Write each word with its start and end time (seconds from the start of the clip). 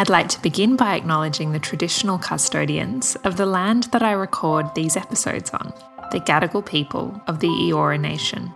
I'd 0.00 0.08
like 0.08 0.30
to 0.30 0.40
begin 0.40 0.76
by 0.76 0.94
acknowledging 0.94 1.52
the 1.52 1.58
traditional 1.58 2.16
custodians 2.16 3.16
of 3.16 3.36
the 3.36 3.44
land 3.44 3.82
that 3.92 4.02
I 4.02 4.12
record 4.12 4.74
these 4.74 4.96
episodes 4.96 5.50
on, 5.50 5.74
the 6.10 6.20
Gadigal 6.20 6.64
people 6.64 7.20
of 7.26 7.40
the 7.40 7.48
Eora 7.48 8.00
Nation. 8.00 8.50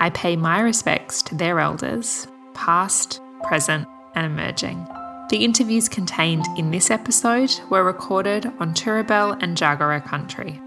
I 0.00 0.10
pay 0.10 0.36
my 0.36 0.60
respects 0.60 1.22
to 1.22 1.34
their 1.34 1.60
elders, 1.60 2.26
past, 2.52 3.22
present, 3.42 3.88
and 4.14 4.26
emerging. 4.26 4.86
The 5.30 5.42
interviews 5.42 5.88
contained 5.88 6.44
in 6.58 6.70
this 6.70 6.90
episode 6.90 7.58
were 7.70 7.84
recorded 7.84 8.44
on 8.58 8.74
Turrbal 8.74 9.42
and 9.42 9.56
Jagera 9.56 10.04
country. 10.04 10.60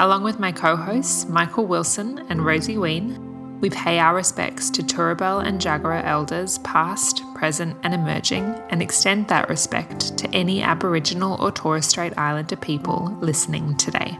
Along 0.00 0.22
with 0.22 0.38
my 0.38 0.50
co 0.50 0.76
hosts, 0.76 1.28
Michael 1.28 1.66
Wilson 1.66 2.24
and 2.30 2.42
Rosie 2.42 2.78
Wheen, 2.78 3.27
we 3.60 3.70
pay 3.70 3.98
our 3.98 4.14
respects 4.14 4.70
to 4.70 4.82
Turrbal 4.82 5.44
and 5.44 5.60
Jagera 5.60 6.04
elders, 6.04 6.58
past, 6.58 7.22
present, 7.34 7.76
and 7.82 7.92
emerging, 7.92 8.44
and 8.70 8.80
extend 8.80 9.28
that 9.28 9.48
respect 9.48 10.16
to 10.18 10.30
any 10.30 10.62
Aboriginal 10.62 11.40
or 11.42 11.50
Torres 11.50 11.86
Strait 11.86 12.16
Islander 12.16 12.56
people 12.56 13.16
listening 13.20 13.76
today. 13.76 14.16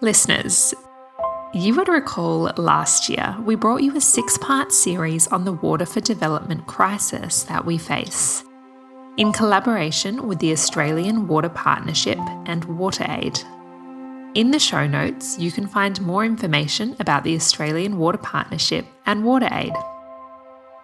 Listeners, 0.00 0.72
you 1.52 1.74
would 1.74 1.88
recall 1.88 2.52
last 2.56 3.08
year 3.08 3.36
we 3.44 3.56
brought 3.56 3.82
you 3.82 3.96
a 3.96 4.00
six 4.00 4.38
part 4.38 4.72
series 4.72 5.26
on 5.28 5.44
the 5.44 5.52
water 5.52 5.84
for 5.84 6.00
development 6.00 6.66
crisis 6.66 7.42
that 7.44 7.66
we 7.66 7.76
face. 7.76 8.44
In 9.16 9.32
collaboration 9.32 10.28
with 10.28 10.38
the 10.38 10.52
Australian 10.52 11.26
Water 11.26 11.48
Partnership 11.48 12.18
and 12.46 12.64
WaterAid, 12.64 13.44
in 14.34 14.50
the 14.50 14.58
show 14.58 14.86
notes, 14.86 15.38
you 15.38 15.50
can 15.50 15.66
find 15.66 16.00
more 16.00 16.24
information 16.24 16.96
about 17.00 17.24
the 17.24 17.34
Australian 17.34 17.98
Water 17.98 18.18
Partnership 18.18 18.86
and 19.06 19.24
WaterAid. 19.24 19.74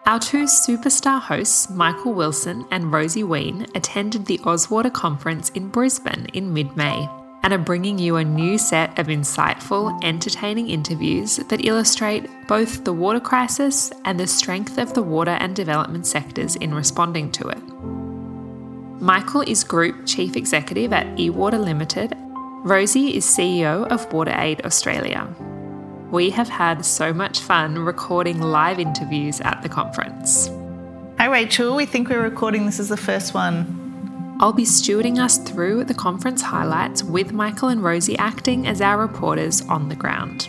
Our 0.07 0.21
two 0.21 0.45
superstar 0.45 1.21
hosts, 1.21 1.69
Michael 1.71 2.13
Wilson 2.13 2.67
and 2.71 2.93
Rosie 2.93 3.25
Wheen, 3.25 3.67
attended 3.75 4.27
the 4.27 4.39
Ozwater 4.39 4.93
Conference 4.93 5.51
in 5.51 5.69
Brisbane 5.69 6.27
in 6.33 6.53
mid 6.53 6.77
May 6.77 7.09
and 7.43 7.53
are 7.53 7.59
bringing 7.59 7.99
you 7.99 8.17
a 8.17 8.25
new 8.25 8.59
set 8.59 8.99
of 8.99 9.07
insightful, 9.07 10.03
entertaining 10.03 10.69
interviews 10.69 11.37
that 11.37 11.65
illustrate 11.65 12.29
both 12.49 12.85
the 12.85 12.93
water 12.93 13.21
crisis 13.21 13.93
and 14.05 14.19
the 14.19 14.27
strength 14.27 14.79
of 14.79 14.95
the 14.95 15.03
water 15.03 15.33
and 15.33 15.55
development 15.55 16.07
sectors 16.07 16.57
in 16.57 16.75
responding 16.75 17.31
to 17.31 17.49
it. 17.49 17.63
Michael 19.01 19.43
is 19.43 19.63
Group 19.63 20.07
Chief 20.07 20.37
Executive 20.37 20.93
at 20.93 21.07
eWater 21.17 21.63
Limited 21.63 22.17
Rosie 22.67 23.17
is 23.17 23.25
CEO 23.25 23.87
of 23.93 24.09
WaterAid 24.09 24.65
Australia. 24.67 25.33
We 26.11 26.31
have 26.31 26.49
had 26.49 26.85
so 26.85 27.13
much 27.13 27.39
fun 27.39 27.79
recording 27.79 28.41
live 28.41 28.81
interviews 28.81 29.41
at 29.43 29.63
the 29.63 29.69
conference. 29.69 30.49
Hi, 31.17 31.27
Rachel. 31.27 31.77
We 31.77 31.87
think 31.87 32.09
we're 32.09 32.21
recording 32.21 32.67
this 32.67 32.81
as 32.81 32.89
the 32.89 32.97
first 32.97 33.35
one. 33.35 34.37
I'll 34.41 34.53
be 34.53 34.65
stewarding 34.65 35.21
us 35.21 35.39
through 35.39 35.85
the 35.85 35.95
conference 35.95 36.43
highlights 36.43 37.05
with 37.05 37.33
Michael 37.33 37.69
and 37.69 37.85
Rosie 37.85 38.19
acting 38.19 38.67
as 38.67 38.81
our 38.81 38.99
reporters 38.99 39.63
on 39.69 39.89
the 39.89 39.95
ground. 39.95 40.49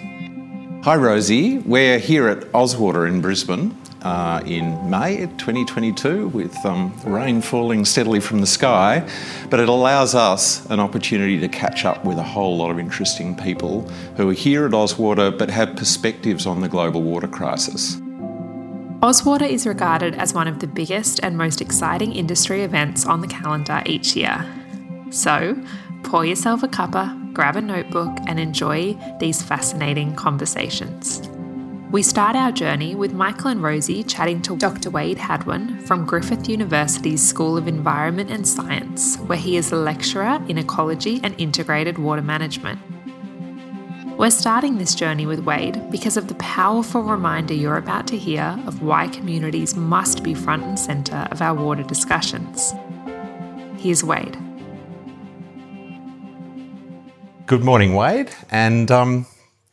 Hi, 0.85 0.95
Rosie. 0.95 1.59
We're 1.59 1.99
here 1.99 2.29
at 2.29 2.51
Ozwater 2.51 3.07
in 3.07 3.21
Brisbane 3.21 3.77
uh, 4.03 4.41
in 4.45 4.89
May 4.89 5.27
2022 5.37 6.29
with 6.29 6.55
um, 6.65 6.93
rain 7.03 7.41
falling 7.41 7.85
steadily 7.85 8.19
from 8.19 8.41
the 8.41 8.47
sky, 8.47 9.07
but 9.49 9.59
it 9.59 9.69
allows 9.69 10.15
us 10.15 10.65
an 10.69 10.79
opportunity 10.79 11.39
to 11.39 11.47
catch 11.47 11.85
up 11.85 12.05
with 12.05 12.17
a 12.17 12.23
whole 12.23 12.57
lot 12.57 12.71
of 12.71 12.79
interesting 12.79 13.35
people 13.35 13.81
who 14.15 14.29
are 14.29 14.33
here 14.33 14.65
at 14.65 14.71
Ozwater 14.71 15.37
but 15.37 15.49
have 15.49 15.75
perspectives 15.75 16.45
on 16.45 16.61
the 16.61 16.69
global 16.69 17.01
water 17.01 17.27
crisis. 17.27 17.97
Ozwater 19.01 19.47
is 19.47 19.67
regarded 19.67 20.15
as 20.15 20.33
one 20.33 20.47
of 20.47 20.59
the 20.59 20.67
biggest 20.67 21.19
and 21.21 21.37
most 21.37 21.61
exciting 21.61 22.13
industry 22.13 22.63
events 22.63 23.05
on 23.05 23.21
the 23.21 23.27
calendar 23.27 23.83
each 23.85 24.15
year. 24.15 24.43
So, 25.11 25.55
pour 26.03 26.25
yourself 26.25 26.63
a 26.63 26.67
cuppa, 26.67 27.31
grab 27.31 27.55
a 27.55 27.61
notebook, 27.61 28.17
and 28.25 28.39
enjoy 28.39 28.97
these 29.19 29.43
fascinating 29.43 30.15
conversations. 30.15 31.29
We 31.89 32.03
start 32.03 32.35
our 32.35 32.51
journey 32.51 32.95
with 32.95 33.13
Michael 33.13 33.47
and 33.47 33.63
Rosie 33.63 34.03
chatting 34.03 34.41
to 34.41 34.57
Dr. 34.57 34.89
Wade 34.89 35.17
Hadwen 35.17 35.81
from 35.83 36.05
Griffith 36.05 36.49
University's 36.49 37.25
School 37.25 37.55
of 37.55 37.65
Environment 37.65 38.29
and 38.29 38.45
Science, 38.45 39.15
where 39.19 39.37
he 39.37 39.55
is 39.55 39.71
a 39.71 39.77
lecturer 39.77 40.43
in 40.49 40.57
ecology 40.57 41.21
and 41.23 41.33
integrated 41.39 41.97
water 41.97 42.21
management. 42.21 42.81
We're 44.17 44.31
starting 44.31 44.77
this 44.77 44.95
journey 44.95 45.25
with 45.25 45.45
Wade 45.45 45.89
because 45.89 46.17
of 46.17 46.27
the 46.27 46.35
powerful 46.35 47.03
reminder 47.03 47.53
you're 47.53 47.77
about 47.77 48.05
to 48.07 48.17
hear 48.17 48.61
of 48.67 48.81
why 48.81 49.07
communities 49.07 49.77
must 49.77 50.23
be 50.23 50.33
front 50.33 50.63
and 50.63 50.77
centre 50.77 51.25
of 51.31 51.41
our 51.41 51.55
water 51.55 51.83
discussions. 51.83 52.73
Here's 53.77 54.03
Wade. 54.03 54.37
Good 57.45 57.63
morning, 57.63 57.93
Wade. 57.93 58.31
And 58.51 58.91
um, 58.91 59.25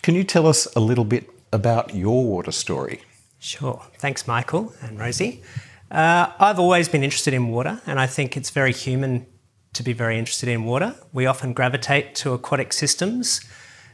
can 0.02 0.14
you 0.14 0.22
tell 0.22 0.46
us 0.46 0.72
a 0.76 0.80
little 0.80 1.04
bit 1.04 1.33
about 1.54 1.94
your 1.94 2.24
water 2.24 2.52
story. 2.52 3.00
Sure. 3.38 3.82
Thanks, 3.98 4.26
Michael 4.26 4.72
and 4.82 4.98
Rosie. 4.98 5.42
Uh, 5.90 6.26
I've 6.38 6.58
always 6.58 6.88
been 6.88 7.04
interested 7.04 7.34
in 7.34 7.48
water, 7.48 7.80
and 7.86 8.00
I 8.00 8.06
think 8.06 8.36
it's 8.36 8.50
very 8.50 8.72
human 8.72 9.26
to 9.74 9.82
be 9.82 9.92
very 9.92 10.18
interested 10.18 10.48
in 10.48 10.64
water. 10.64 10.94
We 11.12 11.26
often 11.26 11.52
gravitate 11.52 12.14
to 12.16 12.32
aquatic 12.32 12.72
systems. 12.72 13.40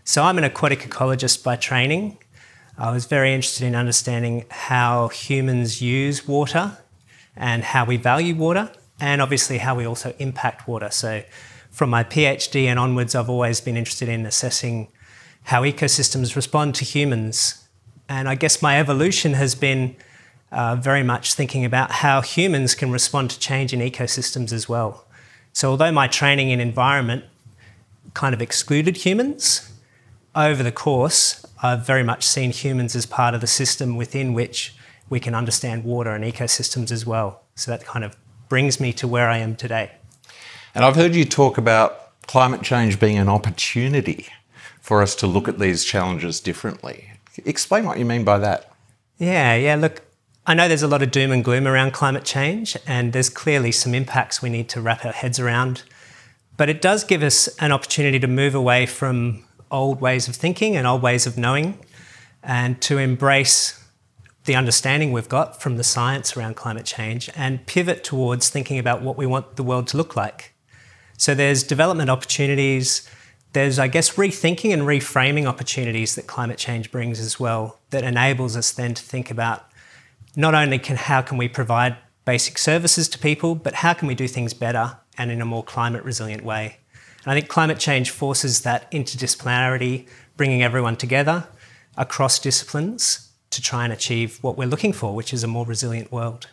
So 0.05 0.23
I'm 0.23 0.39
an 0.39 0.45
aquatic 0.45 0.81
ecologist 0.81 1.45
by 1.45 1.57
training. 1.57 2.19
I 2.79 2.91
was 2.91 3.05
very 3.05 3.35
interested 3.35 3.67
in 3.67 3.75
understanding 3.75 4.47
how 4.51 5.09
humans 5.09 5.83
use 5.83 6.27
water 6.27 6.79
and 7.37 7.63
how 7.63 7.85
we 7.85 7.97
value 7.97 8.35
water, 8.35 8.73
and 8.99 9.21
obviously 9.21 9.59
how 9.59 9.75
we 9.75 9.85
also 9.85 10.15
impact 10.19 10.67
water. 10.67 10.91
So 10.91 11.23
from 11.71 11.91
my 11.91 12.05
PhD 12.05 12.67
and 12.67 12.79
onwards, 12.79 13.15
I've 13.15 13.31
always 13.31 13.61
been 13.61 13.77
interested 13.77 14.09
in 14.09 14.27
assessing 14.27 14.89
how 15.51 15.63
ecosystems 15.63 16.37
respond 16.37 16.77
to 16.77 16.85
humans. 16.85 17.67
And 18.09 18.29
I 18.29 18.37
guess 18.37 18.63
my 18.63 18.79
evolution 18.79 19.33
has 19.33 19.57
been 19.57 19.97
uh, 20.53 20.77
very 20.77 21.03
much 21.03 21.35
thinking 21.35 21.65
about 21.65 21.91
how 21.91 22.21
humans 22.21 22.77
can 22.77 22.93
respond 22.93 23.31
to 23.31 23.39
change 23.41 23.73
in 23.73 23.81
ecosystems 23.81 24.53
as 24.53 24.69
well. 24.69 25.05
So, 25.53 25.71
although 25.71 25.91
my 25.91 26.07
training 26.07 26.51
in 26.51 26.61
environment 26.61 27.25
kind 28.15 28.33
of 28.33 28.41
excluded 28.41 28.99
humans, 28.99 29.73
over 30.37 30.63
the 30.63 30.71
course, 30.71 31.45
I've 31.61 31.85
very 31.85 32.05
much 32.05 32.25
seen 32.25 32.53
humans 32.53 32.95
as 32.95 33.05
part 33.05 33.35
of 33.35 33.41
the 33.41 33.49
system 33.49 33.97
within 33.97 34.35
which 34.35 34.73
we 35.09 35.19
can 35.19 35.35
understand 35.35 35.83
water 35.83 36.13
and 36.13 36.23
ecosystems 36.23 36.93
as 36.93 37.05
well. 37.05 37.43
So, 37.57 37.73
that 37.73 37.85
kind 37.85 38.05
of 38.05 38.15
brings 38.49 38.79
me 38.79 38.93
to 38.93 39.09
where 39.09 39.29
I 39.29 39.39
am 39.39 39.57
today. 39.57 39.91
And 40.77 40.85
I've 40.85 40.95
heard 40.95 41.17
you 41.17 41.25
talk 41.25 41.59
about 41.59 42.23
climate 42.29 42.63
change 42.63 43.01
being 43.01 43.19
an 43.19 43.29
opportunity 43.29 44.29
for 44.81 45.03
us 45.03 45.15
to 45.17 45.27
look 45.27 45.49
at 45.49 45.59
these 45.59 45.85
challenges 45.85 46.41
differently. 46.41 47.11
Explain 47.45 47.85
what 47.85 47.99
you 47.99 48.05
mean 48.05 48.25
by 48.25 48.39
that. 48.39 48.73
Yeah, 49.19 49.55
yeah. 49.55 49.77
Look, 49.77 50.03
I 50.47 50.55
know 50.55 50.67
there's 50.67 50.83
a 50.83 50.89
lot 50.89 51.03
of 51.03 51.11
doom 51.11 51.31
and 51.31 51.45
gloom 51.45 51.69
around 51.69 51.93
climate 51.93 52.25
change, 52.25 52.77
and 52.87 53.13
there's 53.13 53.29
clearly 53.29 53.73
some 53.73 53.95
impacts 53.95 54.43
we 54.43 54.51
need 54.51 54.69
to 54.71 54.81
wrap 54.81 55.05
our 55.05 55.13
heads 55.13 55.39
around. 55.39 55.83
But 56.57 56.69
it 56.69 56.83
does 56.83 57.05
give 57.05 57.23
us 57.23 57.49
an 57.59 57.73
opportunity 57.73 58.19
to 58.19 58.27
move 58.27 58.55
away 58.55 58.87
from 58.87 59.45
old 59.71 60.01
ways 60.01 60.29
of 60.29 60.35
thinking 60.35 60.77
and 60.77 60.87
old 60.87 61.03
ways 61.03 61.27
of 61.27 61.39
knowing 61.39 61.79
and 62.43 62.81
to 62.83 62.99
embrace 62.99 63.83
the 64.47 64.55
understanding 64.55 65.13
we've 65.13 65.29
got 65.29 65.61
from 65.61 65.77
the 65.77 65.85
science 65.85 66.37
around 66.37 66.57
climate 66.57 66.87
change 66.87 67.31
and 67.37 67.65
pivot 67.67 68.03
towards 68.03 68.49
thinking 68.49 68.79
about 68.79 69.03
what 69.03 69.17
we 69.17 69.27
want 69.27 69.57
the 69.57 69.63
world 69.63 69.87
to 69.87 69.97
look 69.97 70.17
like. 70.17 70.55
So 71.17 71.35
there's 71.35 71.63
development 71.63 72.09
opportunities, 72.09 73.09
there's, 73.53 73.79
I 73.79 73.89
guess, 73.89 74.11
rethinking 74.15 74.73
and 74.73 74.83
reframing 74.83 75.47
opportunities 75.47 76.15
that 76.15 76.27
climate 76.27 76.59
change 76.59 76.91
brings 76.91 77.19
as 77.19 77.41
well 77.41 77.79
that 77.91 78.05
enables 78.05 78.57
us 78.57 78.71
then 78.73 78.95
to 78.95 79.03
think 79.03 79.31
about 79.31 79.65
not 80.37 80.55
only 80.55 80.79
can 80.79 80.97
how 80.97 81.23
can 81.23 81.37
we 81.37 81.49
provide 81.49 81.97
basic 82.25 82.59
services 82.59 83.09
to 83.09 83.19
people, 83.19 83.55
but 83.55 83.75
how 83.75 83.93
can 83.93 84.07
we 84.07 84.15
do 84.15 84.29
things 84.29 84.55
better 84.55 84.99
and 85.19 85.31
in 85.31 85.41
a 85.41 85.45
more 85.45 85.65
climate 85.65 86.05
resilient 86.05 86.45
way. 86.45 86.79
And 87.25 87.33
I 87.33 87.35
think 87.35 87.49
climate 87.49 87.79
change 87.79 88.11
forces 88.11 88.63
that 88.63 88.91
interdisciplinarity, 88.91 90.07
bringing 90.37 90.63
everyone 90.63 90.97
together 90.97 91.49
across 91.97 92.39
disciplines 92.39 93.31
to 93.51 93.61
try 93.61 93.85
and 93.85 93.93
achieve 93.93 94.39
what 94.43 94.57
we're 94.57 94.69
looking 94.69 94.93
for, 94.93 95.15
which 95.15 95.35
is 95.35 95.43
a 95.43 95.49
more 95.49 95.67
resilient 95.67 96.11
world. 96.13 96.47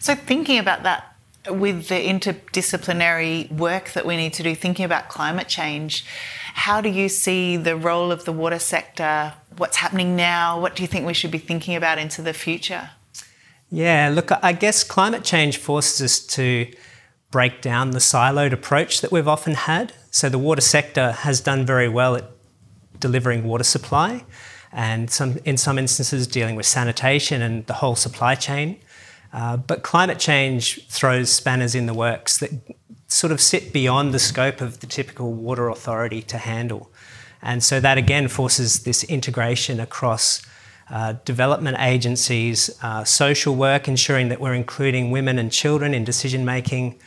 So, 0.00 0.14
thinking 0.14 0.58
about 0.58 0.82
that 0.82 1.11
with 1.48 1.88
the 1.88 1.94
interdisciplinary 1.94 3.50
work 3.50 3.92
that 3.92 4.06
we 4.06 4.16
need 4.16 4.32
to 4.34 4.42
do, 4.42 4.54
thinking 4.54 4.84
about 4.84 5.08
climate 5.08 5.48
change, 5.48 6.04
how 6.54 6.80
do 6.80 6.88
you 6.88 7.08
see 7.08 7.56
the 7.56 7.76
role 7.76 8.12
of 8.12 8.24
the 8.24 8.32
water 8.32 8.58
sector? 8.58 9.34
What's 9.56 9.76
happening 9.76 10.14
now? 10.16 10.60
What 10.60 10.76
do 10.76 10.82
you 10.82 10.86
think 10.86 11.06
we 11.06 11.14
should 11.14 11.30
be 11.30 11.38
thinking 11.38 11.74
about 11.74 11.98
into 11.98 12.22
the 12.22 12.32
future? 12.32 12.90
Yeah, 13.70 14.10
look, 14.14 14.30
I 14.42 14.52
guess 14.52 14.84
climate 14.84 15.24
change 15.24 15.56
forces 15.56 16.00
us 16.02 16.20
to 16.36 16.70
break 17.30 17.62
down 17.62 17.92
the 17.92 17.98
siloed 17.98 18.52
approach 18.52 19.00
that 19.00 19.10
we've 19.10 19.28
often 19.28 19.54
had. 19.54 19.94
So 20.10 20.28
the 20.28 20.38
water 20.38 20.60
sector 20.60 21.12
has 21.12 21.40
done 21.40 21.64
very 21.64 21.88
well 21.88 22.14
at 22.16 22.30
delivering 23.00 23.44
water 23.44 23.64
supply. 23.64 24.24
and 24.72 25.10
some, 25.10 25.38
in 25.44 25.56
some 25.56 25.78
instances 25.78 26.26
dealing 26.26 26.56
with 26.56 26.66
sanitation 26.66 27.42
and 27.42 27.66
the 27.66 27.74
whole 27.74 27.94
supply 27.94 28.34
chain. 28.34 28.78
Uh, 29.32 29.56
but 29.56 29.82
climate 29.82 30.18
change 30.18 30.86
throws 30.88 31.30
spanners 31.30 31.74
in 31.74 31.86
the 31.86 31.94
works 31.94 32.38
that 32.38 32.50
sort 33.08 33.32
of 33.32 33.40
sit 33.40 33.72
beyond 33.72 34.12
the 34.12 34.18
scope 34.18 34.60
of 34.60 34.80
the 34.80 34.86
typical 34.86 35.32
water 35.32 35.68
authority 35.68 36.22
to 36.22 36.38
handle. 36.38 36.90
And 37.40 37.62
so 37.62 37.80
that 37.80 37.98
again 37.98 38.28
forces 38.28 38.84
this 38.84 39.04
integration 39.04 39.80
across 39.80 40.42
uh, 40.90 41.14
development 41.24 41.78
agencies, 41.80 42.70
uh, 42.82 43.04
social 43.04 43.54
work, 43.54 43.88
ensuring 43.88 44.28
that 44.28 44.40
we're 44.40 44.54
including 44.54 45.10
women 45.10 45.38
and 45.38 45.50
children 45.50 45.94
in 45.94 46.04
decision 46.04 46.44
making, 46.44 46.98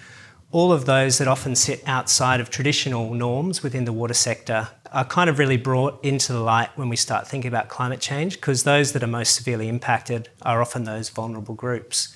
all 0.52 0.72
of 0.72 0.86
those 0.86 1.18
that 1.18 1.28
often 1.28 1.56
sit 1.56 1.84
outside 1.86 2.40
of 2.40 2.50
traditional 2.50 3.14
norms 3.14 3.62
within 3.62 3.86
the 3.86 3.94
water 3.94 4.14
sector 4.14 4.70
are 4.92 5.04
kind 5.04 5.30
of 5.30 5.38
really 5.38 5.58
brought 5.58 6.04
into 6.04 6.32
the 6.32 6.40
light 6.40 6.70
when 6.76 6.88
we 6.88 6.96
start 6.96 7.28
thinking 7.28 7.50
about 7.50 7.68
climate 7.68 8.00
change 8.00 8.36
because 8.36 8.64
those 8.64 8.94
that 8.94 9.04
are 9.04 9.08
most 9.08 9.36
severely 9.36 9.68
impacted 9.68 10.30
are 10.44 10.62
often 10.62 10.86
those 10.86 11.10
vulnerable 11.10 11.56
groups. 11.56 12.15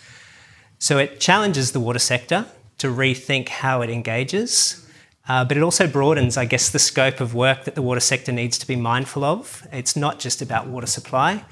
So 0.79 0.97
it 0.97 1.19
challenges 1.19 1.73
the 1.73 1.79
water 1.81 1.99
sector 1.99 2.45
to 2.77 2.87
rethink 2.87 3.49
how 3.49 3.81
it 3.81 3.89
engages, 3.89 4.87
uh, 5.27 5.43
but 5.43 5.57
it 5.57 5.61
also 5.61 5.85
broadens, 5.87 6.37
I 6.37 6.45
guess, 6.45 6.69
the 6.69 6.79
scope 6.79 7.19
of 7.19 7.35
work 7.35 7.65
that 7.65 7.75
the 7.75 7.81
water 7.81 7.99
sector 7.99 8.31
needs 8.31 8.57
to 8.59 8.65
be 8.65 8.77
mindful 8.77 9.25
of. 9.25 9.67
It's 9.73 9.97
not 9.97 10.19
just 10.19 10.41
about 10.41 10.67
water 10.67 10.87
supply, 10.87 11.43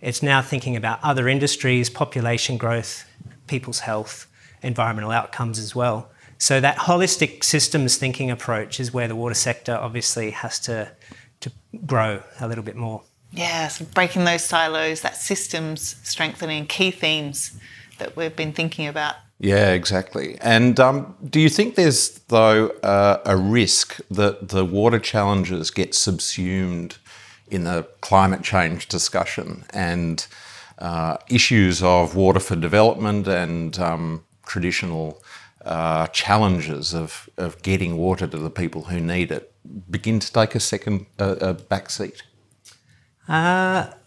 it's 0.00 0.22
now 0.22 0.40
thinking 0.40 0.76
about 0.76 1.00
other 1.02 1.26
industries, 1.26 1.90
population 1.90 2.58
growth, 2.58 3.04
people's 3.48 3.80
health, 3.80 4.28
environmental 4.62 5.10
outcomes 5.10 5.58
as 5.58 5.74
well. 5.74 6.08
So 6.38 6.60
that 6.60 6.76
holistic 6.76 7.42
systems 7.42 7.96
thinking 7.96 8.30
approach 8.30 8.78
is 8.78 8.92
where 8.92 9.08
the 9.08 9.16
water 9.16 9.34
sector 9.34 9.74
obviously 9.74 10.30
has 10.30 10.60
to, 10.60 10.92
to 11.40 11.50
grow 11.86 12.22
a 12.38 12.46
little 12.46 12.64
bit 12.64 12.76
more. 12.76 13.02
Yeah, 13.32 13.66
so 13.66 13.84
breaking 13.86 14.24
those 14.24 14.44
silos, 14.44 15.00
that 15.00 15.16
systems 15.16 15.96
strengthening, 16.04 16.66
key 16.66 16.92
themes 16.92 17.58
that 17.98 18.16
we've 18.16 18.36
been 18.36 18.52
thinking 18.52 18.86
about. 18.86 19.14
Yeah, 19.38 19.72
exactly. 19.72 20.38
And 20.40 20.80
um, 20.80 21.14
do 21.28 21.40
you 21.40 21.50
think 21.50 21.74
there's, 21.74 22.18
though, 22.28 22.68
uh, 22.82 23.20
a 23.24 23.36
risk 23.36 24.00
that 24.10 24.48
the 24.48 24.64
water 24.64 24.98
challenges 24.98 25.70
get 25.70 25.94
subsumed 25.94 26.96
in 27.48 27.64
the 27.64 27.86
climate 28.00 28.42
change 28.42 28.88
discussion 28.88 29.64
and 29.70 30.26
uh, 30.78 31.18
issues 31.28 31.82
of 31.82 32.16
water 32.16 32.40
for 32.40 32.56
development 32.56 33.28
and 33.28 33.78
um, 33.78 34.24
traditional 34.46 35.22
uh, 35.64 36.06
challenges 36.08 36.94
of, 36.94 37.28
of 37.36 37.60
getting 37.62 37.96
water 37.96 38.26
to 38.26 38.38
the 38.38 38.50
people 38.50 38.84
who 38.84 39.00
need 39.00 39.30
it 39.30 39.52
begin 39.90 40.20
to 40.20 40.32
take 40.32 40.54
a 40.54 40.60
second 40.60 41.06
uh, 41.18 41.36
a 41.40 41.54
back 41.54 41.90
seat? 41.90 42.22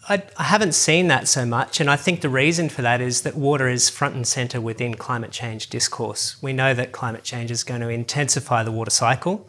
I, 0.07 0.24
I, 0.38 0.44
haven't 0.44 0.74
seen 0.74 1.07
that 1.07 1.28
so 1.28 1.46
much, 1.46 1.81
and 1.81 1.90
I 1.90 1.98
think 1.98 2.22
the 2.22 2.30
reason 2.30 2.69
for 2.69 2.81
that 2.81 3.01
is 3.01 3.24
that 3.24 3.36
water 3.36 3.68
is 3.68 3.90
front 3.90 4.16
and 4.16 4.25
centre 4.25 4.62
within 4.62 4.96
climate 4.96 5.31
change 5.31 5.69
discourse. 5.69 6.42
We 6.42 6.54
know 6.54 6.74
that 6.74 6.94
climate 6.94 7.24
change 7.24 7.51
is 7.51 7.63
going 7.63 7.81
to 7.81 7.90
intensify 7.90 8.63
the 8.63 8.72
water 8.72 8.92
cycle, 8.92 9.48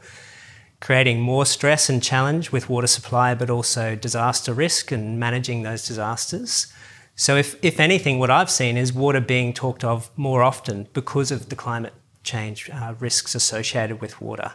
creating 0.81 1.21
more 1.21 1.47
stress 1.47 1.89
and 1.89 2.03
challenge 2.03 2.51
with 2.51 2.69
water 2.69 2.89
supply, 2.89 3.35
but 3.35 3.49
also 3.49 3.95
disaster 3.95 4.53
risk 4.53 4.91
and 4.91 5.21
managing 5.21 5.63
those 5.63 5.87
disasters. 5.87 6.73
So, 7.15 7.37
if, 7.37 7.63
if 7.63 7.79
anything, 7.79 8.19
what 8.19 8.31
I've 8.31 8.51
seen 8.51 8.77
is 8.77 8.93
water 8.93 9.21
being 9.21 9.53
talked 9.53 9.85
of 9.85 10.11
more 10.17 10.43
often 10.43 10.89
because 10.93 11.31
of 11.31 11.49
the 11.49 11.57
climate 11.57 11.95
change 12.23 12.69
uh, 12.71 12.95
risks 12.99 13.35
associated 13.35 14.01
with 14.01 14.21
water. 14.21 14.53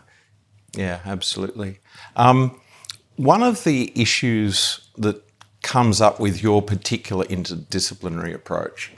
Yeah, 0.76 1.00
absolutely. 1.06 1.80
Um, 2.16 2.60
one 3.16 3.44
of 3.44 3.64
the 3.64 3.92
issues 3.96 4.90
that 4.98 5.25
comes 5.66 6.00
up 6.00 6.20
with 6.20 6.44
your 6.44 6.62
particular 6.62 7.26
interdisciplinary 7.26 8.34
approach, 8.34 8.92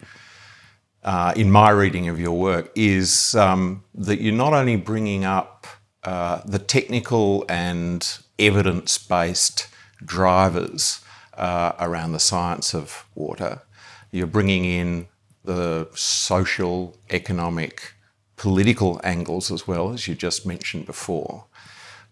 uh, 1.02 1.34
in 1.36 1.50
my 1.50 1.70
reading 1.70 2.10
of 2.10 2.20
your 2.20 2.38
work, 2.38 2.70
is 2.76 3.34
um, 3.36 3.84
that 3.96 4.20
you're 4.20 4.36
not 4.36 4.54
only 4.54 4.76
bringing 4.76 5.24
up 5.24 5.66
uh, 6.04 6.42
the 6.46 6.60
technical 6.60 7.46
and 7.48 8.20
evidence 8.38 8.98
based 8.98 9.70
drivers 10.04 11.00
uh, 11.38 11.72
around 11.80 12.12
the 12.12 12.20
science 12.20 12.76
of 12.76 13.06
water, 13.16 13.62
you're 14.12 14.28
bringing 14.28 14.66
in 14.66 15.08
the 15.46 15.88
social, 15.96 16.98
economic, 17.12 17.94
political 18.36 19.00
angles 19.06 19.50
as 19.52 19.66
well, 19.66 19.94
as 19.94 20.06
you 20.06 20.16
just 20.16 20.46
mentioned 20.46 20.86
before. 20.86 21.46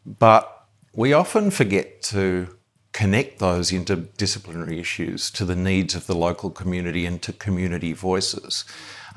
But 0.05 0.49
we 0.93 1.11
often 1.11 1.51
forget 1.51 2.01
to 2.03 2.54
connect 2.95 3.39
those 3.39 3.71
interdisciplinary 3.71 4.79
issues 4.79 5.29
to 5.29 5.43
the 5.43 5.55
needs 5.55 5.95
of 5.95 6.07
the 6.07 6.15
local 6.15 6.49
community 6.49 7.05
and 7.05 7.21
to 7.21 7.33
community 7.33 7.91
voices, 7.91 8.63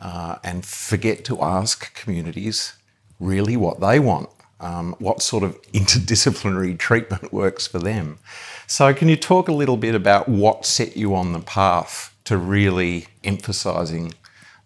uh, 0.03 0.35
and 0.43 0.67
forget 0.67 1.25
to 1.25 1.41
ask 1.41 1.95
communities 1.95 2.73
really 3.21 3.57
what 3.57 3.79
they 3.79 4.01
want. 4.01 4.31
Um, 4.59 4.97
what 4.99 5.23
sort 5.23 5.45
of 5.45 5.63
interdisciplinary 5.73 6.77
treatment 6.77 7.33
works 7.33 7.69
for 7.69 7.79
them. 7.79 8.19
So, 8.67 8.93
can 8.93 9.09
you 9.09 9.15
talk 9.15 9.47
a 9.47 9.53
little 9.53 9.77
bit 9.77 9.95
about 9.95 10.29
what 10.29 10.67
set 10.67 10.97
you 10.97 11.15
on 11.15 11.33
the 11.33 11.39
path 11.39 12.13
to 12.25 12.37
really 12.37 13.07
emphasising 13.23 14.15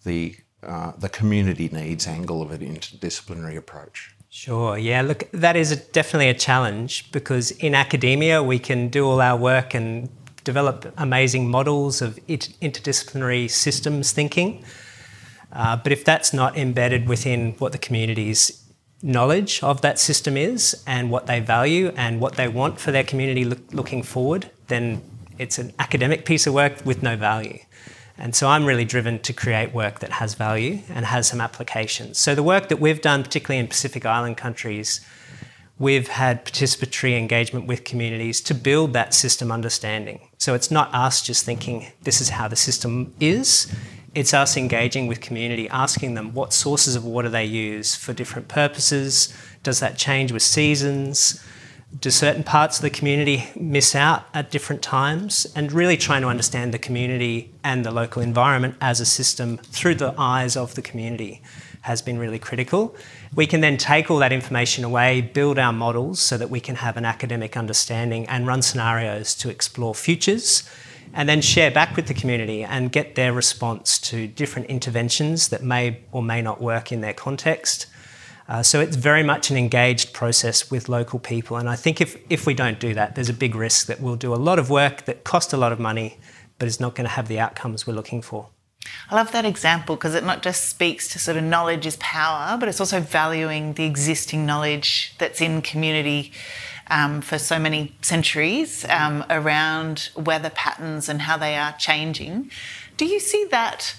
the 0.04 0.36
uh, 0.62 0.92
the 0.96 1.10
community 1.10 1.68
needs 1.68 2.06
angle 2.06 2.40
of 2.40 2.50
an 2.50 2.60
interdisciplinary 2.60 3.58
approach? 3.58 4.14
Sure, 4.34 4.78
yeah, 4.78 5.02
look, 5.02 5.30
that 5.32 5.56
is 5.56 5.72
a, 5.72 5.76
definitely 5.76 6.30
a 6.30 6.34
challenge 6.34 7.12
because 7.12 7.50
in 7.50 7.74
academia 7.74 8.42
we 8.42 8.58
can 8.58 8.88
do 8.88 9.06
all 9.06 9.20
our 9.20 9.36
work 9.36 9.74
and 9.74 10.08
develop 10.42 10.90
amazing 10.96 11.50
models 11.50 12.00
of 12.00 12.18
interdisciplinary 12.28 13.50
systems 13.50 14.10
thinking. 14.12 14.64
Uh, 15.52 15.76
but 15.76 15.92
if 15.92 16.02
that's 16.06 16.32
not 16.32 16.56
embedded 16.56 17.10
within 17.10 17.52
what 17.58 17.72
the 17.72 17.78
community's 17.78 18.66
knowledge 19.02 19.62
of 19.62 19.82
that 19.82 19.98
system 19.98 20.38
is 20.38 20.82
and 20.86 21.10
what 21.10 21.26
they 21.26 21.38
value 21.38 21.92
and 21.94 22.18
what 22.18 22.36
they 22.36 22.48
want 22.48 22.80
for 22.80 22.90
their 22.90 23.04
community 23.04 23.44
look, 23.44 23.60
looking 23.74 24.02
forward, 24.02 24.50
then 24.68 25.02
it's 25.38 25.58
an 25.58 25.74
academic 25.78 26.24
piece 26.24 26.46
of 26.46 26.54
work 26.54 26.86
with 26.86 27.02
no 27.02 27.16
value. 27.16 27.58
And 28.22 28.36
so 28.36 28.46
I'm 28.46 28.64
really 28.64 28.84
driven 28.84 29.18
to 29.18 29.32
create 29.32 29.74
work 29.74 29.98
that 29.98 30.12
has 30.12 30.34
value 30.34 30.78
and 30.88 31.04
has 31.04 31.26
some 31.26 31.40
applications. 31.40 32.18
So 32.18 32.36
the 32.36 32.42
work 32.44 32.68
that 32.68 32.78
we've 32.78 33.00
done, 33.00 33.24
particularly 33.24 33.58
in 33.58 33.66
Pacific 33.66 34.06
Island 34.06 34.36
countries, 34.36 35.00
we've 35.76 36.06
had 36.06 36.44
participatory 36.44 37.18
engagement 37.18 37.66
with 37.66 37.82
communities 37.82 38.40
to 38.42 38.54
build 38.54 38.92
that 38.92 39.12
system 39.12 39.50
understanding. 39.50 40.28
So 40.38 40.54
it's 40.54 40.70
not 40.70 40.94
us 40.94 41.20
just 41.20 41.44
thinking 41.44 41.88
this 42.02 42.20
is 42.20 42.28
how 42.28 42.46
the 42.46 42.54
system 42.54 43.12
is. 43.18 43.74
It's 44.14 44.32
us 44.32 44.56
engaging 44.56 45.08
with 45.08 45.20
community, 45.20 45.68
asking 45.68 46.14
them 46.14 46.32
what 46.32 46.52
sources 46.52 46.94
of 46.94 47.04
water 47.04 47.28
they 47.28 47.44
use 47.44 47.96
for 47.96 48.12
different 48.12 48.46
purposes. 48.46 49.34
Does 49.64 49.80
that 49.80 49.98
change 49.98 50.30
with 50.30 50.42
seasons? 50.42 51.44
Do 51.98 52.10
certain 52.10 52.42
parts 52.42 52.78
of 52.78 52.82
the 52.82 52.90
community 52.90 53.50
miss 53.54 53.94
out 53.94 54.24
at 54.32 54.50
different 54.50 54.82
times? 54.82 55.46
And 55.54 55.70
really 55.72 55.96
trying 55.96 56.22
to 56.22 56.28
understand 56.28 56.72
the 56.72 56.78
community 56.78 57.52
and 57.62 57.84
the 57.84 57.90
local 57.90 58.22
environment 58.22 58.76
as 58.80 59.00
a 59.00 59.06
system 59.06 59.58
through 59.58 59.96
the 59.96 60.14
eyes 60.18 60.56
of 60.56 60.74
the 60.74 60.82
community 60.82 61.42
has 61.82 62.00
been 62.00 62.18
really 62.18 62.38
critical. 62.38 62.94
We 63.34 63.46
can 63.46 63.60
then 63.60 63.76
take 63.76 64.10
all 64.10 64.18
that 64.18 64.32
information 64.32 64.84
away, 64.84 65.20
build 65.20 65.58
our 65.58 65.72
models 65.72 66.20
so 66.20 66.38
that 66.38 66.48
we 66.48 66.60
can 66.60 66.76
have 66.76 66.96
an 66.96 67.04
academic 67.04 67.56
understanding 67.56 68.26
and 68.28 68.46
run 68.46 68.62
scenarios 68.62 69.34
to 69.36 69.50
explore 69.50 69.94
futures 69.94 70.68
and 71.12 71.28
then 71.28 71.40
share 71.42 71.70
back 71.70 71.96
with 71.96 72.06
the 72.06 72.14
community 72.14 72.64
and 72.64 72.90
get 72.90 73.16
their 73.16 73.32
response 73.32 73.98
to 73.98 74.26
different 74.26 74.68
interventions 74.68 75.48
that 75.48 75.62
may 75.62 75.98
or 76.10 76.22
may 76.22 76.40
not 76.40 76.60
work 76.60 76.90
in 76.92 77.00
their 77.00 77.12
context 77.12 77.86
uh, 78.52 78.62
so 78.62 78.80
it's 78.80 78.96
very 78.96 79.22
much 79.22 79.50
an 79.50 79.56
engaged 79.56 80.12
process 80.12 80.70
with 80.70 80.86
local 80.86 81.18
people. 81.18 81.56
And 81.56 81.70
I 81.70 81.74
think 81.74 82.02
if, 82.02 82.18
if 82.28 82.44
we 82.44 82.52
don't 82.52 82.78
do 82.78 82.92
that, 82.92 83.14
there's 83.14 83.30
a 83.30 83.32
big 83.32 83.54
risk 83.54 83.86
that 83.86 83.98
we'll 83.98 84.14
do 84.14 84.34
a 84.34 84.36
lot 84.36 84.58
of 84.58 84.68
work 84.68 85.06
that 85.06 85.24
costs 85.24 85.54
a 85.54 85.56
lot 85.56 85.72
of 85.72 85.80
money, 85.80 86.18
but 86.58 86.68
is 86.68 86.78
not 86.78 86.94
going 86.94 87.06
to 87.06 87.14
have 87.14 87.28
the 87.28 87.40
outcomes 87.40 87.86
we're 87.86 87.94
looking 87.94 88.20
for. 88.20 88.50
I 89.08 89.14
love 89.14 89.32
that 89.32 89.46
example 89.46 89.96
because 89.96 90.14
it 90.14 90.22
not 90.22 90.42
just 90.42 90.68
speaks 90.68 91.08
to 91.14 91.18
sort 91.18 91.38
of 91.38 91.44
knowledge 91.44 91.86
is 91.86 91.96
power, 91.96 92.58
but 92.58 92.68
it's 92.68 92.78
also 92.78 93.00
valuing 93.00 93.72
the 93.72 93.84
existing 93.84 94.44
knowledge 94.44 95.14
that's 95.16 95.40
in 95.40 95.62
community 95.62 96.32
um, 96.90 97.22
for 97.22 97.38
so 97.38 97.58
many 97.58 97.96
centuries 98.02 98.84
um, 98.90 99.24
around 99.30 100.10
weather 100.14 100.50
patterns 100.50 101.08
and 101.08 101.22
how 101.22 101.38
they 101.38 101.56
are 101.56 101.72
changing. 101.78 102.50
Do 102.98 103.06
you 103.06 103.18
see 103.18 103.46
that? 103.46 103.94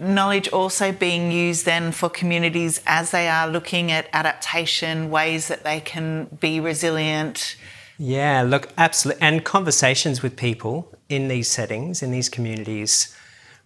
Knowledge 0.00 0.48
also 0.48 0.92
being 0.92 1.30
used 1.30 1.64
then 1.64 1.92
for 1.92 2.08
communities 2.08 2.80
as 2.86 3.10
they 3.10 3.28
are 3.28 3.48
looking 3.48 3.90
at 3.90 4.08
adaptation, 4.12 5.10
ways 5.10 5.48
that 5.48 5.64
they 5.64 5.80
can 5.80 6.26
be 6.40 6.60
resilient? 6.60 7.56
Yeah, 7.98 8.42
look, 8.42 8.70
absolutely. 8.78 9.22
And 9.22 9.44
conversations 9.44 10.22
with 10.22 10.36
people 10.36 10.92
in 11.08 11.28
these 11.28 11.48
settings, 11.48 12.02
in 12.02 12.10
these 12.10 12.28
communities, 12.28 13.14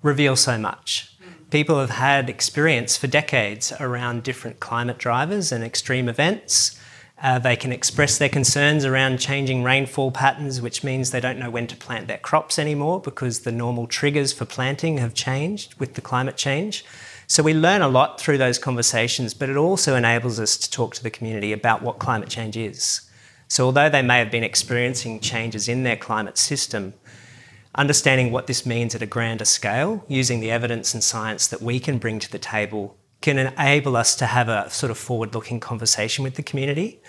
reveal 0.03 0.35
so 0.37 0.59
much. 0.59 1.17
People 1.50 1.79
have 1.79 1.91
had 1.91 2.29
experience 2.29 2.97
for 2.97 3.07
decades 3.07 3.73
around 3.79 4.25
different 4.25 4.59
climate 4.59 4.99
drivers 4.99 5.53
and 5.53 5.62
extreme 5.62 6.09
events. 6.09 6.81
Uh, 7.23 7.38
they 7.38 7.56
can 7.56 7.73
express 7.73 8.18
their 8.18 8.28
concerns 8.28 8.85
around 8.85 9.18
changing 9.18 9.62
rainfall 9.62 10.11
patterns, 10.11 10.61
which 10.61 10.83
means 10.83 11.11
they 11.11 11.21
don't 11.21 11.38
know 11.38 11.50
when 11.50 11.66
to 11.66 11.76
plant 11.76 12.06
their 12.06 12.18
crops 12.18 12.59
anymore 12.59 13.00
because 13.00 13.40
the 13.40 13.52
normal 13.52 13.87
triggers 13.87 14.33
for 14.33 14.44
planting 14.44 14.99
have 14.99 15.14
changed 15.14 15.75
with 15.78 15.94
the 15.94 16.00
climate 16.00 16.37
change. 16.37 16.85
So 17.26 17.42
we 17.42 17.54
learn 17.54 17.83
a 17.83 17.88
lot 17.88 18.21
through 18.21 18.38
those 18.38 18.59
conversations, 18.59 19.33
but 19.33 19.49
it 19.49 19.56
also 19.56 19.94
enables 19.94 20.38
us 20.38 20.56
to 20.59 20.71
talk 20.71 20.94
to 20.97 21.02
the 21.02 21.11
community 21.11 21.52
about 21.52 21.83
what 21.83 21.99
climate 21.99 22.28
change 22.28 22.56
is. 22.56 23.09
So 23.49 23.64
although 23.64 23.88
they 23.88 24.02
may 24.02 24.18
have 24.18 24.30
been 24.30 24.44
experiencing 24.44 25.21
changes 25.21 25.68
in 25.68 25.85
their 25.85 25.97
climate 25.97 26.37
system, 26.37 26.94
understanding 27.75 28.33
what 28.33 28.47
this 28.47 28.66
means 28.66 28.94
at 28.94 29.02
a 29.02 29.06
grander 29.06 29.44
scale, 29.44 30.04
using 30.09 30.40
the 30.40 30.50
evidence 30.50 30.92
and 30.94 31.02
science 31.02 31.47
that 31.47 31.62
we 31.62 31.80
can 31.80 31.99
bring 31.99 32.18
to 32.18 32.30
the 32.30 32.38
table 32.38 32.97
can 33.25 33.38
enable 33.38 33.97
us 33.97 34.14
to 34.16 34.26
have 34.26 34.50
a 34.50 34.69
sort 34.69 34.90
of 34.90 34.99
forward 34.99 35.35
looking 35.35 35.59
conversation 35.59 36.23
with 36.23 36.35
the 36.35 36.43
community 36.43 37.00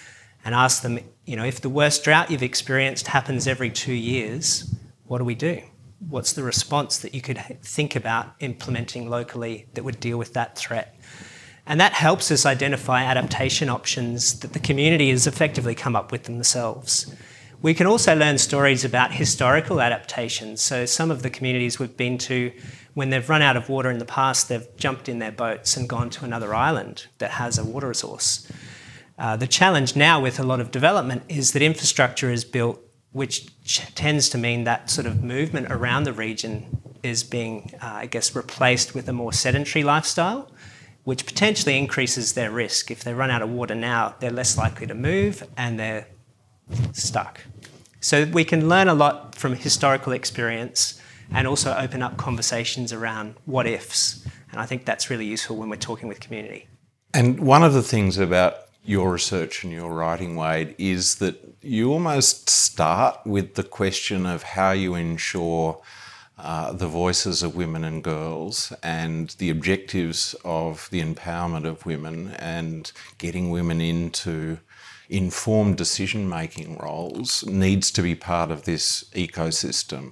and 0.46 0.56
ask 0.56 0.82
them, 0.82 0.98
you 1.26 1.36
know, 1.36 1.44
if 1.44 1.60
the 1.60 1.68
worst 1.68 2.06
drought 2.06 2.32
you've 2.32 2.42
experienced 2.42 3.08
happens 3.08 3.48
every 3.48 3.70
two 3.70 3.94
years, 3.94 4.74
what 5.08 5.18
do 5.18 5.26
we 5.26 5.36
do? 5.36 5.62
What's 6.08 6.32
the 6.32 6.42
response 6.42 7.00
that 7.00 7.14
you 7.14 7.20
could 7.20 7.38
think 7.62 7.98
about 7.98 8.34
implementing 8.40 9.10
locally 9.10 9.68
that 9.74 9.84
would 9.84 10.00
deal 10.00 10.18
with 10.18 10.32
that 10.36 10.58
threat? 10.58 10.98
And 11.66 11.82
that 11.82 11.92
helps 11.92 12.32
us 12.32 12.46
identify 12.46 13.04
adaptation 13.04 13.68
options 13.68 14.40
that 14.40 14.54
the 14.54 14.60
community 14.60 15.10
has 15.10 15.28
effectively 15.28 15.76
come 15.76 15.98
up 15.98 16.14
with 16.14 16.24
themselves. 16.24 17.14
We 17.62 17.74
can 17.74 17.88
also 17.88 18.16
learn 18.16 18.38
stories 18.38 18.86
about 18.86 19.12
historical 19.12 19.82
adaptations. 19.82 20.62
So, 20.62 20.86
some 20.86 21.12
of 21.12 21.24
the 21.24 21.30
communities 21.30 21.78
we've 21.78 21.98
been 21.98 22.18
to 22.20 22.54
when 22.96 23.10
they've 23.10 23.30
run 23.30 23.42
out 23.42 23.56
of 23.56 23.70
water 23.70 23.92
in 23.92 24.00
the 24.00 24.06
past, 24.06 24.50
they've 24.50 24.76
jumped 24.78 25.08
in 25.08 25.20
their 25.20 25.32
boats 25.32 25.78
and 25.78 25.88
gone 25.88 26.10
to 26.10 26.26
another 26.26 26.56
island 26.56 27.06
that 27.20 27.32
has 27.32 27.60
a 27.60 27.64
water 27.64 27.90
resource. 27.90 28.50
Uh, 29.20 29.36
the 29.36 29.48
challenge 29.48 29.96
now 29.96 30.20
with 30.20 30.40
a 30.40 30.44
lot 30.44 30.60
of 30.60 30.72
development 30.72 31.22
is 31.28 31.52
that 31.52 31.62
infrastructure 31.62 32.32
is 32.32 32.44
built, 32.46 32.82
which 33.12 33.48
tends 33.96 34.30
to 34.30 34.38
mean 34.38 34.64
that 34.64 34.90
sort 34.90 35.06
of 35.06 35.24
movement 35.24 35.68
around 35.70 36.06
the 36.06 36.14
region 36.14 36.82
is 37.04 37.24
being, 37.24 37.72
uh, 37.82 37.86
I 37.86 38.06
guess, 38.08 38.34
replaced 38.34 38.96
with 38.96 39.08
a 39.10 39.14
more 39.14 39.34
sedentary 39.34 39.84
lifestyle, 39.84 40.50
which 41.04 41.26
potentially 41.26 41.78
increases 41.78 42.34
their 42.34 42.50
risk. 42.50 42.90
If 42.90 43.04
they 43.04 43.14
run 43.14 43.30
out 43.30 43.42
of 43.42 43.50
water 43.50 43.76
now, 43.76 44.16
they're 44.20 44.32
less 44.32 44.58
likely 44.58 44.88
to 44.88 44.96
move 44.96 45.44
and 45.58 45.78
they're 45.78 46.08
stuck. 46.94 47.42
So 48.00 48.26
we 48.26 48.46
can 48.46 48.70
learn 48.70 48.88
a 48.88 48.94
lot 48.94 49.36
from 49.36 49.56
historical 49.56 50.14
experience 50.14 51.02
and 51.32 51.48
also 51.48 51.76
open 51.76 52.02
up 52.02 52.18
conversations 52.18 52.94
around 52.94 53.36
what 53.46 53.68
ifs. 53.68 54.26
And 54.52 54.60
I 54.60 54.66
think 54.66 54.86
that's 54.86 55.10
really 55.10 55.26
useful 55.26 55.58
when 55.58 55.70
we're 55.70 55.76
talking 55.76 56.08
with 56.08 56.20
community. 56.20 56.68
And 57.14 57.40
one 57.40 57.64
of 57.64 57.74
the 57.74 57.84
things 57.84 58.18
about 58.18 58.56
your 58.84 59.14
research 59.14 59.64
and 59.64 59.74
your 59.74 59.92
writing, 59.94 60.36
Wade, 60.36 60.76
is 60.78 61.16
that 61.16 61.56
you 61.62 61.92
almost 61.92 62.50
start 62.50 63.20
with 63.26 63.56
the 63.56 63.64
question 63.64 64.26
of 64.26 64.44
how 64.44 64.72
you 64.72 64.94
ensure 64.96 65.82
uh, 66.38 66.74
the 66.74 66.88
voices 66.88 67.42
of 67.42 67.56
women 67.56 67.84
and 67.84 68.04
girls 68.04 68.74
and 68.84 69.30
the 69.40 69.50
objectives 69.50 70.36
of 70.44 70.90
the 70.92 71.02
empowerment 71.02 71.66
of 71.66 71.86
women 71.86 72.36
and 72.38 72.92
getting 73.18 73.50
women 73.50 73.80
into 73.80 74.60
informed 75.10 75.78
decision 75.78 76.28
making 76.28 76.78
roles 76.78 77.46
needs 77.46 77.90
to 77.92 78.02
be 78.02 78.16
part 78.16 78.52
of 78.52 78.64
this 78.64 79.06
ecosystem. 79.16 80.12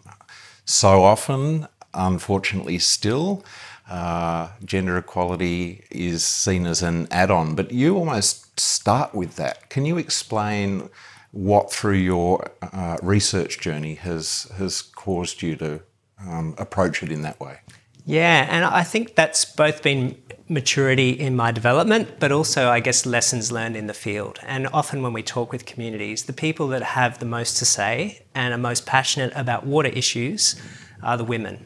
So 0.66 1.04
often, 1.04 1.68
unfortunately, 1.94 2.80
still, 2.80 3.44
uh, 3.90 4.50
gender 4.64 4.98
equality 4.98 5.84
is 5.92 6.24
seen 6.26 6.66
as 6.66 6.82
an 6.82 7.08
add 7.12 7.30
on, 7.30 7.56
but 7.56 7.72
you 7.72 7.98
almost 7.98 8.60
start 8.60 9.14
with 9.14 9.36
that. 9.36 9.70
Can 9.70 9.86
you 9.86 9.98
explain 9.98 10.90
what, 11.32 11.72
through 11.72 11.98
your 11.98 12.50
uh, 12.62 12.98
research 13.02 13.60
journey, 13.60 13.96
has, 13.96 14.52
has 14.58 14.82
caused 14.82 15.42
you 15.42 15.56
to 15.58 15.82
um, 16.26 16.56
approach 16.58 17.04
it 17.04 17.12
in 17.12 17.24
that 17.24 17.40
way? 17.40 17.60
Yeah, 18.06 18.48
and 18.50 18.66
I 18.66 18.84
think 18.84 19.16
that's 19.16 19.46
both 19.46 19.82
been 19.82 20.18
maturity 20.50 21.12
in 21.12 21.36
my 21.36 21.52
development, 21.52 22.20
but 22.20 22.32
also, 22.32 22.70
I 22.70 22.82
guess, 22.82 23.06
lessons 23.06 23.52
learned 23.52 23.78
in 23.78 23.88
the 23.88 23.94
field. 23.94 24.40
And 24.44 24.68
often 24.68 25.02
when 25.02 25.14
we 25.14 25.24
talk 25.24 25.52
with 25.54 25.66
communities, 25.66 26.26
the 26.26 26.34
people 26.34 26.68
that 26.70 26.84
have 26.84 27.20
the 27.20 27.26
most 27.26 27.58
to 27.58 27.66
say 27.66 28.24
and 28.36 28.54
are 28.54 28.58
most 28.58 28.86
passionate 28.86 29.32
about 29.36 29.66
water 29.66 29.90
issues 29.90 30.62
are 31.02 31.18
the 31.18 31.24
women. 31.24 31.66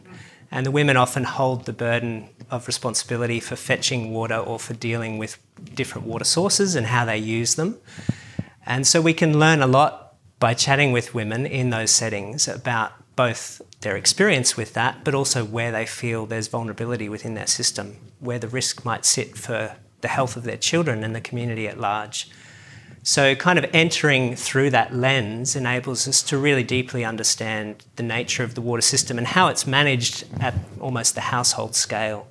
And 0.52 0.66
the 0.66 0.72
women 0.72 0.96
often 0.96 1.24
hold 1.24 1.66
the 1.66 1.74
burden 1.74 2.30
of 2.50 2.68
responsibility 2.68 3.40
for 3.40 3.56
fetching 3.56 4.14
water 4.14 4.38
or 4.38 4.60
for 4.60 4.74
dealing 4.74 5.18
with 5.18 5.38
different 5.74 6.08
water 6.08 6.24
sources 6.24 6.76
and 6.76 6.86
how 6.86 7.04
they 7.04 7.18
use 7.18 7.56
them. 7.56 7.78
And 8.66 8.86
so 8.86 9.02
we 9.02 9.14
can 9.14 9.40
learn 9.40 9.62
a 9.62 9.68
lot 9.68 10.16
by 10.40 10.54
chatting 10.54 10.92
with 10.92 11.16
women 11.16 11.46
in 11.46 11.72
those 11.72 11.92
settings 11.92 12.48
about 12.48 12.94
both 13.18 13.62
their 13.82 13.98
experience 13.98 14.56
with 14.56 14.74
that, 14.76 15.04
but 15.04 15.14
also 15.14 15.44
where 15.44 15.74
they 15.74 15.86
feel 15.86 16.26
there's 16.26 16.48
vulnerability 16.48 17.10
within 17.10 17.34
their 17.34 17.48
system, 17.48 17.98
where 18.22 18.40
the 18.40 18.48
risk 18.48 18.86
might 18.86 19.04
sit 19.04 19.36
for 19.36 19.76
the 20.00 20.08
health 20.08 20.38
of 20.38 20.44
their 20.44 20.56
children 20.56 21.04
and 21.04 21.14
the 21.14 21.20
community 21.20 21.68
at 21.68 21.78
large. 21.78 22.30
So, 23.04 23.36
kind 23.36 23.58
of 23.58 23.66
entering 23.74 24.36
through 24.36 24.70
that 24.72 24.94
lens 24.94 25.56
enables 25.56 26.08
us 26.08 26.22
to 26.24 26.38
really 26.38 26.64
deeply 26.64 27.04
understand 27.04 27.86
the 27.96 28.04
nature 28.04 28.44
of 28.44 28.54
the 28.54 28.62
water 28.62 28.82
system 28.82 29.18
and 29.18 29.26
how 29.26 29.48
it's 29.48 29.66
managed 29.66 30.26
at 30.40 30.54
almost 30.80 31.16
the 31.16 31.22
household 31.22 31.76
scale. 31.76 32.28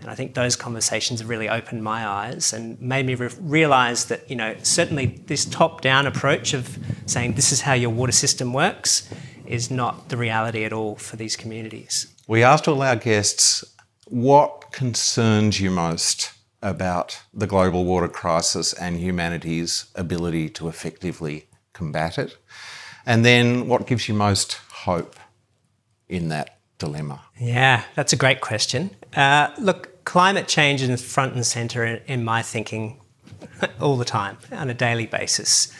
And 0.00 0.10
I 0.10 0.14
think 0.14 0.34
those 0.34 0.56
conversations 0.56 1.20
have 1.20 1.28
really 1.28 1.48
opened 1.48 1.82
my 1.84 2.06
eyes 2.06 2.52
and 2.52 2.80
made 2.80 3.06
me 3.06 3.14
re- 3.14 3.30
realise 3.40 4.04
that, 4.04 4.28
you 4.30 4.36
know, 4.36 4.56
certainly 4.62 5.20
this 5.26 5.44
top 5.44 5.80
down 5.80 6.06
approach 6.06 6.54
of 6.54 6.78
saying 7.06 7.34
this 7.34 7.52
is 7.52 7.60
how 7.60 7.74
your 7.74 7.90
water 7.90 8.12
system 8.12 8.52
works 8.52 9.08
is 9.46 9.70
not 9.70 10.08
the 10.08 10.16
reality 10.16 10.64
at 10.64 10.72
all 10.72 10.96
for 10.96 11.16
these 11.16 11.36
communities. 11.36 12.06
We 12.26 12.42
asked 12.42 12.68
all 12.68 12.82
our 12.82 12.96
guests 12.96 13.64
what 14.06 14.72
concerns 14.72 15.60
you 15.60 15.70
most 15.70 16.32
about 16.62 17.22
the 17.34 17.46
global 17.46 17.84
water 17.84 18.08
crisis 18.08 18.72
and 18.72 18.98
humanity's 18.98 19.86
ability 19.94 20.48
to 20.50 20.68
effectively 20.68 21.46
combat 21.72 22.18
it, 22.18 22.36
and 23.04 23.24
then 23.24 23.66
what 23.66 23.86
gives 23.86 24.08
you 24.08 24.14
most 24.14 24.60
hope 24.70 25.16
in 26.08 26.28
that 26.28 26.58
dilemma? 26.78 27.22
Yeah, 27.38 27.84
that's 27.94 28.12
a 28.12 28.16
great 28.16 28.40
question. 28.40 28.90
Uh, 29.16 29.48
look, 29.58 30.04
climate 30.04 30.48
change 30.48 30.82
is 30.82 31.04
front 31.04 31.34
and 31.34 31.46
centre 31.46 31.84
in, 31.84 32.00
in 32.06 32.24
my 32.24 32.42
thinking 32.42 33.00
all 33.80 33.96
the 33.96 34.04
time 34.04 34.38
on 34.50 34.70
a 34.70 34.74
daily 34.74 35.06
basis. 35.06 35.72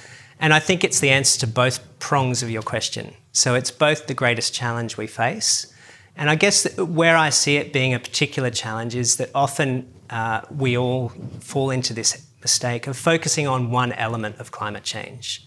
And 0.42 0.52
I 0.52 0.58
think 0.58 0.82
it's 0.82 0.98
the 0.98 1.10
answer 1.10 1.38
to 1.40 1.46
both 1.46 2.00
prongs 2.00 2.42
of 2.42 2.50
your 2.50 2.62
question. 2.62 3.14
So 3.30 3.54
it's 3.54 3.70
both 3.70 4.08
the 4.08 4.14
greatest 4.14 4.52
challenge 4.52 4.96
we 4.96 5.06
face. 5.06 5.72
And 6.16 6.28
I 6.28 6.34
guess 6.34 6.76
where 6.76 7.16
I 7.16 7.30
see 7.30 7.58
it 7.58 7.72
being 7.72 7.94
a 7.94 8.00
particular 8.00 8.50
challenge 8.50 8.96
is 8.96 9.16
that 9.16 9.30
often 9.36 9.88
uh, 10.10 10.40
we 10.50 10.76
all 10.76 11.10
fall 11.38 11.70
into 11.70 11.94
this 11.94 12.26
mistake 12.40 12.88
of 12.88 12.96
focusing 12.96 13.46
on 13.46 13.70
one 13.70 13.92
element 13.92 14.40
of 14.40 14.50
climate 14.50 14.82
change. 14.82 15.46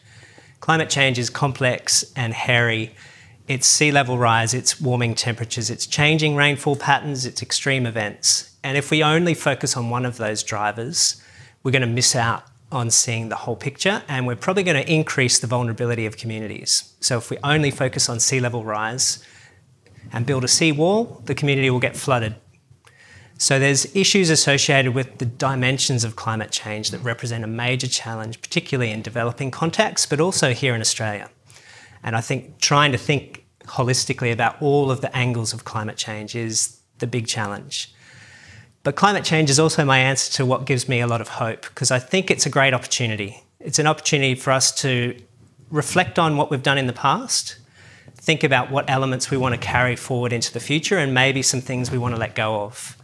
Climate 0.62 0.90
change 0.90 1.20
is 1.20 1.30
complex 1.30 2.06
and 2.16 2.34
hairy. 2.34 2.96
It's 3.50 3.68
sea 3.68 3.92
level 3.92 4.18
rise, 4.18 4.54
it's 4.54 4.80
warming 4.80 5.14
temperatures, 5.14 5.70
it's 5.70 5.86
changing 5.86 6.36
rainfall 6.38 6.78
patterns, 6.78 7.26
it's 7.26 7.42
extreme 7.42 7.86
events. 7.86 8.56
And 8.64 8.78
if 8.78 8.90
we 8.90 9.04
only 9.04 9.34
focus 9.34 9.76
on 9.76 9.90
one 9.90 10.06
of 10.06 10.16
those 10.18 10.42
drivers, 10.42 11.22
we're 11.62 11.72
going 11.72 11.82
to 11.82 11.88
miss 11.88 12.16
out 12.16 12.46
on 12.72 12.90
seeing 12.90 13.30
the 13.30 13.36
whole 13.36 13.56
picture, 13.56 14.04
and 14.08 14.26
we're 14.26 14.36
probably 14.36 14.64
going 14.64 14.84
to 14.84 14.92
increase 14.92 15.40
the 15.40 15.48
vulnerability 15.48 16.06
of 16.06 16.18
communities. 16.18 16.94
So, 17.00 17.18
if 17.18 17.30
we 17.30 17.38
only 17.44 17.72
focus 17.72 18.10
on 18.10 18.20
sea 18.20 18.40
level 18.40 18.64
rise 18.64 19.24
and 20.12 20.26
build 20.26 20.44
a 20.44 20.48
seawall, 20.48 21.22
the 21.26 21.36
community 21.36 21.70
will 21.70 21.80
get 21.80 21.96
flooded. 21.96 22.36
So, 23.38 23.60
there's 23.60 23.96
issues 23.96 24.30
associated 24.30 24.94
with 24.94 25.20
the 25.20 25.26
dimensions 25.26 26.04
of 26.04 26.16
climate 26.16 26.52
change 26.52 26.92
that 26.92 27.00
represent 27.00 27.44
a 27.44 27.48
major 27.48 27.88
challenge, 27.88 28.42
particularly 28.42 28.92
in 28.92 29.02
developing 29.02 29.52
contexts, 29.52 30.08
but 30.08 30.20
also 30.20 30.54
here 30.54 30.74
in 30.74 30.82
Australia. 30.82 31.30
And 32.04 32.16
I 32.16 32.22
think 32.22 32.60
trying 32.60 32.92
to 32.92 32.98
think 32.98 33.46
holistically 33.66 34.32
about 34.32 34.62
all 34.62 34.92
of 34.92 35.02
the 35.02 35.16
angles 35.16 35.54
of 35.54 35.66
climate 35.66 35.98
change 35.98 36.36
is 36.36 36.80
the 37.00 37.08
big 37.08 37.28
challenge. 37.28 37.94
But 38.86 38.96
climate 38.96 39.24
change 39.24 39.50
is 39.50 39.60
also 39.60 39.84
my 39.84 39.98
answer 39.98 40.32
to 40.34 40.46
what 40.46 40.66
gives 40.66 40.88
me 40.88 41.00
a 41.00 41.08
lot 41.08 41.20
of 41.20 41.28
hope 41.28 41.64
because 41.64 41.90
I 41.90 41.98
think 41.98 42.30
it's 42.30 42.46
a 42.46 42.52
great 42.52 42.72
opportunity. 42.72 43.44
It's 43.60 43.80
an 43.80 43.88
opportunity 43.88 44.36
for 44.36 44.52
us 44.52 44.72
to 44.84 45.20
reflect 45.72 46.20
on 46.20 46.38
what 46.38 46.52
we've 46.52 46.62
done 46.62 46.78
in 46.78 46.86
the 46.86 46.94
past, 46.94 47.58
think 48.14 48.44
about 48.44 48.70
what 48.70 48.88
elements 48.88 49.32
we 49.32 49.38
want 49.38 49.56
to 49.56 49.60
carry 49.60 49.96
forward 49.96 50.32
into 50.32 50.54
the 50.54 50.60
future, 50.60 51.00
and 51.00 51.16
maybe 51.16 51.42
some 51.42 51.62
things 51.62 51.90
we 51.90 51.98
want 51.98 52.14
to 52.14 52.20
let 52.20 52.36
go 52.36 52.62
of. 52.62 52.96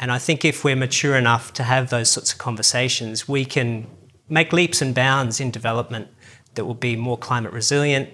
And 0.00 0.10
I 0.10 0.18
think 0.18 0.44
if 0.44 0.64
we're 0.64 0.74
mature 0.74 1.14
enough 1.14 1.52
to 1.52 1.62
have 1.62 1.90
those 1.90 2.10
sorts 2.10 2.32
of 2.32 2.38
conversations, 2.38 3.28
we 3.28 3.44
can 3.44 3.86
make 4.28 4.52
leaps 4.52 4.82
and 4.82 4.92
bounds 4.92 5.38
in 5.38 5.52
development 5.52 6.08
that 6.56 6.64
will 6.64 6.74
be 6.74 6.96
more 6.96 7.16
climate 7.16 7.52
resilient, 7.52 8.08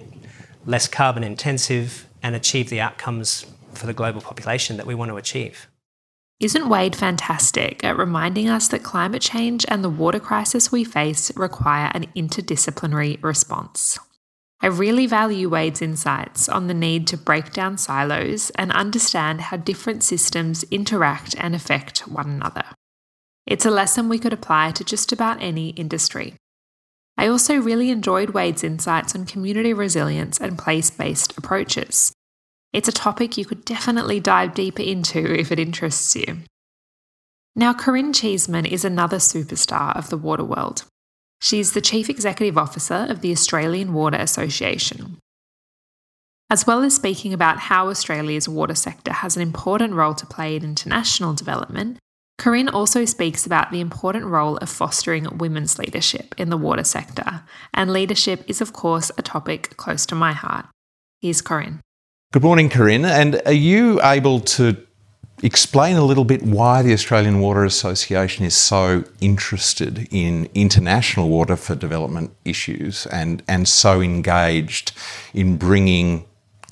less 0.67 0.87
carbon 0.87 1.25
intensive, 1.25 2.07
and 2.23 2.37
achieve 2.37 2.69
the 2.69 2.83
outcomes 2.83 3.47
for 3.73 3.87
the 3.87 3.95
global 3.95 4.21
population 4.21 4.77
that 4.77 4.85
we 4.85 4.95
want 4.95 5.11
to 5.11 5.17
achieve. 5.17 5.69
Isn't 6.41 6.69
Wade 6.69 6.97
fantastic 6.97 7.85
at 7.85 7.97
reminding 7.97 8.49
us 8.49 8.69
that 8.69 8.83
climate 8.83 9.23
change 9.23 9.65
and 9.69 9.85
the 9.85 9.89
water 9.89 10.19
crisis 10.19 10.73
we 10.73 10.83
face 10.83 11.35
require 11.37 11.91
an 11.95 12.07
interdisciplinary 12.17 13.23
response? 13.23 13.99
I 14.61 14.69
really 14.69 15.07
value 15.07 15.51
Wade's 15.51 15.83
insights 15.83 16.49
on 16.49 16.67
the 16.67 16.75
need 16.75 17.07
to 17.09 17.19
break 17.19 17.53
down 17.53 17.77
silos 17.77 18.51
and 18.57 18.73
understand 18.73 19.43
how 19.43 19.59
different 19.59 20.03
systems 20.03 20.65
interact 20.71 21.37
and 21.39 21.55
affect 21.55 22.09
one 22.09 22.31
another. 22.31 22.65
It's 23.47 23.67
a 23.67 23.71
lesson 23.71 24.09
we 24.09 24.19
could 24.19 24.33
apply 24.33 24.71
to 24.73 24.85
just 24.85 25.13
about 25.13 25.43
any 25.43 25.69
industry. 25.71 26.35
I 27.19 27.29
also 27.29 27.57
really 27.57 27.91
enjoyed 27.91 28.31
Wade's 28.31 28.65
insights 28.65 29.15
on 29.15 29.27
community 29.27 29.75
resilience 29.75 30.41
and 30.41 30.59
place 30.59 30.91
based 30.91 31.37
approaches. 31.37 32.14
It's 32.75 32.89
a 32.89 32.93
topic 32.93 33.39
you 33.39 33.45
could 33.45 33.65
definitely 33.65 34.19
dive 34.19 34.53
deeper 34.53 34.83
into 34.83 35.33
if 35.33 35.53
it 35.53 35.61
interests 35.61 36.17
you. 36.17 36.39
Now, 37.55 37.73
Corinne 37.73 38.13
Cheeseman 38.13 38.67
is 38.67 38.85
another 38.85 39.19
superstar 39.19 39.97
of 39.97 40.11
the 40.11 40.17
water 40.17 40.43
world. 40.43 40.85
She's 41.41 41.73
the 41.73 41.81
Chief 41.81 42.11
Executive 42.11 42.59
Officer 42.59 43.07
of 43.09 43.21
the 43.21 43.31
Australian 43.31 43.95
Water 43.95 44.17
Association. 44.17 45.19
As 46.51 46.67
well 46.67 46.83
as 46.83 46.97
speaking 46.97 47.33
about 47.33 47.61
how 47.61 47.91
Australia's 47.91 48.49
water 48.49 48.75
sector 48.75 49.13
has 49.13 49.37
an 49.37 49.43
important 49.43 49.95
role 49.95 50.15
to 50.15 50.27
play 50.27 50.57
in 50.57 50.65
international 50.65 51.33
development, 51.33 51.99
Corinne 52.39 52.69
also 52.69 53.05
speaks 53.05 53.47
about 53.47 53.71
the 53.71 53.81
important 53.81 54.25
role 54.25 54.57
of 54.57 54.69
fostering 54.69 55.39
women's 55.39 55.79
leadership 55.79 56.35
in 56.37 56.51
the 56.51 56.57
water 56.57 56.83
sector, 56.83 57.43
and 57.73 57.93
leadership 57.93 58.43
is, 58.49 58.61
of 58.61 58.73
course, 58.73 59.13
a 59.17 59.23
topic 59.23 59.77
close 59.77 60.05
to 60.07 60.17
my 60.17 60.33
heart. 60.33 60.67
Here's 61.21 61.41
Corinne. 61.41 61.84
Good 62.35 62.43
morning, 62.43 62.69
Corinne. 62.69 63.05
And 63.05 63.41
are 63.47 63.53
you 63.53 64.03
able 64.03 64.41
to 64.41 64.77
explain 65.45 65.95
a 65.95 66.05
little 66.05 66.25
bit 66.25 66.43
why 66.43 66.83
the 66.83 66.93
Australian 66.93 67.39
Water 67.39 67.65
Association 67.65 68.45
is 68.45 68.57
so 68.57 69.05
interested 69.21 70.09
in 70.11 70.51
international 70.53 71.29
water 71.29 71.55
for 71.55 71.77
development 71.77 72.33
issues 72.45 73.07
and, 73.07 73.45
and 73.47 73.69
so 73.69 74.01
engaged 74.01 74.91
in 75.33 75.59
bringing 75.59 76.25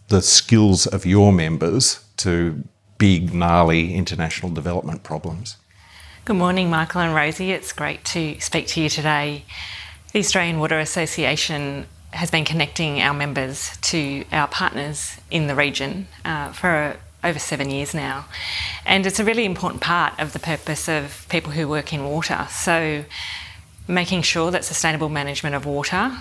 the 0.09 0.21
skills 0.21 0.88
of 0.88 1.07
your 1.07 1.33
members 1.33 2.04
to 2.16 2.64
big, 2.99 3.33
gnarly 3.33 3.95
international 3.95 4.50
development 4.50 5.04
problems? 5.04 5.59
Good 6.25 6.35
morning, 6.35 6.71
Michael 6.71 7.02
and 7.02 7.14
Rosie. 7.14 7.52
It's 7.52 7.73
great 7.73 8.04
to 8.07 8.37
speak 8.40 8.66
to 8.66 8.81
you 8.81 8.88
today. 8.88 9.45
The 10.12 10.19
Australian 10.19 10.59
Water 10.59 10.81
Association 10.81 11.87
has 12.12 12.31
been 12.31 12.45
connecting 12.45 13.00
our 13.00 13.14
members 13.14 13.76
to 13.78 14.25
our 14.33 14.47
partners 14.47 15.16
in 15.31 15.47
the 15.47 15.54
region 15.54 16.07
uh, 16.25 16.52
for 16.52 16.97
over 17.25 17.38
seven 17.38 17.71
years 17.71 17.95
now. 17.95 18.26
And 18.85 19.07
it's 19.07 19.19
a 19.19 19.25
really 19.25 19.45
important 19.45 19.81
part 19.81 20.19
of 20.19 20.33
the 20.33 20.38
purpose 20.38 20.88
of 20.88 21.26
people 21.28 21.52
who 21.52 21.69
work 21.69 21.92
in 21.92 22.04
water. 22.04 22.47
So, 22.50 23.04
making 23.88 24.23
sure 24.23 24.50
that 24.50 24.64
sustainable 24.64 25.09
management 25.09 25.54
of 25.54 25.66
water 25.66 26.12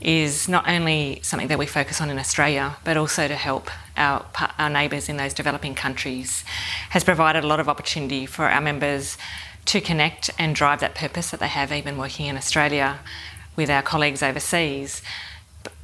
is 0.00 0.48
not 0.48 0.68
only 0.68 1.20
something 1.22 1.48
that 1.48 1.58
we 1.58 1.66
focus 1.66 2.00
on 2.00 2.10
in 2.10 2.18
Australia, 2.18 2.76
but 2.84 2.96
also 2.96 3.28
to 3.28 3.34
help 3.34 3.70
our, 3.96 4.24
our 4.58 4.70
neighbours 4.70 5.08
in 5.08 5.16
those 5.16 5.34
developing 5.34 5.74
countries, 5.74 6.44
has 6.90 7.04
provided 7.04 7.44
a 7.44 7.46
lot 7.46 7.60
of 7.60 7.68
opportunity 7.68 8.26
for 8.26 8.46
our 8.46 8.60
members 8.60 9.16
to 9.64 9.80
connect 9.80 10.30
and 10.38 10.54
drive 10.56 10.80
that 10.80 10.94
purpose 10.94 11.30
that 11.30 11.40
they 11.40 11.48
have 11.48 11.72
even 11.72 11.96
working 11.96 12.26
in 12.26 12.36
Australia 12.36 12.98
with 13.56 13.70
our 13.70 13.82
colleagues 13.82 14.22
overseas 14.22 15.02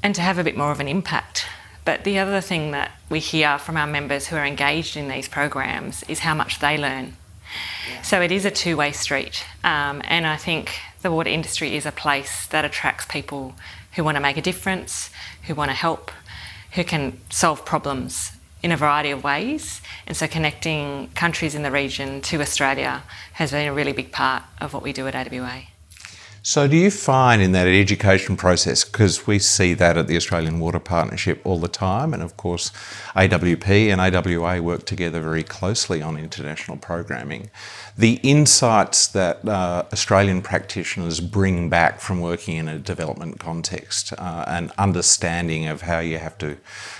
and 0.02 0.14
to 0.14 0.20
have 0.20 0.38
a 0.38 0.44
bit 0.44 0.56
more 0.56 0.70
of 0.70 0.80
an 0.80 0.88
impact. 0.88 1.46
But 1.84 2.04
the 2.04 2.18
other 2.18 2.40
thing 2.40 2.72
that 2.72 2.92
we 3.08 3.18
hear 3.18 3.58
from 3.58 3.76
our 3.76 3.86
members 3.86 4.26
who 4.26 4.36
are 4.36 4.44
engaged 4.44 4.96
in 4.96 5.08
these 5.08 5.28
programs 5.28 6.02
is 6.04 6.20
how 6.20 6.34
much 6.34 6.60
they 6.60 6.76
learn. 6.76 7.16
Yeah. 7.90 8.02
So 8.02 8.20
it 8.20 8.30
is 8.30 8.44
a 8.44 8.50
two 8.50 8.76
way 8.76 8.92
street. 8.92 9.44
Um, 9.64 10.02
and 10.04 10.26
I 10.26 10.36
think 10.36 10.78
the 11.02 11.10
water 11.10 11.30
industry 11.30 11.76
is 11.76 11.86
a 11.86 11.92
place 11.92 12.46
that 12.48 12.64
attracts 12.64 13.06
people 13.06 13.54
who 13.94 14.04
want 14.04 14.16
to 14.16 14.20
make 14.20 14.36
a 14.36 14.42
difference, 14.42 15.10
who 15.44 15.54
want 15.54 15.70
to 15.70 15.74
help, 15.74 16.10
who 16.72 16.84
can 16.84 17.18
solve 17.30 17.64
problems 17.64 18.32
in 18.62 18.72
a 18.72 18.76
variety 18.76 19.10
of 19.10 19.24
ways. 19.24 19.80
And 20.06 20.16
so 20.16 20.26
connecting 20.26 21.08
countries 21.14 21.54
in 21.54 21.62
the 21.62 21.70
region 21.70 22.20
to 22.22 22.40
Australia 22.40 23.02
has 23.34 23.52
been 23.52 23.66
a 23.66 23.72
really 23.72 23.92
big 23.92 24.12
part 24.12 24.42
of 24.60 24.74
what 24.74 24.82
we 24.82 24.92
do 24.92 25.06
at 25.06 25.14
AWA. 25.14 25.62
So, 26.48 26.66
do 26.66 26.78
you 26.78 26.90
find 26.90 27.42
in 27.42 27.52
that 27.52 27.66
education 27.66 28.34
process, 28.34 28.82
because 28.82 29.26
we 29.26 29.38
see 29.38 29.74
that 29.74 29.98
at 29.98 30.06
the 30.06 30.16
Australian 30.16 30.60
Water 30.60 30.78
Partnership 30.78 31.42
all 31.44 31.58
the 31.58 31.68
time, 31.68 32.14
and 32.14 32.22
of 32.22 32.38
course, 32.38 32.70
AWP 33.14 33.92
and 33.92 34.00
AWA 34.00 34.62
work 34.62 34.86
together 34.86 35.20
very 35.20 35.42
closely 35.42 36.00
on 36.00 36.16
international 36.16 36.78
programming, 36.78 37.50
the 37.98 38.14
insights 38.22 39.08
that 39.08 39.46
uh, 39.46 39.84
Australian 39.92 40.40
practitioners 40.40 41.20
bring 41.20 41.68
back 41.68 42.00
from 42.00 42.22
working 42.22 42.56
in 42.56 42.66
a 42.66 42.78
development 42.78 43.38
context, 43.38 44.14
uh, 44.16 44.44
an 44.46 44.72
understanding 44.78 45.66
of 45.66 45.82
how 45.82 45.98
you 45.98 46.16
have 46.16 46.38
to 46.38 46.56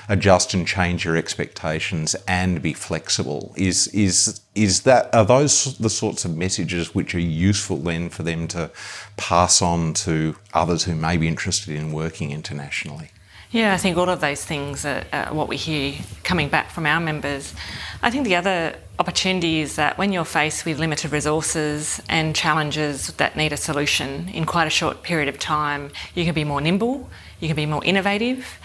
adjust 0.08 0.54
and 0.54 0.66
change 0.66 1.04
your 1.04 1.16
expectations 1.16 2.16
and 2.26 2.62
be 2.62 2.72
flexible, 2.72 3.52
is 3.56 3.88
is 3.88 4.40
is 4.54 4.82
that 4.82 5.14
are 5.14 5.24
those 5.24 5.76
the 5.78 5.90
sorts 5.90 6.24
of 6.24 6.36
messages 6.36 6.94
which 6.94 7.14
are 7.14 7.20
useful 7.20 7.76
then 7.76 8.08
for 8.08 8.22
them 8.22 8.48
to 8.48 8.70
pass 9.16 9.60
on 9.60 9.94
to 9.94 10.36
others 10.54 10.84
who 10.84 10.94
may 10.94 11.16
be 11.16 11.28
interested 11.28 11.74
in 11.74 11.92
working 11.92 12.30
internationally? 12.30 13.10
Yeah, 13.50 13.72
I 13.72 13.78
think 13.78 13.96
all 13.96 14.10
of 14.10 14.20
those 14.20 14.44
things 14.44 14.84
are, 14.84 15.04
are, 15.10 15.32
what 15.32 15.48
we 15.48 15.56
hear 15.56 15.94
coming 16.22 16.50
back 16.50 16.70
from 16.70 16.84
our 16.84 17.00
members. 17.00 17.54
I 18.02 18.10
think 18.10 18.26
the 18.26 18.36
other 18.36 18.76
opportunity 18.98 19.60
is 19.60 19.76
that 19.76 19.96
when 19.96 20.12
you're 20.12 20.26
faced 20.26 20.66
with 20.66 20.78
limited 20.78 21.12
resources 21.12 22.02
and 22.10 22.36
challenges 22.36 23.06
that 23.14 23.36
need 23.36 23.54
a 23.54 23.56
solution 23.56 24.28
in 24.34 24.44
quite 24.44 24.66
a 24.66 24.70
short 24.70 25.02
period 25.02 25.30
of 25.30 25.38
time, 25.38 25.90
you 26.14 26.26
can 26.26 26.34
be 26.34 26.44
more 26.44 26.60
nimble, 26.60 27.08
you 27.40 27.48
can 27.48 27.56
be 27.56 27.64
more 27.64 27.82
innovative, 27.84 28.58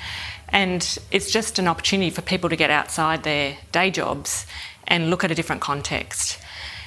and 0.53 0.97
it's 1.11 1.29
just 1.31 1.59
an 1.59 1.67
opportunity 1.67 2.09
for 2.09 2.21
people 2.21 2.49
to 2.49 2.55
get 2.55 2.69
outside 2.69 3.23
their 3.23 3.57
day 3.73 3.91
jobs 3.91 4.45
and 4.87 5.09
look 5.09 5.23
at 5.23 5.31
a 5.31 5.35
different 5.35 5.61
context. 5.61 6.39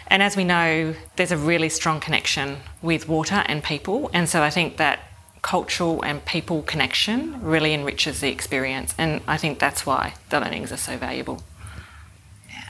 And 0.07 0.23
as 0.23 0.37
we 0.37 0.45
know, 0.45 0.95
there's 1.17 1.33
a 1.33 1.37
really 1.37 1.69
strong 1.69 2.01
connection 2.01 2.59
with 2.81 3.09
water 3.09 3.43
and 3.47 3.63
people, 3.63 4.09
and 4.15 4.29
so 4.29 4.43
I 4.43 4.51
think 4.51 4.77
that 4.77 5.01
cultural 5.43 6.03
and 6.03 6.25
people 6.25 6.63
connection 6.63 7.41
really 7.43 7.75
enriches 7.75 8.21
the 8.21 8.29
experience, 8.29 8.95
and 8.97 9.21
I 9.27 9.37
think 9.37 9.59
that's 9.59 9.85
why 9.85 10.15
the 10.31 10.41
learnings 10.41 10.73
are 10.73 10.77
so 10.77 10.97
valuable. 10.97 11.43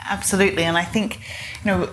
Absolutely, 0.09 0.65
and 0.65 0.79
I 0.79 0.85
think, 0.85 1.21
you 1.63 1.71
know, 1.71 1.89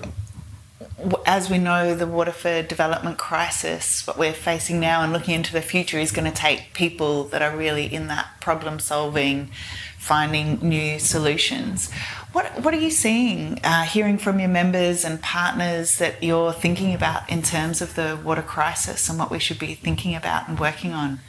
as 1.25 1.49
we 1.49 1.57
know, 1.57 1.95
the 1.95 2.07
water 2.07 2.31
for 2.31 2.61
development 2.61 3.17
crisis, 3.17 4.05
what 4.05 4.17
we're 4.17 4.33
facing 4.33 4.79
now 4.79 5.01
and 5.01 5.13
looking 5.13 5.35
into 5.35 5.53
the 5.53 5.61
future, 5.61 5.97
is 5.97 6.11
going 6.11 6.29
to 6.29 6.35
take 6.35 6.73
people 6.73 7.25
that 7.25 7.41
are 7.41 7.55
really 7.55 7.85
in 7.93 8.07
that 8.07 8.39
problem 8.41 8.79
solving, 8.79 9.49
finding 9.97 10.59
new 10.61 10.99
solutions. 10.99 11.91
What, 12.31 12.61
what 12.61 12.73
are 12.73 12.79
you 12.79 12.91
seeing, 12.91 13.59
uh, 13.63 13.83
hearing 13.83 14.17
from 14.17 14.39
your 14.39 14.49
members 14.49 15.05
and 15.05 15.21
partners 15.21 15.97
that 15.99 16.23
you're 16.23 16.53
thinking 16.53 16.93
about 16.93 17.29
in 17.29 17.41
terms 17.41 17.81
of 17.81 17.95
the 17.95 18.19
water 18.23 18.41
crisis 18.41 19.09
and 19.09 19.19
what 19.19 19.31
we 19.31 19.39
should 19.39 19.59
be 19.59 19.75
thinking 19.75 20.15
about 20.15 20.47
and 20.47 20.59
working 20.59 20.93
on? 20.93 21.19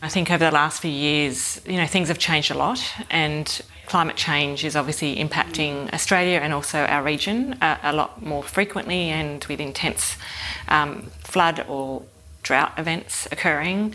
I 0.00 0.08
think 0.08 0.30
over 0.30 0.44
the 0.44 0.52
last 0.52 0.80
few 0.80 0.92
years, 0.92 1.60
you 1.66 1.76
know, 1.76 1.86
things 1.86 2.06
have 2.06 2.18
changed 2.18 2.52
a 2.52 2.54
lot, 2.54 2.80
and 3.10 3.60
climate 3.86 4.14
change 4.14 4.64
is 4.64 4.76
obviously 4.76 5.16
impacting 5.16 5.92
Australia 5.92 6.38
and 6.38 6.52
also 6.52 6.78
our 6.78 7.02
region 7.02 7.58
a, 7.60 7.78
a 7.82 7.92
lot 7.92 8.22
more 8.22 8.42
frequently 8.42 9.08
and 9.08 9.44
with 9.46 9.60
intense 9.60 10.16
um, 10.68 11.02
flood 11.24 11.64
or 11.68 12.02
drought 12.44 12.72
events 12.78 13.26
occurring. 13.32 13.94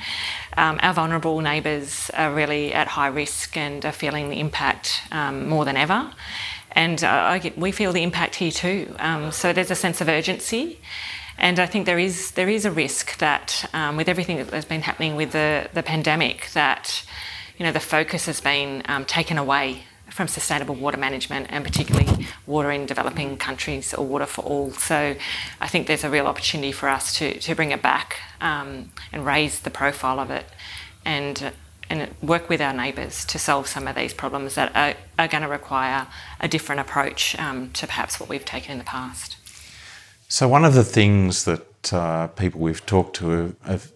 Um, 0.57 0.77
our 0.81 0.93
vulnerable 0.93 1.39
neighbours 1.39 2.11
are 2.15 2.33
really 2.33 2.73
at 2.73 2.87
high 2.87 3.07
risk 3.07 3.55
and 3.55 3.85
are 3.85 3.93
feeling 3.93 4.29
the 4.29 4.39
impact 4.39 5.03
um, 5.11 5.47
more 5.47 5.63
than 5.63 5.77
ever. 5.77 6.11
And 6.73 7.01
uh, 7.03 7.37
get, 7.37 7.57
we 7.57 7.71
feel 7.71 7.93
the 7.93 8.03
impact 8.03 8.35
here 8.35 8.51
too. 8.51 8.93
Um, 8.99 9.31
so 9.31 9.53
there's 9.53 9.71
a 9.71 9.75
sense 9.75 10.01
of 10.01 10.09
urgency. 10.09 10.79
And 11.37 11.59
I 11.59 11.65
think 11.65 11.85
there 11.85 11.99
is 11.99 12.31
there 12.31 12.49
is 12.49 12.65
a 12.65 12.71
risk 12.71 13.17
that 13.17 13.69
um, 13.73 13.97
with 13.97 14.07
everything 14.07 14.37
that 14.37 14.49
has 14.51 14.65
been 14.65 14.81
happening 14.81 15.15
with 15.15 15.31
the, 15.31 15.67
the 15.73 15.83
pandemic, 15.83 16.49
that 16.53 17.05
you 17.57 17.65
know 17.65 17.71
the 17.71 17.79
focus 17.79 18.25
has 18.27 18.39
been 18.39 18.83
um, 18.85 19.05
taken 19.05 19.37
away 19.37 19.83
from 20.13 20.27
sustainable 20.27 20.75
water 20.75 20.97
management 20.97 21.47
and 21.49 21.65
particularly 21.65 22.27
water 22.45 22.71
in 22.71 22.85
developing 22.85 23.35
countries 23.35 23.93
or 23.95 24.05
water 24.05 24.27
for 24.27 24.43
all. 24.43 24.71
So 24.71 25.15
I 25.59 25.67
think 25.67 25.87
there's 25.87 26.03
a 26.03 26.09
real 26.09 26.27
opportunity 26.27 26.71
for 26.71 26.87
us 26.87 27.17
to, 27.17 27.39
to 27.39 27.55
bring 27.55 27.71
it 27.71 27.81
back 27.81 28.17
um, 28.39 28.91
and 29.11 29.25
raise 29.25 29.61
the 29.61 29.71
profile 29.71 30.19
of 30.19 30.29
it 30.29 30.45
and, 31.03 31.51
and 31.89 32.13
work 32.21 32.47
with 32.47 32.61
our 32.61 32.73
neighbours 32.73 33.25
to 33.25 33.39
solve 33.39 33.65
some 33.67 33.87
of 33.87 33.95
these 33.95 34.13
problems 34.13 34.53
that 34.53 34.75
are, 34.75 34.93
are 35.17 35.27
going 35.27 35.41
to 35.41 35.49
require 35.49 36.05
a 36.39 36.47
different 36.47 36.81
approach 36.81 37.37
um, 37.39 37.71
to 37.71 37.87
perhaps 37.87 38.19
what 38.19 38.29
we've 38.29 38.45
taken 38.45 38.73
in 38.73 38.77
the 38.77 38.83
past. 38.83 39.37
So, 40.33 40.47
one 40.47 40.65
of 40.65 40.73
the 40.73 40.83
things 40.83 41.45
that 41.45 41.93
uh, 41.93 42.25
people 42.25 42.59
we've 42.59 42.83
talked 42.87 43.17
to 43.17 43.55
have, 43.65 43.91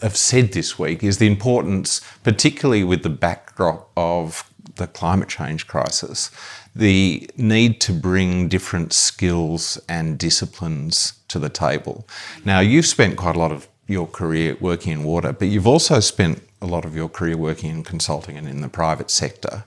have 0.00 0.16
said 0.16 0.52
this 0.52 0.78
week 0.78 1.04
is 1.04 1.18
the 1.18 1.26
importance, 1.26 2.00
particularly 2.24 2.82
with 2.82 3.02
the 3.02 3.10
backdrop 3.10 3.90
of 3.94 4.50
the 4.76 4.86
climate 4.86 5.28
change 5.28 5.66
crisis, 5.66 6.30
the 6.74 7.28
need 7.36 7.78
to 7.82 7.92
bring 7.92 8.48
different 8.48 8.94
skills 8.94 9.78
and 9.86 10.18
disciplines 10.18 11.12
to 11.28 11.38
the 11.38 11.50
table. 11.50 12.08
Now, 12.42 12.60
you've 12.60 12.86
spent 12.86 13.18
quite 13.18 13.36
a 13.36 13.38
lot 13.38 13.52
of 13.52 13.68
your 13.86 14.06
career 14.06 14.56
working 14.58 14.92
in 14.92 15.04
water, 15.04 15.34
but 15.34 15.48
you've 15.48 15.66
also 15.66 16.00
spent 16.00 16.42
a 16.62 16.66
lot 16.66 16.86
of 16.86 16.96
your 16.96 17.10
career 17.10 17.36
working 17.36 17.68
in 17.68 17.82
consulting 17.84 18.38
and 18.38 18.48
in 18.48 18.62
the 18.62 18.70
private 18.70 19.10
sector. 19.10 19.64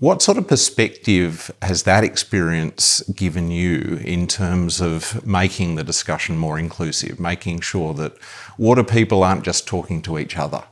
What 0.00 0.22
sort 0.22 0.38
of 0.38 0.46
perspective 0.46 1.50
has 1.60 1.82
that 1.82 2.04
experience 2.04 3.00
given 3.16 3.50
you 3.50 3.98
in 4.04 4.28
terms 4.28 4.80
of 4.80 5.26
making 5.26 5.74
the 5.74 5.82
discussion 5.82 6.38
more 6.38 6.56
inclusive, 6.56 7.18
making 7.18 7.62
sure 7.62 7.92
that 7.94 8.16
water 8.56 8.84
people 8.84 9.24
aren't 9.24 9.42
just 9.42 9.66
talking 9.66 10.00
to 10.02 10.16
each 10.16 10.38
other? 10.38 10.62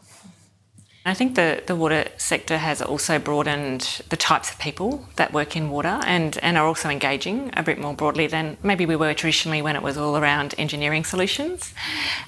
I 1.04 1.14
think 1.14 1.34
the, 1.34 1.62
the 1.66 1.74
water 1.76 2.06
sector 2.16 2.58
has 2.58 2.82
also 2.82 3.20
broadened 3.20 4.02
the 4.10 4.16
types 4.16 4.50
of 4.50 4.58
people 4.58 5.08
that 5.16 5.32
work 5.32 5.56
in 5.56 5.70
water 5.70 6.00
and, 6.04 6.36
and 6.42 6.56
are 6.58 6.66
also 6.66 6.88
engaging 6.88 7.50
a 7.56 7.62
bit 7.62 7.78
more 7.78 7.94
broadly 7.94 8.26
than 8.26 8.56
maybe 8.64 8.86
we 8.86 8.96
were 8.96 9.14
traditionally 9.14 9.62
when 9.62 9.76
it 9.76 9.82
was 9.82 9.96
all 9.96 10.16
around 10.16 10.54
engineering 10.58 11.04
solutions. 11.04 11.72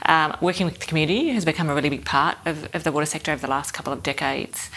Um, 0.06 0.36
working 0.40 0.64
with 0.64 0.78
the 0.78 0.86
community 0.86 1.30
has 1.30 1.44
become 1.44 1.68
a 1.68 1.74
really 1.74 1.90
big 1.90 2.04
part 2.04 2.38
of, 2.44 2.68
of 2.72 2.84
the 2.84 2.92
water 2.92 3.06
sector 3.06 3.32
over 3.32 3.40
the 3.40 3.50
last 3.50 3.72
couple 3.72 3.92
of 3.92 4.04
decades. 4.04 4.70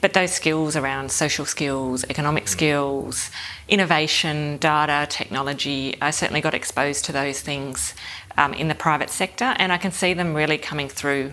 But 0.00 0.14
those 0.14 0.32
skills 0.32 0.76
around 0.76 1.12
social 1.12 1.44
skills, 1.44 2.04
economic 2.08 2.48
skills, 2.48 3.30
innovation, 3.68 4.56
data, 4.56 5.06
technology, 5.10 5.96
I 6.00 6.10
certainly 6.10 6.40
got 6.40 6.54
exposed 6.54 7.04
to 7.06 7.12
those 7.12 7.40
things 7.40 7.94
um, 8.38 8.54
in 8.54 8.68
the 8.68 8.74
private 8.74 9.10
sector, 9.10 9.54
and 9.58 9.72
I 9.72 9.76
can 9.76 9.92
see 9.92 10.14
them 10.14 10.32
really 10.32 10.56
coming 10.56 10.88
through 10.88 11.32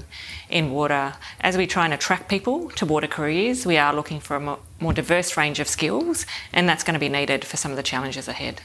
in 0.50 0.72
water. 0.72 1.14
As 1.40 1.56
we 1.56 1.66
try 1.66 1.86
and 1.86 1.94
attract 1.94 2.28
people 2.28 2.70
to 2.72 2.86
water 2.86 3.08
careers, 3.08 3.66
we 3.66 3.78
are 3.78 3.94
looking 3.94 4.20
for 4.20 4.36
a 4.36 4.40
more, 4.40 4.60
more 4.82 4.94
diverse 4.94 5.38
range 5.38 5.60
of 5.60 5.70
skills, 5.70 6.26
and 6.52 6.68
that's 6.68 6.84
going 6.84 6.94
to 6.94 7.00
be 7.00 7.10
needed 7.10 7.46
for 7.46 7.56
some 7.56 7.72
of 7.72 7.78
the 7.78 7.84
challenges 7.84 8.28
ahead. 8.28 8.64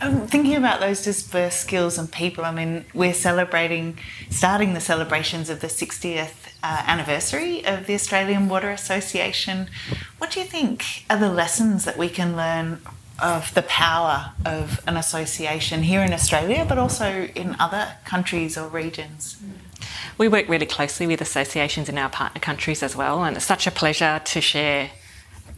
Um, 0.00 0.26
thinking 0.26 0.54
about 0.54 0.80
those 0.80 1.04
diverse 1.04 1.56
skills 1.56 1.98
and 1.98 2.10
people, 2.10 2.44
I 2.44 2.52
mean, 2.52 2.84
we're 2.94 3.14
celebrating, 3.14 3.98
starting 4.30 4.74
the 4.74 4.80
celebrations 4.80 5.48
of 5.50 5.60
the 5.60 5.68
60th 5.68 6.43
uh, 6.64 6.82
anniversary 6.86 7.64
of 7.66 7.86
the 7.86 7.94
Australian 7.94 8.48
Water 8.48 8.70
Association. 8.70 9.68
What 10.16 10.30
do 10.30 10.40
you 10.40 10.46
think 10.46 11.04
are 11.10 11.18
the 11.18 11.30
lessons 11.30 11.84
that 11.84 11.98
we 11.98 12.08
can 12.08 12.34
learn 12.36 12.80
of 13.22 13.52
the 13.52 13.62
power 13.62 14.32
of 14.46 14.80
an 14.88 14.96
association 14.96 15.82
here 15.82 16.02
in 16.02 16.12
Australia, 16.12 16.64
but 16.66 16.78
also 16.78 17.28
in 17.34 17.54
other 17.60 17.96
countries 18.06 18.56
or 18.56 18.68
regions? 18.68 19.36
We 20.16 20.26
work 20.26 20.48
really 20.48 20.66
closely 20.66 21.06
with 21.06 21.20
associations 21.20 21.90
in 21.90 21.98
our 21.98 22.08
partner 22.08 22.40
countries 22.40 22.82
as 22.82 22.96
well, 22.96 23.22
and 23.24 23.36
it's 23.36 23.44
such 23.44 23.66
a 23.66 23.70
pleasure 23.70 24.22
to 24.24 24.40
share 24.40 24.90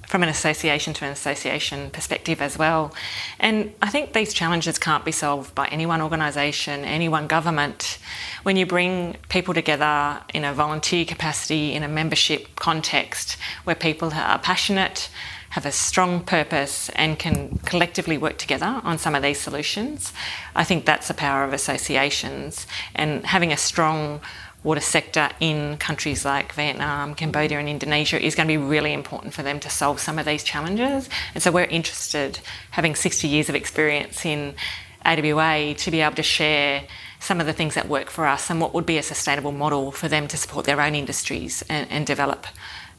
from 0.07 0.23
an 0.23 0.29
association 0.29 0.95
to 0.95 1.05
an 1.05 1.13
association 1.13 1.91
perspective 1.91 2.41
as 2.41 2.57
well. 2.59 2.95
And 3.41 3.75
I 3.83 3.91
think 3.91 4.13
these 4.13 4.33
challenges 4.33 4.79
can't 4.79 5.05
be 5.05 5.13
solved 5.13 5.55
by 5.55 5.67
any 5.69 5.87
one 5.87 6.01
organisation, 6.01 6.85
any 6.85 7.09
one 7.09 7.27
government. 7.27 7.99
When 8.43 8.57
you 8.57 8.67
bring 8.67 9.17
people 9.29 9.55
together 9.55 10.21
in 10.33 10.45
a 10.45 10.53
volunteer 10.53 11.05
capacity, 11.05 11.73
in 11.73 11.83
a 11.83 11.89
membership 11.89 12.57
context, 12.57 13.37
where 13.65 13.77
people 13.77 14.13
are 14.15 14.39
passionate, 14.39 15.09
have 15.51 15.67
a 15.67 15.73
strong 15.73 16.23
purpose, 16.23 16.89
and 16.91 17.19
can 17.19 17.59
collectively 17.65 18.19
work 18.19 18.37
together 18.37 18.81
on 18.85 18.99
some 18.99 19.15
of 19.15 19.23
these 19.23 19.41
solutions, 19.41 20.13
I 20.55 20.65
think 20.65 20.85
that's 20.85 21.09
the 21.09 21.15
power 21.15 21.45
of 21.45 21.53
associations. 21.53 22.67
And 22.95 23.25
having 23.25 23.53
a 23.53 23.57
strong 23.57 24.21
water 24.67 24.81
sector 24.81 25.31
in 25.39 25.77
countries 25.77 26.25
like 26.25 26.53
Vietnam, 26.53 27.15
Cambodia, 27.15 27.61
and 27.61 27.69
Indonesia 27.69 28.21
is 28.21 28.35
going 28.35 28.49
to 28.49 28.53
be 28.53 28.59
really 28.59 28.93
important 28.93 29.33
for 29.33 29.45
them 29.45 29.61
to 29.61 29.71
solve 29.71 30.01
some 30.01 30.19
of 30.19 30.27
these 30.27 30.43
challenges. 30.43 31.09
And 31.35 31.43
so 31.43 31.53
we're 31.53 31.65
interested, 31.65 32.41
having 32.73 32.97
60 32.97 33.29
years 33.29 33.49
of 33.49 33.55
experience 33.55 34.27
in 34.27 34.57
AWA, 35.05 35.75
to 35.75 35.91
be 35.93 36.01
able 36.01 36.17
to 36.17 36.23
share 36.25 36.83
some 37.21 37.39
of 37.41 37.47
the 37.47 37.53
things 37.53 37.75
that 37.77 37.89
work 37.89 38.11
for 38.11 38.27
us 38.27 38.51
and 38.51 38.61
what 38.61 38.75
would 38.75 38.87
be 38.87 38.99
a 38.99 39.05
sustainable 39.05 39.53
model 39.53 39.93
for 39.93 40.09
them 40.09 40.27
to 40.27 40.37
support 40.37 40.67
their 40.67 40.81
own 40.81 40.97
industries 40.97 41.63
and, 41.69 41.89
and 41.89 42.05
develop 42.05 42.49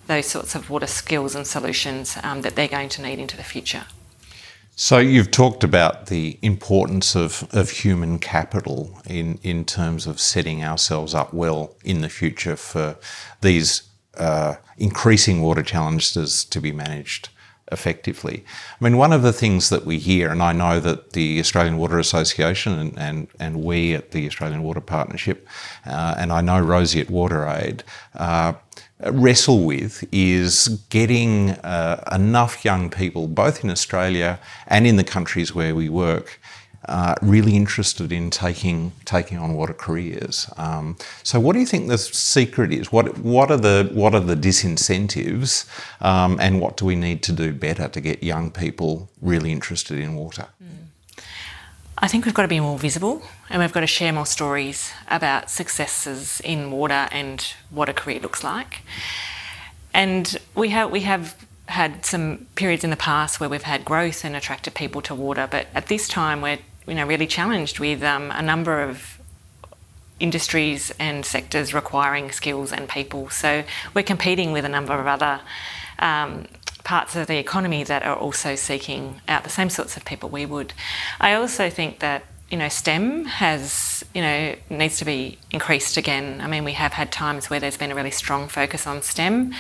those 0.08 0.26
sorts 0.26 0.56
of 0.56 0.70
water 0.70 0.88
skills 0.88 1.36
and 1.36 1.46
solutions 1.46 2.18
um, 2.24 2.44
that 2.44 2.56
they're 2.56 2.70
going 2.70 2.88
to 2.88 3.02
need 3.02 3.20
into 3.20 3.36
the 3.36 3.44
future. 3.44 3.84
So 4.80 5.00
you've 5.00 5.32
talked 5.32 5.64
about 5.64 6.06
the 6.06 6.38
importance 6.44 7.16
of, 7.16 7.48
of 7.52 7.72
human 7.72 8.20
capital 8.20 9.02
in, 9.08 9.40
in 9.42 9.66
terms 9.66 10.06
of 10.06 10.20
setting 10.20 10.64
ourselves 10.64 11.16
up 11.16 11.34
well 11.34 11.76
in 11.84 12.02
the 12.02 12.10
future 12.10 12.56
for 12.56 12.96
these 13.42 13.90
uh, 14.18 14.58
increasing 14.78 15.42
water 15.42 15.64
challenges 15.64 16.46
to 16.46 16.62
be 16.62 16.72
managed 16.72 17.30
effectively. 17.72 18.46
I 18.80 18.84
mean, 18.84 18.98
one 18.98 19.14
of 19.14 19.24
the 19.24 19.34
things 19.34 19.70
that 19.70 19.84
we 19.84 19.98
hear, 19.98 20.30
and 20.30 20.44
I 20.44 20.54
know 20.54 20.80
that 20.80 21.14
the 21.14 21.40
Australian 21.40 21.78
Water 21.78 21.98
Association 21.98 22.78
and, 22.78 23.00
and, 23.00 23.28
and 23.40 23.64
we 23.64 23.96
at 23.96 24.12
the 24.12 24.28
Australian 24.28 24.62
Water 24.62 24.80
Partnership, 24.80 25.48
uh, 25.88 26.14
and 26.20 26.32
I 26.32 26.42
know 26.42 26.60
Rosie 26.60 27.02
at 27.02 27.08
WaterAid, 27.08 27.82
uh, 28.14 28.54
wrestle 29.06 29.64
with 29.64 30.04
is 30.12 30.68
getting 30.90 31.52
uh, 31.52 32.04
enough 32.12 32.66
young 32.66 32.90
people, 32.90 33.28
both 33.28 33.64
in 33.64 33.70
Australia 33.70 34.40
and 34.68 34.88
in 34.88 34.96
the 34.96 35.04
countries 35.04 35.54
where 35.54 35.76
we 35.76 35.90
work, 35.90 36.40
uh, 36.86 37.16
really 37.22 37.56
interested 37.56 38.12
in 38.12 38.30
taking 38.30 38.92
taking 39.04 39.38
on 39.38 39.54
water 39.54 39.74
careers. 39.74 40.50
Um, 40.58 40.96
so, 41.22 41.40
what 41.40 41.54
do 41.54 41.60
you 41.60 41.66
think 41.66 41.90
the 41.90 41.98
secret 41.98 42.72
is? 42.72 42.92
What 42.92 43.18
what 43.20 43.52
are 43.52 43.58
the 43.58 43.90
what 43.94 44.16
are 44.16 44.22
the 44.22 44.36
disincentives, 44.36 45.68
um, 46.02 46.38
and 46.40 46.62
what 46.62 46.78
do 46.78 46.86
we 46.86 46.96
need 46.96 47.24
to 47.24 47.34
do 47.34 47.52
better 47.52 47.88
to 47.90 48.02
get 48.02 48.24
young 48.24 48.52
people 48.52 49.10
really 49.22 49.52
interested 49.52 50.00
in 50.00 50.16
water? 50.16 50.48
I 52.00 52.08
think 52.08 52.26
we've 52.26 52.34
got 52.34 52.44
to 52.44 52.48
be 52.48 52.60
more 52.60 52.78
visible 52.78 53.24
and 53.50 53.62
we've 53.62 53.74
got 53.74 53.80
to 53.80 53.88
share 53.88 54.14
more 54.14 54.26
stories 54.26 54.92
about 55.08 55.50
successes 55.50 56.40
in 56.44 56.70
water 56.70 57.08
and 57.12 57.42
what 57.72 57.90
a 57.90 57.94
career 57.94 58.20
looks 58.20 58.44
like. 58.44 58.82
And 59.94 60.38
we 60.54 60.70
have 60.70 60.92
we 60.92 61.02
have 61.02 61.36
had 61.68 62.06
some 62.06 62.46
periods 62.56 62.84
in 62.84 62.92
the 62.92 62.98
past 62.98 63.40
where 63.40 63.50
we've 63.50 63.64
had 63.64 63.84
growth 63.84 64.24
and 64.24 64.36
attracted 64.36 64.76
people 64.76 65.02
to 65.02 65.16
water, 65.16 65.48
but 65.50 65.68
at 65.74 65.88
this 65.88 66.08
time 66.08 66.42
we're 66.42 66.60
you 66.86 66.94
know 66.94 67.06
really 67.06 67.26
challenged 67.26 67.80
with 67.80 68.04
um, 68.04 68.30
a 68.32 68.44
number 68.44 68.82
of 68.82 69.20
industries 70.20 70.92
and 71.00 71.26
sectors 71.26 71.74
requiring 71.74 72.32
skills 72.32 72.72
and 72.72 72.88
people. 72.88 73.30
So 73.30 73.64
we're 73.96 74.04
competing 74.04 74.52
with 74.52 74.66
a 74.66 74.70
number 74.70 74.94
of 74.94 75.08
other 75.08 75.42
um, 75.98 76.46
parts 76.88 77.18
of 77.18 77.28
the 77.28 77.38
economy 77.38 77.84
that 77.84 78.02
are 78.04 78.16
also 78.16 78.56
seeking 78.56 79.20
out 79.28 79.44
the 79.44 79.50
same 79.50 79.70
sorts 79.70 79.98
of 79.98 80.06
people 80.06 80.30
we 80.30 80.46
would. 80.46 80.72
I 81.20 81.34
also 81.34 81.70
think 81.70 82.00
that 82.00 82.24
you 82.50 82.58
know 82.58 82.70
STEM 82.70 83.26
has 83.26 84.06
you 84.14 84.22
know 84.22 84.56
needs 84.70 84.98
to 85.00 85.06
be 85.06 85.38
increased 85.52 85.98
again. 85.98 86.40
I 86.42 86.48
mean, 86.48 86.64
we 86.64 86.74
have 86.74 86.94
had 86.94 87.12
times 87.12 87.50
where 87.50 87.60
there's 87.60 87.78
been 87.78 87.92
a 87.92 87.96
really 87.96 88.12
strong 88.12 88.48
focus 88.48 88.88
on 88.88 89.02
STEM, 89.02 89.54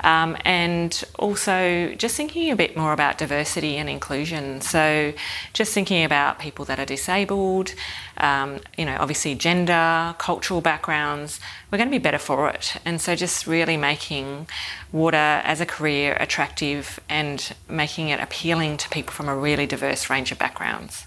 um, 0.00 0.36
and 0.44 1.04
also 1.18 1.94
just 1.94 2.16
thinking 2.16 2.50
a 2.50 2.56
bit 2.56 2.76
more 2.76 2.92
about 2.92 3.18
diversity 3.18 3.76
and 3.76 3.88
inclusion. 3.88 4.60
So, 4.60 5.12
just 5.52 5.72
thinking 5.72 6.04
about 6.04 6.40
people 6.40 6.64
that 6.64 6.80
are 6.80 6.84
disabled, 6.84 7.74
um, 8.16 8.58
you 8.76 8.86
know, 8.86 8.96
obviously 8.98 9.34
gender, 9.36 10.14
cultural 10.18 10.60
backgrounds. 10.60 11.38
We're 11.70 11.78
going 11.78 11.88
to 11.88 11.96
be 11.96 12.02
better 12.02 12.18
for 12.18 12.48
it, 12.50 12.76
and 12.84 13.00
so 13.00 13.14
just 13.14 13.46
really 13.46 13.76
making 13.76 14.48
water 14.90 15.16
as 15.16 15.60
a 15.60 15.66
career 15.66 16.16
attractive 16.18 16.98
and 17.08 17.54
making 17.68 18.08
it 18.08 18.20
appealing 18.20 18.78
to 18.78 18.88
people 18.90 19.12
from 19.12 19.28
a 19.28 19.36
really 19.36 19.66
diverse 19.66 20.10
range 20.10 20.32
of 20.32 20.38
backgrounds. 20.38 21.06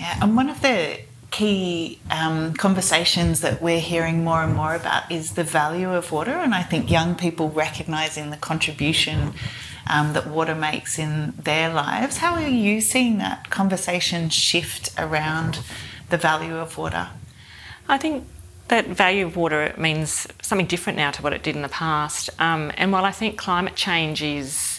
Yeah, 0.00 0.16
and 0.22 0.34
one 0.34 0.48
of 0.48 0.62
the 0.62 0.98
key 1.30 2.00
um, 2.10 2.54
conversations 2.54 3.42
that 3.42 3.60
we're 3.60 3.80
hearing 3.80 4.24
more 4.24 4.42
and 4.42 4.54
more 4.54 4.74
about 4.74 5.12
is 5.12 5.34
the 5.34 5.44
value 5.44 5.92
of 5.92 6.10
water, 6.10 6.32
and 6.32 6.54
I 6.54 6.62
think 6.62 6.90
young 6.90 7.14
people 7.14 7.50
recognizing 7.50 8.30
the 8.30 8.38
contribution 8.38 9.34
um, 9.88 10.14
that 10.14 10.26
water 10.26 10.54
makes 10.54 10.98
in 10.98 11.34
their 11.36 11.70
lives. 11.72 12.16
How 12.16 12.34
are 12.34 12.48
you 12.48 12.80
seeing 12.80 13.18
that 13.18 13.50
conversation 13.50 14.30
shift 14.30 14.90
around 14.96 15.60
the 16.08 16.16
value 16.16 16.56
of 16.56 16.78
water? 16.78 17.08
I 17.86 17.98
think 17.98 18.26
that 18.68 18.86
value 18.86 19.26
of 19.26 19.36
water 19.36 19.74
means 19.76 20.28
something 20.40 20.66
different 20.66 20.96
now 20.96 21.10
to 21.10 21.22
what 21.22 21.32
it 21.32 21.42
did 21.42 21.56
in 21.56 21.62
the 21.62 21.68
past. 21.68 22.30
Um, 22.38 22.72
and 22.76 22.92
while 22.92 23.04
I 23.04 23.10
think 23.10 23.36
climate 23.36 23.74
change 23.74 24.22
is 24.22 24.69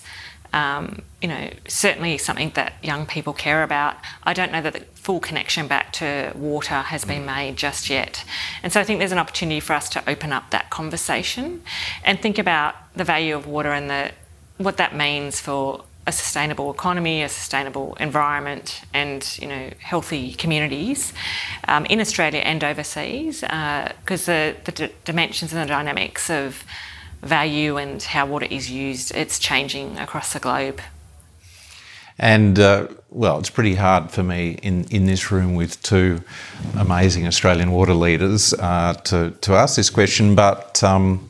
um, 0.54 1.02
you 1.22 1.28
know, 1.28 1.50
certainly 1.68 2.18
something 2.18 2.52
that 2.56 2.74
young 2.84 3.06
people 3.06 3.34
care 3.34 3.64
about. 3.64 3.96
I 4.24 4.34
don't 4.34 4.52
know 4.52 4.62
that 4.62 4.74
the 4.74 4.82
full 4.96 5.20
connection 5.20 5.68
back 5.68 5.94
to 5.94 6.32
water 6.36 6.76
has 6.76 7.06
been 7.06 7.26
made 7.26 7.56
just 7.56 7.90
yet. 7.90 8.26
And 8.64 8.72
so 8.72 8.80
I 8.80 8.84
think 8.84 9.00
there's 9.00 9.12
an 9.12 9.18
opportunity 9.18 9.60
for 9.60 9.74
us 9.74 9.90
to 9.90 10.10
open 10.10 10.32
up 10.34 10.52
that 10.52 10.70
conversation 10.70 11.64
and 12.04 12.20
think 12.20 12.38
about 12.38 12.76
the 12.96 13.04
value 13.04 13.36
of 13.36 13.48
water 13.48 13.72
and 13.72 13.90
the, 13.90 14.12
what 14.58 14.78
that 14.78 14.96
means 14.96 15.40
for 15.40 15.84
a 16.08 16.12
sustainable 16.12 16.72
economy, 16.72 17.22
a 17.22 17.30
sustainable 17.30 17.96
environment, 18.00 18.82
and 18.94 19.38
you 19.40 19.48
know 19.48 19.70
healthy 19.80 20.34
communities 20.34 21.14
um, 21.68 21.86
in 21.86 22.00
Australia 22.00 22.40
and 22.40 22.64
overseas, 22.64 23.42
because 23.42 24.28
uh, 24.28 24.54
the, 24.66 24.72
the 24.72 24.72
d- 24.72 24.94
dimensions 25.06 25.54
and 25.54 25.62
the 25.62 25.68
dynamics 25.68 26.30
of 26.30 26.64
value 27.22 27.78
and 27.78 28.02
how 28.02 28.26
water 28.26 28.48
is 28.50 28.70
used, 28.70 29.16
it's 29.16 29.40
changing 29.40 29.98
across 29.98 30.34
the 30.34 30.40
globe. 30.40 30.82
And 32.18 32.60
uh, 32.60 32.88
well, 33.10 33.40
it's 33.40 33.50
pretty 33.50 33.76
hard 33.76 34.12
for 34.12 34.24
me 34.24 34.60
in, 34.62 34.86
in 34.92 35.06
this 35.06 35.32
room 35.32 35.56
with 35.56 35.82
two 35.82 36.22
amazing 36.78 37.26
Australian 37.26 37.72
water 37.72 37.94
leaders 37.94 38.54
uh, 38.54 38.94
to, 39.06 39.32
to 39.42 39.54
ask 39.54 39.76
this 39.76 39.90
question, 39.90 40.36
but 40.36 40.84
um, 40.84 41.30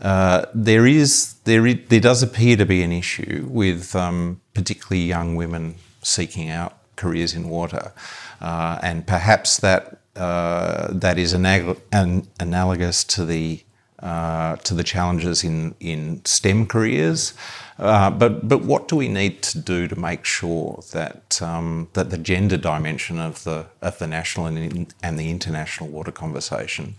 uh, 0.00 0.46
there 0.54 0.86
is 0.86 1.34
there 1.44 1.66
is, 1.66 1.78
there 1.88 2.00
does 2.00 2.22
appear 2.22 2.56
to 2.56 2.66
be 2.66 2.82
an 2.82 2.92
issue 2.92 3.46
with 3.48 3.94
um, 3.94 4.40
particularly 4.52 5.04
young 5.04 5.36
women 5.36 5.76
seeking 6.02 6.50
out 6.50 6.76
careers 6.96 7.34
in 7.34 7.48
water, 7.48 7.92
uh, 8.40 8.78
and 8.82 9.06
perhaps 9.06 9.58
that 9.58 10.00
uh, 10.16 10.88
that 10.90 11.18
is 11.18 11.34
anal- 11.34 11.76
an, 11.92 12.26
analogous 12.40 13.04
to 13.04 13.24
the 13.24 13.62
uh, 14.06 14.54
to 14.56 14.72
the 14.74 14.84
challenges 14.84 15.42
in 15.42 15.74
in 15.80 16.24
STEM 16.24 16.66
careers. 16.66 17.34
Uh, 17.78 18.10
but 18.10 18.48
but 18.48 18.62
what 18.62 18.88
do 18.88 18.96
we 18.96 19.08
need 19.08 19.42
to 19.42 19.58
do 19.58 19.88
to 19.88 19.96
make 19.96 20.24
sure 20.24 20.82
that 20.92 21.42
um, 21.42 21.88
that 21.94 22.10
the 22.10 22.18
gender 22.18 22.56
dimension 22.56 23.18
of 23.18 23.42
the 23.42 23.66
of 23.82 23.98
the 23.98 24.06
national 24.06 24.46
and, 24.46 24.94
and 25.02 25.18
the 25.18 25.28
international 25.28 25.88
water 25.90 26.12
conversation 26.12 26.94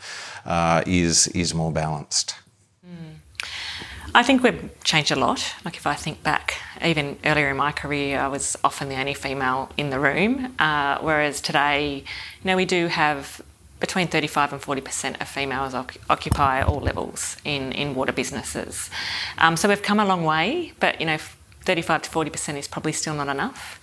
uh, 0.46 0.84
is 0.86 1.28
is 1.28 1.54
more 1.54 1.72
balanced? 1.72 2.36
I 4.16 4.24
think 4.24 4.42
we've 4.42 4.70
changed 4.84 5.12
a 5.12 5.16
lot. 5.16 5.54
Like 5.64 5.78
if 5.78 5.86
I 5.86 5.94
think 5.94 6.24
back, 6.24 6.56
even 6.84 7.18
earlier 7.24 7.50
in 7.50 7.58
my 7.58 7.72
career, 7.72 8.20
I 8.20 8.28
was 8.28 8.58
often 8.64 8.90
the 8.90 9.00
only 9.00 9.14
female 9.14 9.70
in 9.78 9.90
the 9.92 10.00
room, 10.00 10.56
uh, 10.60 10.98
whereas 11.00 11.40
today, 11.40 12.04
you 12.42 12.46
know, 12.46 12.56
we 12.56 12.66
do 12.66 12.88
have 12.88 13.42
between 13.80 14.08
35 14.08 14.54
and 14.54 14.62
40% 14.62 15.22
of 15.22 15.28
females 15.28 15.74
occupy 16.10 16.62
all 16.62 16.80
levels 16.80 17.38
in, 17.46 17.72
in 17.72 17.94
water 17.94 18.12
businesses. 18.12 18.90
Um, 19.38 19.56
so 19.56 19.70
we've 19.70 19.82
come 19.82 20.00
a 20.00 20.06
long 20.06 20.24
way, 20.24 20.74
but 20.80 21.00
you 21.00 21.06
know, 21.06 21.18
35 21.62 22.04
to 22.04 22.10
40% 22.10 22.58
is 22.58 22.68
probably 22.68 22.94
still 22.94 23.14
not 23.14 23.28
enough. 23.28 23.80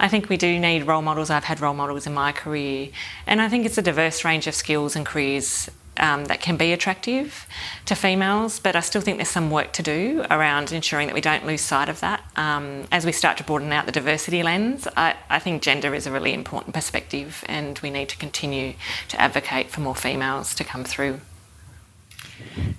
I 0.00 0.08
think 0.08 0.28
we 0.28 0.36
do 0.36 0.58
need 0.58 0.86
role 0.86 1.02
models. 1.02 1.30
I've 1.30 1.44
had 1.44 1.60
role 1.60 1.74
models 1.74 2.06
in 2.06 2.12
my 2.12 2.32
career, 2.32 2.88
and 3.26 3.40
I 3.40 3.48
think 3.48 3.64
it's 3.64 3.78
a 3.78 3.82
diverse 3.82 4.24
range 4.24 4.46
of 4.46 4.54
skills 4.54 4.96
and 4.96 5.06
careers 5.06 5.70
um, 6.00 6.24
that 6.24 6.40
can 6.40 6.56
be 6.56 6.72
attractive 6.72 7.46
to 7.86 7.94
females, 7.94 8.58
but 8.58 8.74
I 8.74 8.80
still 8.80 9.00
think 9.00 9.18
there's 9.18 9.28
some 9.28 9.50
work 9.50 9.72
to 9.74 9.82
do 9.82 10.24
around 10.30 10.72
ensuring 10.72 11.06
that 11.06 11.14
we 11.14 11.20
don't 11.20 11.46
lose 11.46 11.60
sight 11.60 11.88
of 11.88 12.00
that. 12.00 12.24
Um, 12.36 12.84
as 12.90 13.06
we 13.06 13.12
start 13.12 13.36
to 13.38 13.44
broaden 13.44 13.72
out 13.72 13.86
the 13.86 13.92
diversity 13.92 14.42
lens, 14.42 14.88
I, 14.96 15.14
I, 15.28 15.38
think 15.38 15.62
gender 15.62 15.94
is 15.94 16.06
a 16.06 16.10
really 16.10 16.32
important 16.32 16.74
perspective, 16.74 17.44
and 17.48 17.78
we 17.80 17.90
need 17.90 18.08
to 18.08 18.16
continue 18.16 18.74
to 19.08 19.20
advocate 19.20 19.70
for 19.70 19.80
more 19.80 19.94
females 19.94 20.54
to 20.54 20.64
come 20.64 20.84
through. 20.84 21.20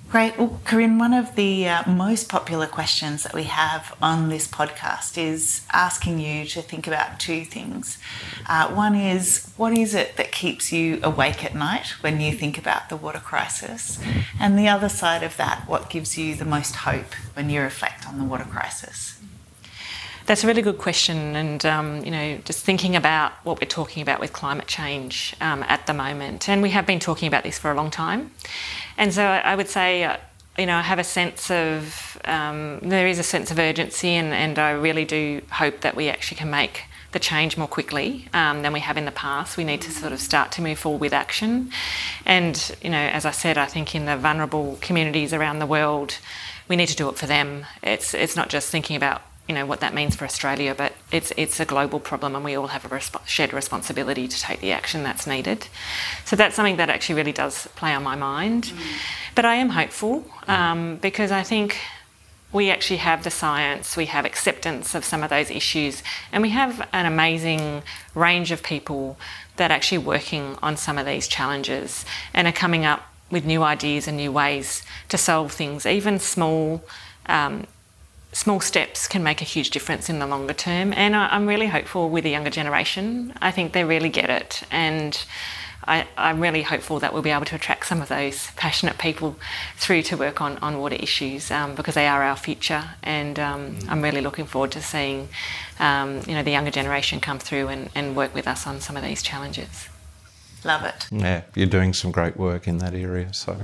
Great. 0.09 0.37
Well, 0.37 0.59
Corinne, 0.65 0.99
one 0.99 1.13
of 1.13 1.35
the 1.35 1.69
uh, 1.69 1.89
most 1.89 2.27
popular 2.27 2.67
questions 2.67 3.23
that 3.23 3.33
we 3.33 3.43
have 3.43 3.95
on 4.01 4.27
this 4.27 4.45
podcast 4.45 5.17
is 5.17 5.65
asking 5.71 6.19
you 6.19 6.43
to 6.47 6.61
think 6.61 6.85
about 6.85 7.17
two 7.17 7.45
things. 7.45 7.97
Uh, 8.49 8.67
one 8.73 8.93
is, 8.93 9.49
what 9.55 9.71
is 9.71 9.93
it 9.93 10.17
that 10.17 10.33
keeps 10.33 10.73
you 10.73 10.99
awake 11.01 11.45
at 11.45 11.55
night 11.55 11.87
when 12.01 12.19
you 12.19 12.33
think 12.33 12.57
about 12.57 12.89
the 12.89 12.97
water 12.97 13.19
crisis? 13.19 13.99
And 14.37 14.59
the 14.59 14.67
other 14.67 14.89
side 14.89 15.23
of 15.23 15.37
that, 15.37 15.63
what 15.65 15.89
gives 15.89 16.17
you 16.17 16.35
the 16.35 16.43
most 16.43 16.75
hope 16.75 17.13
when 17.35 17.49
you 17.49 17.61
reflect 17.61 18.05
on 18.05 18.17
the 18.17 18.25
water 18.25 18.43
crisis? 18.43 19.17
That's 20.25 20.43
a 20.43 20.47
really 20.47 20.61
good 20.61 20.77
question, 20.77 21.35
and 21.35 21.65
um, 21.65 22.05
you 22.05 22.11
know, 22.11 22.37
just 22.45 22.63
thinking 22.63 22.95
about 22.95 23.33
what 23.43 23.59
we're 23.59 23.67
talking 23.67 24.03
about 24.03 24.19
with 24.19 24.31
climate 24.31 24.67
change 24.67 25.35
um, 25.41 25.63
at 25.63 25.87
the 25.87 25.93
moment, 25.93 26.47
and 26.47 26.61
we 26.61 26.69
have 26.69 26.85
been 26.85 26.99
talking 26.99 27.27
about 27.27 27.43
this 27.43 27.57
for 27.57 27.71
a 27.71 27.75
long 27.75 27.89
time, 27.89 28.31
and 28.97 29.13
so 29.13 29.23
I 29.23 29.55
would 29.55 29.69
say, 29.69 30.03
uh, 30.03 30.17
you 30.57 30.65
know, 30.65 30.75
I 30.75 30.81
have 30.81 30.99
a 30.99 31.03
sense 31.03 31.49
of 31.49 32.17
um, 32.25 32.79
there 32.81 33.07
is 33.07 33.19
a 33.19 33.23
sense 33.23 33.51
of 33.51 33.59
urgency, 33.59 34.09
and, 34.09 34.33
and 34.33 34.59
I 34.59 34.71
really 34.71 35.05
do 35.05 35.41
hope 35.51 35.81
that 35.81 35.95
we 35.95 36.09
actually 36.09 36.37
can 36.37 36.49
make 36.49 36.83
the 37.11 37.19
change 37.19 37.57
more 37.57 37.67
quickly 37.67 38.27
um, 38.33 38.61
than 38.61 38.71
we 38.73 38.79
have 38.79 38.97
in 38.97 39.05
the 39.05 39.11
past. 39.11 39.57
We 39.57 39.63
need 39.63 39.81
to 39.81 39.91
sort 39.91 40.13
of 40.13 40.19
start 40.19 40.51
to 40.53 40.61
move 40.61 40.79
forward 40.79 41.01
with 41.01 41.13
action. 41.13 41.71
And, 42.25 42.75
you 42.81 42.89
know, 42.89 42.97
as 42.97 43.25
I 43.25 43.31
said, 43.31 43.57
I 43.57 43.65
think 43.65 43.95
in 43.95 44.05
the 44.05 44.15
vulnerable 44.15 44.77
communities 44.81 45.33
around 45.33 45.59
the 45.59 45.65
world, 45.65 46.17
we 46.69 46.75
need 46.75 46.87
to 46.87 46.95
do 46.95 47.09
it 47.09 47.17
for 47.17 47.25
them. 47.27 47.65
It's, 47.83 48.13
it's 48.13 48.35
not 48.35 48.49
just 48.49 48.69
thinking 48.69 48.95
about 48.95 49.21
you 49.51 49.55
know 49.55 49.65
what 49.65 49.81
that 49.81 49.93
means 49.93 50.15
for 50.15 50.23
Australia, 50.23 50.73
but 50.73 50.93
it's 51.11 51.33
it's 51.35 51.59
a 51.59 51.65
global 51.65 51.99
problem, 51.99 52.37
and 52.37 52.45
we 52.45 52.55
all 52.55 52.67
have 52.67 52.85
a 52.85 52.87
resp- 52.87 53.27
shared 53.27 53.51
responsibility 53.51 54.25
to 54.25 54.39
take 54.39 54.61
the 54.61 54.71
action 54.71 55.03
that's 55.03 55.27
needed. 55.27 55.67
So 56.23 56.37
that's 56.37 56.55
something 56.55 56.77
that 56.77 56.89
actually 56.89 57.15
really 57.15 57.33
does 57.33 57.67
play 57.75 57.93
on 57.93 58.01
my 58.01 58.15
mind. 58.15 58.63
Mm. 58.63 58.77
But 59.35 59.43
I 59.43 59.55
am 59.55 59.71
hopeful 59.71 60.23
um, 60.47 60.95
because 61.01 61.33
I 61.33 61.43
think 61.43 61.75
we 62.53 62.69
actually 62.69 63.01
have 63.09 63.25
the 63.25 63.29
science, 63.29 63.97
we 63.97 64.05
have 64.05 64.23
acceptance 64.23 64.95
of 64.95 65.03
some 65.03 65.21
of 65.21 65.29
those 65.29 65.51
issues, 65.51 66.01
and 66.31 66.41
we 66.41 66.51
have 66.51 66.87
an 66.93 67.05
amazing 67.05 67.83
range 68.15 68.53
of 68.53 68.63
people 68.63 69.17
that 69.57 69.69
are 69.69 69.73
actually 69.73 69.97
working 69.97 70.57
on 70.63 70.77
some 70.77 70.97
of 70.97 71.05
these 71.05 71.27
challenges 71.27 72.05
and 72.33 72.47
are 72.47 72.53
coming 72.53 72.85
up 72.85 73.01
with 73.29 73.43
new 73.43 73.63
ideas 73.63 74.07
and 74.07 74.15
new 74.15 74.31
ways 74.31 74.81
to 75.09 75.17
solve 75.17 75.51
things, 75.51 75.85
even 75.85 76.19
small. 76.19 76.81
Um, 77.25 77.67
small 78.33 78.59
steps 78.59 79.07
can 79.07 79.23
make 79.23 79.41
a 79.41 79.45
huge 79.45 79.69
difference 79.69 80.09
in 80.09 80.19
the 80.19 80.27
longer 80.27 80.53
term. 80.53 80.93
And 80.93 81.15
I, 81.15 81.35
am 81.35 81.47
really 81.47 81.67
hopeful 81.67 82.09
with 82.09 82.23
the 82.23 82.29
younger 82.29 82.49
generation. 82.49 83.33
I 83.41 83.51
think 83.51 83.73
they 83.73 83.83
really 83.83 84.09
get 84.09 84.29
it. 84.29 84.63
And 84.71 85.23
I, 85.83 86.07
am 86.15 86.39
really 86.39 86.61
hopeful 86.61 86.99
that 86.99 87.11
we'll 87.11 87.21
be 87.21 87.31
able 87.31 87.45
to 87.45 87.55
attract 87.55 87.87
some 87.87 88.01
of 88.01 88.07
those 88.07 88.51
passionate 88.51 88.97
people 88.97 89.35
through 89.75 90.03
to 90.03 90.17
work 90.17 90.39
on, 90.39 90.57
on 90.59 90.79
water 90.79 90.95
issues 90.95 91.51
um, 91.51 91.75
because 91.75 91.95
they 91.95 92.07
are 92.07 92.23
our 92.23 92.37
future. 92.37 92.83
And 93.03 93.37
um, 93.39 93.77
I'm 93.89 94.01
really 94.01 94.21
looking 94.21 94.45
forward 94.45 94.71
to 94.71 94.81
seeing 94.81 95.27
um, 95.79 96.21
you 96.27 96.33
know, 96.33 96.43
the 96.43 96.51
younger 96.51 96.71
generation 96.71 97.19
come 97.19 97.39
through 97.39 97.67
and, 97.67 97.89
and 97.95 98.15
work 98.15 98.33
with 98.33 98.47
us 98.47 98.65
on 98.65 98.79
some 98.79 98.95
of 98.95 99.03
these 99.03 99.21
challenges. 99.21 99.89
Love 100.63 100.83
it. 100.83 101.07
Yeah, 101.11 101.41
you're 101.55 101.67
doing 101.67 101.91
some 101.91 102.11
great 102.11 102.37
work 102.37 102.67
in 102.67 102.77
that 102.77 102.93
area. 102.93 103.33
So 103.33 103.57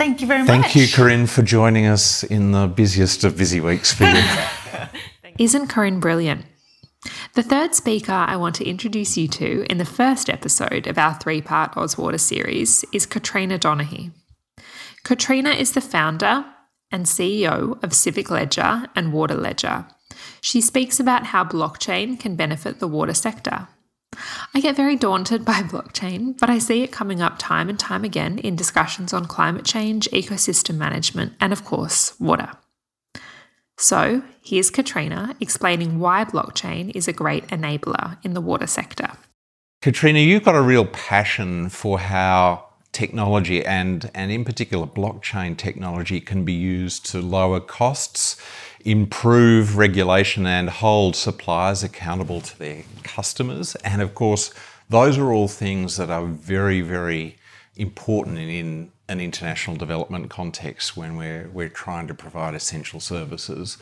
Thank 0.00 0.22
you 0.22 0.26
very 0.26 0.46
Thank 0.46 0.62
much. 0.62 0.72
Thank 0.72 0.88
you, 0.88 0.96
Corinne, 0.96 1.26
for 1.26 1.42
joining 1.42 1.84
us 1.84 2.24
in 2.24 2.52
the 2.52 2.66
busiest 2.66 3.22
of 3.22 3.36
busy 3.36 3.60
weeks 3.60 3.92
for 3.92 4.04
you. 4.04 4.22
Isn't 5.38 5.68
Corinne 5.68 6.00
brilliant? 6.00 6.46
The 7.34 7.42
third 7.42 7.74
speaker 7.74 8.12
I 8.12 8.36
want 8.36 8.54
to 8.54 8.64
introduce 8.66 9.18
you 9.18 9.28
to 9.28 9.66
in 9.70 9.76
the 9.76 9.84
first 9.84 10.30
episode 10.30 10.86
of 10.86 10.96
our 10.96 11.12
three 11.12 11.42
part 11.42 11.74
Ozwater 11.74 12.18
series 12.18 12.82
is 12.94 13.04
Katrina 13.04 13.58
Donaghy. 13.58 14.12
Katrina 15.04 15.50
is 15.50 15.72
the 15.72 15.82
founder 15.82 16.46
and 16.90 17.04
CEO 17.04 17.78
of 17.84 17.92
Civic 17.92 18.30
Ledger 18.30 18.86
and 18.96 19.12
Water 19.12 19.34
Ledger. 19.34 19.84
She 20.40 20.62
speaks 20.62 20.98
about 20.98 21.26
how 21.26 21.44
blockchain 21.44 22.18
can 22.18 22.36
benefit 22.36 22.78
the 22.78 22.88
water 22.88 23.12
sector. 23.12 23.68
I 24.52 24.60
get 24.60 24.76
very 24.76 24.96
daunted 24.96 25.44
by 25.44 25.62
blockchain, 25.62 26.38
but 26.38 26.50
I 26.50 26.58
see 26.58 26.82
it 26.82 26.92
coming 26.92 27.22
up 27.22 27.36
time 27.38 27.68
and 27.68 27.78
time 27.78 28.04
again 28.04 28.38
in 28.38 28.56
discussions 28.56 29.12
on 29.12 29.26
climate 29.26 29.64
change, 29.64 30.08
ecosystem 30.10 30.76
management, 30.76 31.34
and 31.40 31.52
of 31.52 31.64
course, 31.64 32.18
water. 32.18 32.52
So, 33.78 34.22
here's 34.42 34.70
Katrina 34.70 35.34
explaining 35.40 36.00
why 36.00 36.24
blockchain 36.24 36.94
is 36.94 37.08
a 37.08 37.12
great 37.12 37.46
enabler 37.46 38.18
in 38.22 38.34
the 38.34 38.40
water 38.40 38.66
sector. 38.66 39.12
Katrina, 39.80 40.18
you've 40.18 40.44
got 40.44 40.54
a 40.54 40.60
real 40.60 40.84
passion 40.84 41.70
for 41.70 41.98
how 41.98 42.66
technology 42.92 43.64
and, 43.64 44.10
and 44.14 44.30
in 44.30 44.44
particular 44.44 44.86
blockchain 44.86 45.56
technology 45.56 46.20
can 46.20 46.44
be 46.44 46.52
used 46.52 47.06
to 47.06 47.20
lower 47.20 47.60
costs 47.60 48.36
improve 48.84 49.76
regulation 49.76 50.46
and 50.46 50.70
hold 50.70 51.16
suppliers 51.16 51.82
accountable 51.82 52.40
to 52.40 52.58
their 52.58 52.82
customers. 53.02 53.74
And 53.76 54.02
of 54.02 54.14
course, 54.14 54.52
those 54.88 55.18
are 55.18 55.32
all 55.32 55.48
things 55.48 55.96
that 55.96 56.10
are 56.10 56.26
very, 56.26 56.80
very 56.80 57.36
important 57.76 58.38
in 58.38 58.90
an 59.08 59.20
international 59.20 59.76
development 59.76 60.30
context 60.30 60.96
when 60.96 61.16
we're, 61.16 61.48
we're 61.52 61.68
trying 61.68 62.06
to 62.06 62.14
provide 62.14 62.54
essential 62.54 63.00
services 63.00 63.76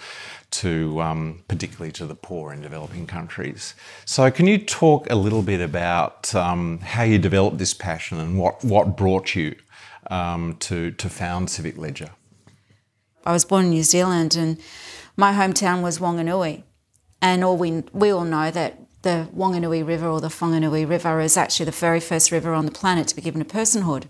to 0.50 1.00
um, 1.02 1.42
particularly 1.48 1.92
to 1.92 2.06
the 2.06 2.14
poor 2.14 2.52
in 2.52 2.62
developing 2.62 3.06
countries. 3.06 3.74
So 4.06 4.30
can 4.30 4.46
you 4.46 4.58
talk 4.58 5.10
a 5.10 5.14
little 5.14 5.42
bit 5.42 5.60
about 5.60 6.34
um, 6.34 6.78
how 6.78 7.02
you 7.02 7.18
developed 7.18 7.58
this 7.58 7.74
passion 7.74 8.18
and 8.20 8.38
what, 8.38 8.64
what 8.64 8.96
brought 8.96 9.34
you 9.34 9.54
um, 10.10 10.56
to, 10.60 10.92
to 10.92 11.08
found 11.10 11.50
Civic 11.50 11.76
Ledger? 11.76 12.10
I 13.28 13.32
was 13.32 13.44
born 13.44 13.66
in 13.66 13.70
New 13.72 13.82
Zealand 13.82 14.36
and 14.36 14.58
my 15.14 15.34
hometown 15.34 15.82
was 15.82 15.98
Wanganui. 15.98 16.62
And 17.20 17.44
all 17.44 17.58
we, 17.58 17.82
we 17.92 18.08
all 18.10 18.24
know 18.24 18.50
that 18.50 18.78
the 19.02 19.28
Wanganui 19.36 19.86
River 19.86 20.08
or 20.08 20.22
the 20.22 20.28
Whanganui 20.28 20.88
River 20.88 21.20
is 21.20 21.36
actually 21.36 21.66
the 21.66 21.72
very 21.72 22.00
first 22.00 22.32
river 22.32 22.54
on 22.54 22.64
the 22.64 22.72
planet 22.72 23.06
to 23.08 23.16
be 23.16 23.20
given 23.20 23.42
a 23.42 23.44
personhood. 23.44 24.04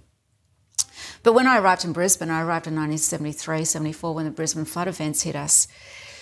But 1.24 1.32
when 1.32 1.48
I 1.48 1.58
arrived 1.58 1.84
in 1.84 1.92
Brisbane, 1.92 2.30
I 2.30 2.42
arrived 2.42 2.68
in 2.68 2.76
1973, 2.76 3.64
74 3.64 4.14
when 4.14 4.24
the 4.24 4.30
Brisbane 4.30 4.64
flood 4.64 4.86
events 4.86 5.22
hit 5.22 5.34
us. 5.34 5.66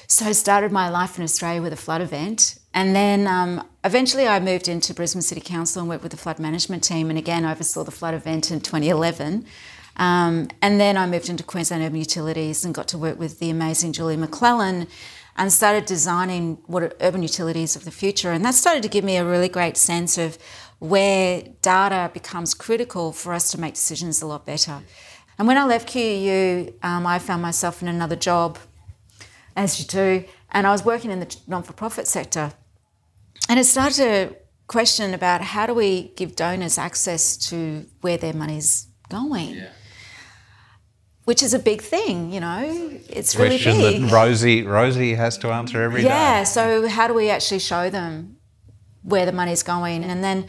So 0.08 0.24
I 0.24 0.32
started 0.32 0.72
my 0.72 0.88
life 0.88 1.18
in 1.18 1.24
Australia 1.24 1.60
with 1.60 1.74
a 1.74 1.76
flood 1.76 2.00
event. 2.00 2.58
And 2.72 2.96
then 2.96 3.26
um, 3.26 3.62
eventually 3.84 4.26
I 4.26 4.40
moved 4.40 4.68
into 4.68 4.94
Brisbane 4.94 5.20
City 5.20 5.42
Council 5.42 5.82
and 5.82 5.90
worked 5.90 6.02
with 6.02 6.12
the 6.12 6.18
flood 6.18 6.38
management 6.38 6.82
team 6.82 7.10
and 7.10 7.18
again 7.18 7.44
oversaw 7.44 7.84
the 7.84 7.90
flood 7.90 8.14
event 8.14 8.50
in 8.50 8.60
2011. 8.60 9.44
Um, 9.96 10.48
and 10.60 10.78
then 10.78 10.96
I 10.96 11.06
moved 11.06 11.28
into 11.28 11.42
Queensland 11.42 11.82
Urban 11.82 11.98
Utilities 11.98 12.64
and 12.64 12.74
got 12.74 12.88
to 12.88 12.98
work 12.98 13.18
with 13.18 13.38
the 13.38 13.50
amazing 13.50 13.92
Julie 13.92 14.16
McClellan 14.16 14.88
and 15.36 15.52
started 15.52 15.84
designing 15.86 16.58
what 16.66 16.96
urban 17.00 17.22
utilities 17.22 17.76
of 17.76 17.84
the 17.84 17.90
future. 17.90 18.32
And 18.32 18.44
that 18.44 18.54
started 18.54 18.82
to 18.82 18.88
give 18.88 19.04
me 19.04 19.16
a 19.16 19.24
really 19.24 19.48
great 19.48 19.76
sense 19.76 20.18
of 20.18 20.38
where 20.78 21.42
data 21.62 22.10
becomes 22.12 22.54
critical 22.54 23.12
for 23.12 23.32
us 23.32 23.50
to 23.52 23.60
make 23.60 23.74
decisions 23.74 24.22
a 24.22 24.26
lot 24.26 24.46
better. 24.46 24.82
And 25.38 25.46
when 25.46 25.58
I 25.58 25.64
left 25.64 25.88
QUU, 25.88 26.72
um, 26.82 27.06
I 27.06 27.18
found 27.18 27.42
myself 27.42 27.82
in 27.82 27.88
another 27.88 28.16
job, 28.16 28.58
as 29.54 29.78
you 29.78 29.86
do, 29.86 30.24
and 30.50 30.66
I 30.66 30.72
was 30.72 30.84
working 30.84 31.10
in 31.10 31.20
the 31.20 31.36
non 31.46 31.62
for 31.62 31.72
profit 31.74 32.06
sector. 32.06 32.52
And 33.48 33.60
it 33.60 33.64
started 33.64 33.96
to 33.96 34.36
question 34.66 35.14
about 35.14 35.40
how 35.42 35.66
do 35.66 35.74
we 35.74 36.12
give 36.16 36.34
donors 36.34 36.78
access 36.78 37.36
to 37.48 37.86
where 38.00 38.16
their 38.16 38.32
money's 38.32 38.88
going. 39.08 39.56
Yeah. 39.56 39.68
Which 41.26 41.42
is 41.42 41.52
a 41.54 41.58
big 41.58 41.82
thing, 41.82 42.32
you 42.32 42.40
know. 42.40 42.62
It's 43.08 43.36
Question 43.36 43.76
really 43.76 43.98
big. 43.98 44.02
that 44.02 44.12
Rosie 44.12 44.62
Rosie 44.62 45.14
has 45.14 45.36
to 45.38 45.50
answer 45.50 45.82
every 45.82 46.02
yeah, 46.02 46.08
day. 46.08 46.14
yeah, 46.14 46.44
so 46.44 46.88
how 46.88 47.06
do 47.08 47.14
we 47.14 47.30
actually 47.30 47.58
show 47.58 47.90
them 47.90 48.36
where 49.02 49.26
the 49.26 49.32
money's 49.32 49.62
going? 49.62 50.04
And 50.04 50.24
then 50.24 50.46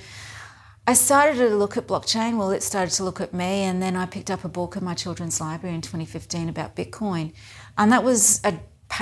I 0.85 0.93
started 0.93 1.37
to 1.39 1.49
look 1.55 1.77
at 1.77 1.87
blockchain. 1.87 2.37
Well, 2.37 2.51
it 2.51 2.63
started 2.63 2.93
to 2.95 3.03
look 3.03 3.19
at 3.19 3.33
me, 3.33 3.63
and 3.69 3.81
then 3.81 3.95
I 3.95 4.05
picked 4.05 4.31
up 4.31 4.45
a 4.45 4.49
book 4.49 4.77
in 4.77 4.83
my 4.83 4.93
children's 4.93 5.41
library 5.41 5.75
in 5.75 5.81
2015 5.81 6.47
about 6.47 6.75
Bitcoin, 6.75 7.33
and 7.77 7.91
that 7.91 8.03
was 8.03 8.39
a, 8.45 8.53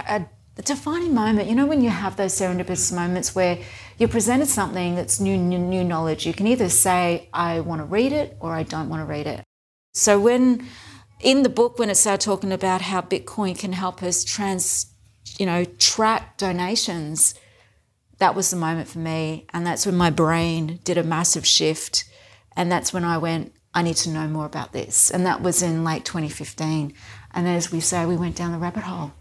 a 0.08 0.26
defining 0.64 1.14
moment, 1.14 1.50
you 1.50 1.56
know, 1.56 1.66
when 1.66 1.82
you 1.82 1.90
have 1.90 2.16
those 2.16 2.34
serendipitous 2.34 2.94
moments 2.94 3.36
where 3.36 3.60
you're 3.98 4.10
presented 4.10 4.48
something 4.48 4.96
that's 4.96 5.20
new, 5.20 5.38
new, 5.38 5.60
new 5.60 5.84
knowledge, 5.84 6.26
you 6.26 6.34
can 6.34 6.48
either 6.48 6.70
say, 6.70 7.28
I 7.34 7.60
want 7.60 7.82
to 7.82 7.86
read 7.86 8.14
it 8.14 8.38
or 8.40 8.54
I 8.54 8.64
don't 8.64 8.88
want 8.88 9.02
to 9.02 9.06
read 9.06 9.28
it. 9.28 9.44
So 9.94 10.20
when 10.20 10.66
in 11.26 11.42
the 11.42 11.50
book, 11.50 11.80
when 11.80 11.90
it 11.90 11.96
started 11.96 12.24
talking 12.24 12.52
about 12.52 12.82
how 12.82 13.02
Bitcoin 13.02 13.58
can 13.58 13.74
help 13.74 14.04
us 14.04 14.24
trans, 14.24 14.94
you 15.40 15.46
know, 15.48 15.66
track 15.66 16.38
donations, 16.38 17.34
that 18.20 18.36
was 18.36 18.52
the 18.52 18.56
moment 18.56 18.88
for 18.88 19.00
me. 19.00 19.48
And 19.52 19.66
that's 19.66 19.88
when 19.88 19.98
my 19.98 20.12
brain 20.12 20.80
did 20.84 21.00
a 21.00 21.04
massive 21.04 21.46
shift. 21.46 22.06
And 22.56 22.72
that's 22.72 22.94
when 22.94 23.04
I 23.04 23.18
went, 23.18 23.54
I 23.74 23.82
need 23.82 23.96
to 23.98 24.12
know 24.12 24.28
more 24.28 24.46
about 24.46 24.72
this. 24.72 25.10
And 25.10 25.26
that 25.26 25.42
was 25.42 25.64
in 25.64 25.84
late 25.84 26.06
2015. 26.06 26.94
And 27.34 27.48
as 27.48 27.72
we 27.72 27.80
say, 27.80 28.06
we 28.06 28.16
went 28.16 28.36
down 28.36 28.52
the 28.52 28.60
rabbit 28.60 28.84
hole. 28.84 29.12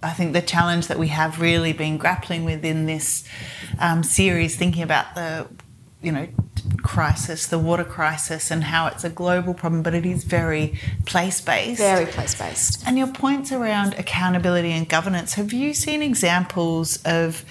I 0.00 0.12
think 0.12 0.32
the 0.32 0.42
challenge 0.42 0.86
that 0.86 0.98
we 0.98 1.08
have 1.08 1.40
really 1.40 1.72
been 1.72 1.98
grappling 1.98 2.44
with 2.44 2.64
in 2.64 2.86
this 2.86 3.26
um, 3.80 4.04
series, 4.04 4.54
thinking 4.54 4.84
about 4.84 5.16
the, 5.16 5.48
you 6.02 6.12
know, 6.12 6.28
crisis, 6.82 7.46
the 7.46 7.58
water 7.58 7.84
crisis, 7.84 8.50
and 8.50 8.64
how 8.64 8.86
it's 8.86 9.04
a 9.04 9.10
global 9.10 9.54
problem, 9.54 9.82
but 9.82 9.94
it 9.94 10.06
is 10.06 10.24
very 10.24 10.78
place 11.06 11.40
based. 11.40 11.80
Very 11.80 12.06
place 12.06 12.34
based. 12.34 12.86
And 12.86 12.98
your 12.98 13.08
points 13.08 13.52
around 13.52 13.94
accountability 13.94 14.70
and 14.70 14.88
governance. 14.88 15.34
Have 15.34 15.52
you 15.52 15.74
seen 15.74 16.02
examples 16.02 17.02
of, 17.04 17.44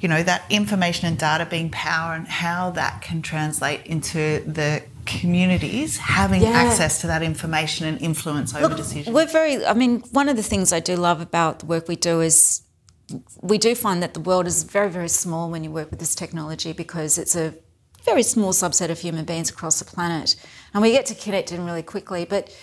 you 0.00 0.08
know, 0.08 0.22
that 0.22 0.44
information 0.50 1.06
and 1.06 1.18
data 1.18 1.46
being 1.46 1.70
power 1.70 2.14
and 2.14 2.26
how 2.26 2.70
that 2.70 3.02
can 3.02 3.22
translate 3.22 3.86
into 3.86 4.42
the 4.46 4.82
communities 5.06 5.98
having 5.98 6.42
yeah. 6.42 6.48
access 6.50 7.00
to 7.00 7.06
that 7.06 7.22
information 7.22 7.86
and 7.86 8.00
influence 8.02 8.54
over 8.54 8.68
Look, 8.68 8.76
decisions? 8.76 9.14
We're 9.14 9.26
very, 9.26 9.64
I 9.64 9.74
mean, 9.74 10.00
one 10.12 10.28
of 10.28 10.36
the 10.36 10.42
things 10.42 10.72
I 10.72 10.80
do 10.80 10.96
love 10.96 11.20
about 11.20 11.60
the 11.60 11.66
work 11.66 11.88
we 11.88 11.96
do 11.96 12.20
is 12.20 12.62
we 13.40 13.58
do 13.58 13.74
find 13.74 14.02
that 14.02 14.14
the 14.14 14.20
world 14.20 14.46
is 14.46 14.64
very, 14.64 14.90
very 14.90 15.08
small 15.08 15.50
when 15.50 15.62
you 15.62 15.70
work 15.70 15.90
with 15.90 16.00
this 16.00 16.14
technology 16.14 16.72
because 16.72 17.18
it's 17.18 17.36
a 17.36 17.54
very 18.06 18.22
small 18.22 18.52
subset 18.52 18.88
of 18.88 18.98
human 19.00 19.26
beings 19.26 19.50
across 19.50 19.78
the 19.78 19.84
planet. 19.84 20.36
And 20.72 20.82
we 20.82 20.92
get 20.92 21.04
to 21.06 21.14
connect 21.14 21.52
in 21.52 21.66
really 21.66 21.82
quickly. 21.82 22.24
But 22.24 22.56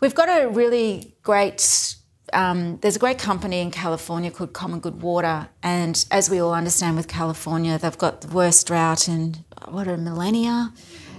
we've 0.00 0.14
got 0.14 0.28
a 0.28 0.48
really 0.48 1.16
great 1.22 1.96
um, 2.32 2.78
there's 2.78 2.96
a 2.96 2.98
great 2.98 3.18
company 3.18 3.60
in 3.60 3.70
California 3.70 4.30
called 4.30 4.52
Common 4.52 4.80
Good 4.80 5.00
Water, 5.00 5.48
and 5.62 6.04
as 6.10 6.28
we 6.28 6.40
all 6.40 6.52
understand 6.52 6.96
with 6.96 7.06
California, 7.06 7.78
they've 7.78 7.96
got 7.96 8.20
the 8.20 8.28
worst 8.28 8.66
drought 8.66 9.08
in 9.08 9.44
what 9.68 9.86
a 9.86 9.96
millennia. 9.96 10.72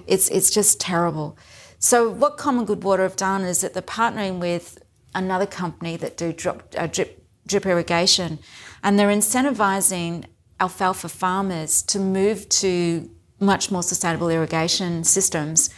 It's, 0.05 0.29
it's 0.29 0.49
just 0.49 0.79
terrible. 0.79 1.37
So 1.79 2.09
what 2.09 2.37
Common 2.37 2.65
Good 2.65 2.83
Water 2.83 3.03
have 3.03 3.15
done 3.15 3.43
is 3.43 3.61
that 3.61 3.73
they're 3.73 3.81
partnering 3.81 4.39
with 4.39 4.83
another 5.13 5.45
company 5.45 5.95
that 5.97 6.17
do 6.17 6.33
uh, 6.77 6.87
drip, 6.87 7.23
drip 7.45 7.65
irrigation, 7.65 8.39
and 8.83 8.99
they're 8.99 9.09
incentivizing 9.09 10.25
alfalfa 10.59 11.09
farmers 11.09 11.81
to 11.83 11.99
move 11.99 12.49
to 12.49 13.09
much 13.39 13.71
more 13.71 13.83
sustainable 13.83 14.29
irrigation 14.29 15.03
systems. 15.03 15.69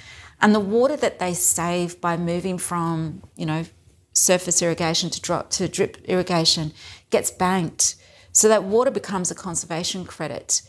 And 0.41 0.55
the 0.55 0.59
water 0.59 0.95
that 0.97 1.19
they 1.19 1.33
save 1.33 1.99
by 1.99 2.17
moving 2.17 2.57
from, 2.57 3.23
you 3.35 3.45
know, 3.45 3.65
surface 4.13 4.61
irrigation 4.61 5.09
to 5.09 5.21
drop 5.21 5.49
to 5.51 5.67
drip 5.67 5.97
irrigation 6.05 6.73
gets 7.09 7.31
banked. 7.31 7.95
So 8.31 8.47
that 8.47 8.63
water 8.63 8.91
becomes 8.91 9.31
a 9.31 9.35
conservation 9.35 10.05
credit. 10.05 10.61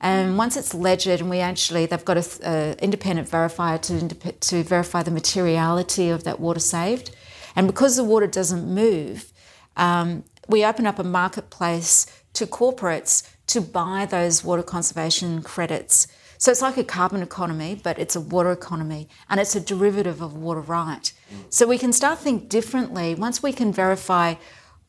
And 0.00 0.36
once 0.36 0.56
it's 0.56 0.74
ledgered, 0.74 1.20
and 1.20 1.30
we 1.30 1.40
actually, 1.40 1.86
they've 1.86 2.04
got 2.04 2.18
an 2.42 2.78
independent 2.80 3.30
verifier 3.30 3.80
to, 3.82 4.32
to 4.32 4.62
verify 4.62 5.02
the 5.02 5.10
materiality 5.10 6.10
of 6.10 6.24
that 6.24 6.40
water 6.40 6.60
saved. 6.60 7.14
And 7.56 7.66
because 7.66 7.96
the 7.96 8.04
water 8.04 8.26
doesn't 8.26 8.66
move, 8.66 9.32
um, 9.76 10.24
we 10.48 10.64
open 10.64 10.86
up 10.86 10.98
a 10.98 11.04
marketplace 11.04 12.06
to 12.34 12.46
corporates 12.46 13.26
to 13.46 13.60
buy 13.60 14.06
those 14.06 14.44
water 14.44 14.62
conservation 14.62 15.42
credits. 15.42 16.06
So 16.44 16.50
it's 16.50 16.60
like 16.60 16.76
a 16.76 16.84
carbon 16.84 17.22
economy, 17.22 17.80
but 17.82 17.98
it's 17.98 18.16
a 18.16 18.20
water 18.20 18.52
economy, 18.52 19.08
and 19.30 19.40
it's 19.40 19.56
a 19.56 19.60
derivative 19.60 20.20
of 20.20 20.36
water 20.36 20.60
right. 20.60 21.10
So 21.48 21.66
we 21.66 21.78
can 21.78 21.90
start 21.90 22.18
think 22.18 22.50
differently 22.50 23.14
once 23.14 23.42
we 23.42 23.50
can 23.50 23.72
verify 23.72 24.34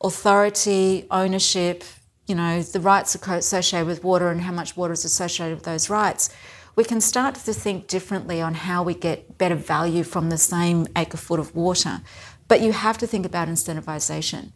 authority, 0.02 1.06
ownership, 1.10 1.82
you 2.26 2.34
know, 2.34 2.60
the 2.60 2.78
rights 2.78 3.14
associated 3.14 3.86
with 3.86 4.04
water 4.04 4.28
and 4.28 4.42
how 4.42 4.52
much 4.52 4.76
water 4.76 4.92
is 4.92 5.06
associated 5.06 5.54
with 5.54 5.64
those 5.64 5.88
rights, 5.88 6.28
we 6.74 6.84
can 6.84 7.00
start 7.00 7.36
to 7.36 7.54
think 7.54 7.88
differently 7.88 8.42
on 8.42 8.52
how 8.52 8.82
we 8.82 8.92
get 8.92 9.38
better 9.38 9.54
value 9.54 10.02
from 10.02 10.28
the 10.28 10.36
same 10.36 10.86
acre 10.94 11.16
foot 11.16 11.40
of 11.40 11.56
water. 11.56 12.02
But 12.48 12.60
you 12.60 12.72
have 12.72 12.98
to 12.98 13.06
think 13.06 13.24
about 13.24 13.48
incentivisation. 13.48 14.52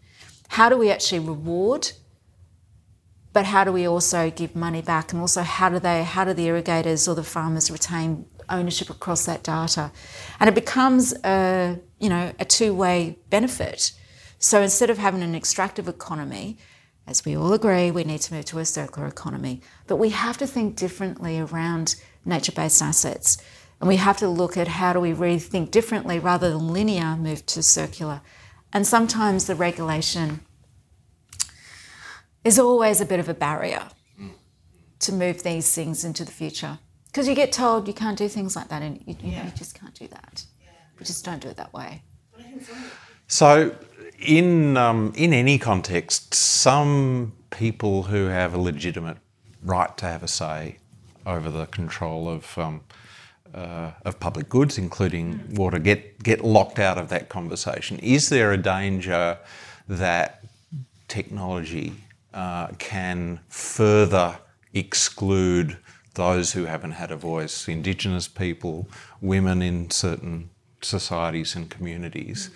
How 0.48 0.68
do 0.68 0.76
we 0.76 0.90
actually 0.90 1.20
reward? 1.20 1.92
But 3.32 3.46
how 3.46 3.64
do 3.64 3.72
we 3.72 3.86
also 3.86 4.30
give 4.30 4.56
money 4.56 4.82
back? 4.82 5.12
And 5.12 5.20
also, 5.20 5.42
how 5.42 5.68
do 5.68 5.78
they, 5.78 6.02
how 6.02 6.24
do 6.24 6.32
the 6.32 6.46
irrigators 6.46 7.06
or 7.06 7.14
the 7.14 7.22
farmers 7.22 7.70
retain 7.70 8.26
ownership 8.48 8.90
across 8.90 9.24
that 9.26 9.42
data? 9.42 9.92
And 10.40 10.48
it 10.48 10.54
becomes 10.54 11.14
a, 11.24 11.78
you 11.98 12.08
know, 12.08 12.32
a 12.40 12.44
two-way 12.44 13.18
benefit. 13.30 13.92
So 14.38 14.62
instead 14.62 14.90
of 14.90 14.98
having 14.98 15.22
an 15.22 15.34
extractive 15.34 15.86
economy, 15.86 16.58
as 17.06 17.24
we 17.24 17.36
all 17.36 17.52
agree, 17.52 17.90
we 17.90 18.04
need 18.04 18.20
to 18.22 18.34
move 18.34 18.46
to 18.46 18.58
a 18.58 18.64
circular 18.64 19.06
economy. 19.06 19.60
But 19.86 19.96
we 19.96 20.10
have 20.10 20.38
to 20.38 20.46
think 20.46 20.76
differently 20.76 21.38
around 21.38 21.96
nature 22.24 22.52
based 22.52 22.82
assets. 22.82 23.38
And 23.80 23.88
we 23.88 23.96
have 23.96 24.16
to 24.18 24.28
look 24.28 24.56
at 24.56 24.68
how 24.68 24.92
do 24.92 25.00
we 25.00 25.12
rethink 25.12 25.70
differently 25.70 26.18
rather 26.18 26.50
than 26.50 26.72
linear 26.72 27.16
move 27.16 27.46
to 27.46 27.62
circular. 27.62 28.20
And 28.72 28.86
sometimes 28.86 29.46
the 29.46 29.54
regulation 29.54 30.40
is 32.44 32.58
always 32.58 33.00
a 33.00 33.06
bit 33.06 33.20
of 33.20 33.28
a 33.28 33.34
barrier 33.34 33.82
to 35.00 35.12
move 35.12 35.42
these 35.42 35.74
things 35.74 36.04
into 36.04 36.24
the 36.24 36.32
future. 36.32 36.78
Because 37.06 37.26
you 37.26 37.34
get 37.34 37.52
told 37.52 37.88
you 37.88 37.94
can't 37.94 38.16
do 38.16 38.28
things 38.28 38.54
like 38.54 38.68
that, 38.68 38.82
and 38.82 39.02
you, 39.04 39.16
you, 39.20 39.32
yeah. 39.32 39.44
you 39.44 39.50
just 39.52 39.78
can't 39.78 39.94
do 39.94 40.06
that. 40.08 40.44
We 40.98 41.04
just 41.04 41.24
don't 41.24 41.40
do 41.40 41.48
it 41.48 41.56
that 41.56 41.72
way. 41.72 42.02
So, 43.26 43.74
in 44.20 44.76
um, 44.76 45.12
in 45.16 45.32
any 45.32 45.58
context, 45.58 46.34
some 46.34 47.32
people 47.50 48.04
who 48.04 48.26
have 48.26 48.54
a 48.54 48.58
legitimate 48.58 49.16
right 49.62 49.96
to 49.96 50.06
have 50.06 50.22
a 50.22 50.28
say 50.28 50.76
over 51.26 51.50
the 51.50 51.66
control 51.66 52.28
of 52.28 52.56
um, 52.58 52.82
uh, 53.54 53.92
of 54.04 54.20
public 54.20 54.48
goods, 54.48 54.78
including 54.78 55.42
water, 55.54 55.78
get 55.78 56.22
get 56.22 56.44
locked 56.44 56.78
out 56.78 56.98
of 56.98 57.08
that 57.08 57.28
conversation. 57.28 57.98
Is 57.98 58.28
there 58.28 58.52
a 58.52 58.56
danger 58.56 59.38
that 59.88 60.44
technology 61.08 61.94
uh, 62.32 62.68
can 62.78 63.40
further 63.48 64.38
exclude 64.72 65.78
those 66.14 66.52
who 66.52 66.64
haven't 66.64 66.92
had 66.92 67.10
a 67.10 67.16
voice, 67.16 67.68
Indigenous 67.68 68.28
people, 68.28 68.88
women 69.20 69.62
in 69.62 69.90
certain 69.90 70.50
societies 70.82 71.54
and 71.54 71.70
communities? 71.70 72.50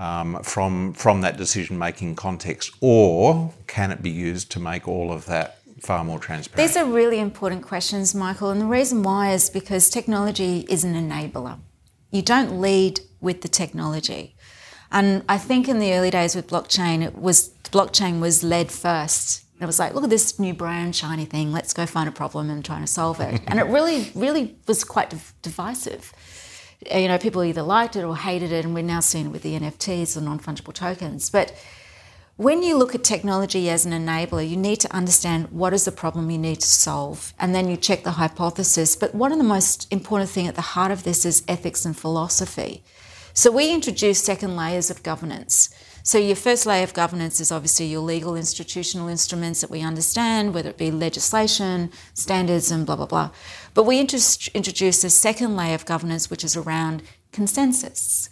um, 0.00 0.42
from, 0.42 0.94
from 0.94 1.20
that 1.20 1.36
decision 1.36 1.78
making 1.78 2.16
context? 2.16 2.72
Or 2.80 3.52
can 3.66 3.90
it 3.90 4.02
be 4.02 4.10
used 4.10 4.50
to 4.52 4.60
make 4.60 4.88
all 4.88 5.12
of 5.12 5.26
that 5.26 5.58
far 5.80 6.02
more 6.04 6.18
transparent? 6.18 6.68
These 6.68 6.76
are 6.76 6.86
really 6.86 7.18
important 7.18 7.62
questions, 7.62 8.14
Michael. 8.14 8.50
And 8.50 8.60
the 8.60 8.66
reason 8.66 9.02
why 9.02 9.32
is 9.32 9.50
because 9.50 9.90
technology 9.90 10.60
is 10.68 10.84
an 10.84 10.94
enabler. 10.94 11.58
You 12.10 12.22
don't 12.22 12.60
lead 12.60 13.00
with 13.20 13.42
the 13.42 13.48
technology. 13.48 14.34
And 14.90 15.22
I 15.28 15.38
think 15.38 15.68
in 15.68 15.78
the 15.78 15.92
early 15.92 16.10
days 16.10 16.34
with 16.34 16.48
blockchain, 16.48 17.02
it 17.02 17.16
was 17.16 17.50
blockchain 17.70 18.20
was 18.20 18.42
led 18.42 18.70
first. 18.70 19.44
It 19.60 19.66
was 19.66 19.78
like, 19.78 19.94
look 19.94 20.04
at 20.04 20.10
this 20.10 20.38
new 20.38 20.54
brand 20.54 20.96
shiny 20.96 21.26
thing. 21.26 21.52
Let's 21.52 21.74
go 21.74 21.84
find 21.84 22.08
a 22.08 22.12
problem 22.12 22.48
and 22.48 22.64
try 22.64 22.80
to 22.80 22.86
solve 22.86 23.20
it. 23.20 23.42
and 23.46 23.58
it 23.58 23.64
really, 23.64 24.10
really 24.14 24.56
was 24.66 24.84
quite 24.84 25.14
divisive 25.42 26.12
you 26.90 27.08
know, 27.08 27.18
people 27.18 27.44
either 27.44 27.62
liked 27.62 27.96
it 27.96 28.04
or 28.04 28.16
hated 28.16 28.52
it, 28.52 28.64
and 28.64 28.74
we're 28.74 28.82
now 28.82 29.00
seeing 29.00 29.26
it 29.26 29.30
with 29.30 29.42
the 29.42 29.58
NFTs, 29.58 30.14
the 30.14 30.20
non 30.20 30.38
fungible 30.38 30.72
tokens. 30.72 31.28
But 31.28 31.54
when 32.36 32.62
you 32.62 32.76
look 32.78 32.94
at 32.94 33.04
technology 33.04 33.68
as 33.68 33.84
an 33.84 33.92
enabler, 33.92 34.48
you 34.48 34.56
need 34.56 34.80
to 34.80 34.94
understand 34.94 35.50
what 35.50 35.74
is 35.74 35.84
the 35.84 35.92
problem 35.92 36.30
you 36.30 36.38
need 36.38 36.60
to 36.60 36.66
solve, 36.66 37.34
and 37.38 37.54
then 37.54 37.68
you 37.68 37.76
check 37.76 38.02
the 38.02 38.12
hypothesis. 38.12 38.96
But 38.96 39.14
one 39.14 39.30
of 39.32 39.38
the 39.38 39.44
most 39.44 39.92
important 39.92 40.30
thing 40.30 40.46
at 40.46 40.54
the 40.54 40.62
heart 40.62 40.90
of 40.90 41.04
this 41.04 41.26
is 41.26 41.44
ethics 41.46 41.84
and 41.84 41.96
philosophy. 41.96 42.82
So 43.34 43.50
we 43.50 43.72
introduce 43.72 44.22
second 44.22 44.56
layers 44.56 44.90
of 44.90 45.02
governance. 45.02 45.68
So 46.10 46.18
your 46.18 46.34
first 46.34 46.66
layer 46.66 46.82
of 46.82 46.92
governance 46.92 47.38
is 47.38 47.52
obviously 47.52 47.86
your 47.86 48.00
legal 48.00 48.34
institutional 48.34 49.06
instruments 49.06 49.60
that 49.60 49.70
we 49.70 49.80
understand, 49.80 50.52
whether 50.52 50.70
it 50.70 50.76
be 50.76 50.90
legislation, 50.90 51.92
standards, 52.14 52.72
and 52.72 52.84
blah 52.84 52.96
blah 52.96 53.06
blah. 53.06 53.30
But 53.74 53.84
we 53.84 54.00
introduce 54.00 55.04
a 55.04 55.08
second 55.08 55.54
layer 55.54 55.76
of 55.76 55.86
governance, 55.86 56.28
which 56.28 56.42
is 56.42 56.56
around 56.56 57.04
consensus, 57.30 58.28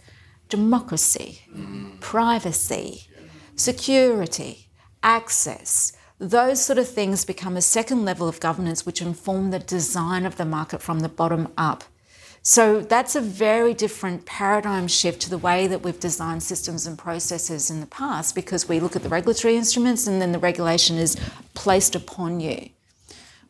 democracy, 0.48 1.42
mm. 1.54 2.00
privacy, 2.00 3.06
security, 3.54 4.66
access. 5.04 5.92
Those 6.18 6.60
sort 6.60 6.80
of 6.80 6.88
things 6.88 7.24
become 7.24 7.56
a 7.56 7.62
second 7.62 8.04
level 8.04 8.26
of 8.26 8.40
governance 8.40 8.84
which 8.84 9.00
inform 9.00 9.52
the 9.52 9.60
design 9.60 10.26
of 10.26 10.36
the 10.36 10.44
market 10.44 10.82
from 10.82 10.98
the 10.98 11.08
bottom 11.08 11.52
up. 11.56 11.84
So 12.48 12.80
that's 12.80 13.14
a 13.14 13.20
very 13.20 13.74
different 13.74 14.24
paradigm 14.24 14.88
shift 14.88 15.20
to 15.20 15.28
the 15.28 15.36
way 15.36 15.66
that 15.66 15.82
we've 15.82 16.00
designed 16.00 16.42
systems 16.42 16.86
and 16.86 16.96
processes 16.96 17.70
in 17.70 17.80
the 17.80 17.86
past 17.86 18.34
because 18.34 18.66
we 18.66 18.80
look 18.80 18.96
at 18.96 19.02
the 19.02 19.10
regulatory 19.10 19.54
instruments 19.54 20.06
and 20.06 20.18
then 20.18 20.32
the 20.32 20.38
regulation 20.38 20.96
is 20.96 21.14
placed 21.52 21.94
upon 21.94 22.40
you. 22.40 22.70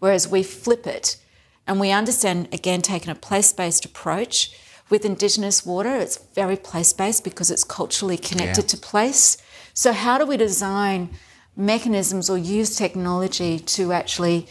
Whereas 0.00 0.26
we 0.26 0.42
flip 0.42 0.84
it 0.84 1.16
and 1.64 1.78
we 1.78 1.92
understand, 1.92 2.48
again, 2.52 2.82
taking 2.82 3.08
a 3.08 3.14
place 3.14 3.52
based 3.52 3.84
approach. 3.84 4.50
With 4.90 5.04
Indigenous 5.04 5.64
water, 5.64 5.94
it's 5.94 6.16
very 6.34 6.56
place 6.56 6.92
based 6.92 7.22
because 7.22 7.52
it's 7.52 7.62
culturally 7.62 8.16
connected 8.16 8.64
yeah. 8.64 8.68
to 8.68 8.76
place. 8.78 9.36
So, 9.74 9.92
how 9.92 10.18
do 10.18 10.26
we 10.26 10.36
design 10.36 11.10
mechanisms 11.56 12.28
or 12.28 12.36
use 12.36 12.74
technology 12.74 13.60
to 13.60 13.92
actually 13.92 14.48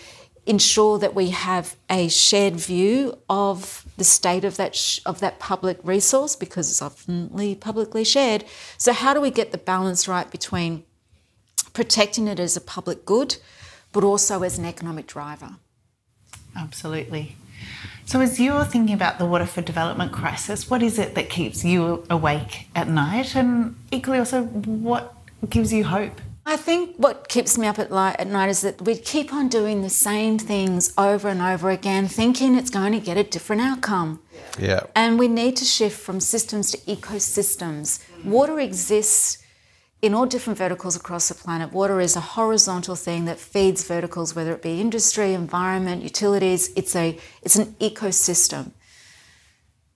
ensure 0.48 0.98
that 0.98 1.14
we 1.14 1.30
have 1.30 1.76
a 1.90 2.08
shared 2.08 2.56
view 2.56 3.18
of 3.30 3.86
the 3.98 4.04
state 4.04 4.46
of 4.46 4.58
that 4.58 4.76
sh- 4.76 5.00
of 5.06 5.20
that 5.20 5.40
public 5.40 5.78
resource 5.84 6.36
because 6.36 6.72
it's 6.72 6.82
often 6.82 7.30
publicly 7.60 8.04
shared. 8.04 8.46
So, 8.78 8.94
how 8.94 9.14
do 9.14 9.22
we 9.22 9.30
get 9.30 9.52
the 9.52 9.58
balance 9.58 10.08
right 10.08 10.30
between 10.32 10.84
protecting 11.74 12.28
it 12.28 12.40
as 12.40 12.56
a 12.56 12.62
public 12.62 13.06
good, 13.06 13.38
but 13.92 14.04
also 14.04 14.44
as 14.44 14.58
an 14.58 14.66
economic 14.66 15.06
driver? 15.06 15.58
Absolutely. 16.56 17.36
So, 18.06 18.22
as 18.22 18.40
you're 18.40 18.64
thinking 18.64 18.96
about 18.96 19.20
the 19.20 19.26
water 19.26 19.46
for 19.46 19.62
development 19.62 20.14
crisis, 20.14 20.70
what 20.70 20.82
is 20.82 20.98
it 20.98 21.16
that 21.16 21.30
keeps 21.30 21.66
you 21.66 22.06
awake 22.10 22.68
at 22.74 22.88
night? 22.88 23.36
And 23.36 23.76
equally, 23.92 24.20
also, 24.20 24.44
what 24.44 25.14
gives 25.50 25.74
you 25.74 25.84
hope? 25.84 26.22
I 26.50 26.56
think 26.56 26.96
what 26.96 27.28
keeps 27.28 27.58
me 27.58 27.68
up 27.68 27.78
at, 27.78 27.92
light, 27.92 28.16
at 28.20 28.28
night 28.28 28.48
is 28.48 28.62
that 28.62 28.82
we 28.82 28.96
keep 28.96 29.34
on 29.34 29.50
doing 29.50 29.82
the 29.82 29.90
same 29.90 30.40
things 30.40 30.94
over 30.98 31.28
and 31.28 31.42
over 31.42 31.70
again, 31.70 32.08
thinking 32.08 32.56
it's 32.56 32.70
going 32.70 32.94
to 32.94 33.02
get 33.02 33.18
a 33.18 33.24
different 33.24 33.62
outcome. 33.62 34.22
Yeah. 34.58 34.84
And 34.96 35.20
we 35.20 35.28
need 35.28 35.58
to 35.58 35.66
shift 35.66 36.00
from 36.00 36.22
systems 36.22 36.72
to 36.72 36.78
ecosystems. 36.78 38.02
Water 38.24 38.62
exists 38.62 39.44
in 40.02 40.14
all 40.14 40.26
different 40.26 40.58
verticals 40.58 40.96
across 40.96 41.28
the 41.28 41.36
planet. 41.36 41.74
Water 41.74 42.00
is 42.00 42.16
a 42.16 42.22
horizontal 42.22 42.96
thing 42.96 43.26
that 43.26 43.40
feeds 43.40 43.84
verticals, 43.86 44.34
whether 44.34 44.54
it 44.54 44.62
be 44.62 44.80
industry, 44.80 45.34
environment, 45.34 46.02
utilities. 46.02 46.72
It's 46.78 46.96
a 46.96 47.20
it's 47.42 47.58
an 47.58 47.76
ecosystem. 47.82 48.72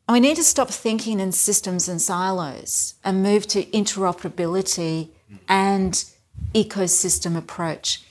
And 0.06 0.16
we 0.16 0.20
need 0.20 0.36
to 0.36 0.44
stop 0.44 0.70
thinking 0.70 1.22
in 1.22 1.32
systems 1.32 1.88
and 1.88 2.02
silos 2.02 2.96
and 3.06 3.24
move 3.24 3.48
to 3.48 3.64
interoperability 3.68 5.12
and 5.48 6.04
ecosystem 6.54 7.38
approach. 7.38 8.04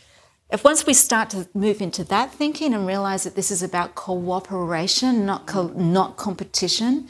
If 0.50 0.64
once 0.64 0.84
we 0.84 0.94
start 0.94 1.30
to 1.30 1.48
move 1.54 1.80
into 1.80 2.02
that 2.04 2.32
thinking 2.32 2.74
and 2.74 2.86
realize 2.86 3.24
that 3.24 3.36
this 3.36 3.50
is 3.50 3.62
about 3.62 3.94
cooperation, 3.94 5.24
not, 5.24 5.46
co- 5.46 5.68
not 5.68 6.16
competition, 6.16 7.08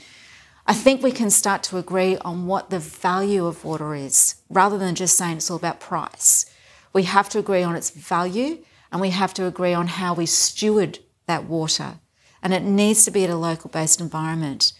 I 0.66 0.74
think 0.74 1.02
we 1.02 1.10
can 1.10 1.30
start 1.30 1.62
to 1.64 1.78
agree 1.78 2.18
on 2.18 2.46
what 2.46 2.70
the 2.70 2.78
value 2.78 3.46
of 3.46 3.64
water 3.64 3.94
is 3.94 4.36
rather 4.50 4.76
than 4.76 4.94
just 4.94 5.16
saying 5.16 5.38
it's 5.38 5.50
all 5.50 5.56
about 5.56 5.80
price. 5.80 6.52
We 6.92 7.04
have 7.04 7.28
to 7.30 7.38
agree 7.38 7.62
on 7.62 7.76
its 7.76 7.90
value 7.90 8.58
and 8.92 9.00
we 9.00 9.10
have 9.10 9.32
to 9.34 9.46
agree 9.46 9.72
on 9.72 9.86
how 9.86 10.14
we 10.14 10.26
steward 10.26 10.98
that 11.26 11.44
water. 11.44 11.94
And 12.42 12.52
it 12.52 12.62
needs 12.62 13.04
to 13.04 13.10
be 13.10 13.24
at 13.24 13.30
a 13.30 13.36
local 13.36 13.70
based 13.70 14.00
environment. 14.00 14.72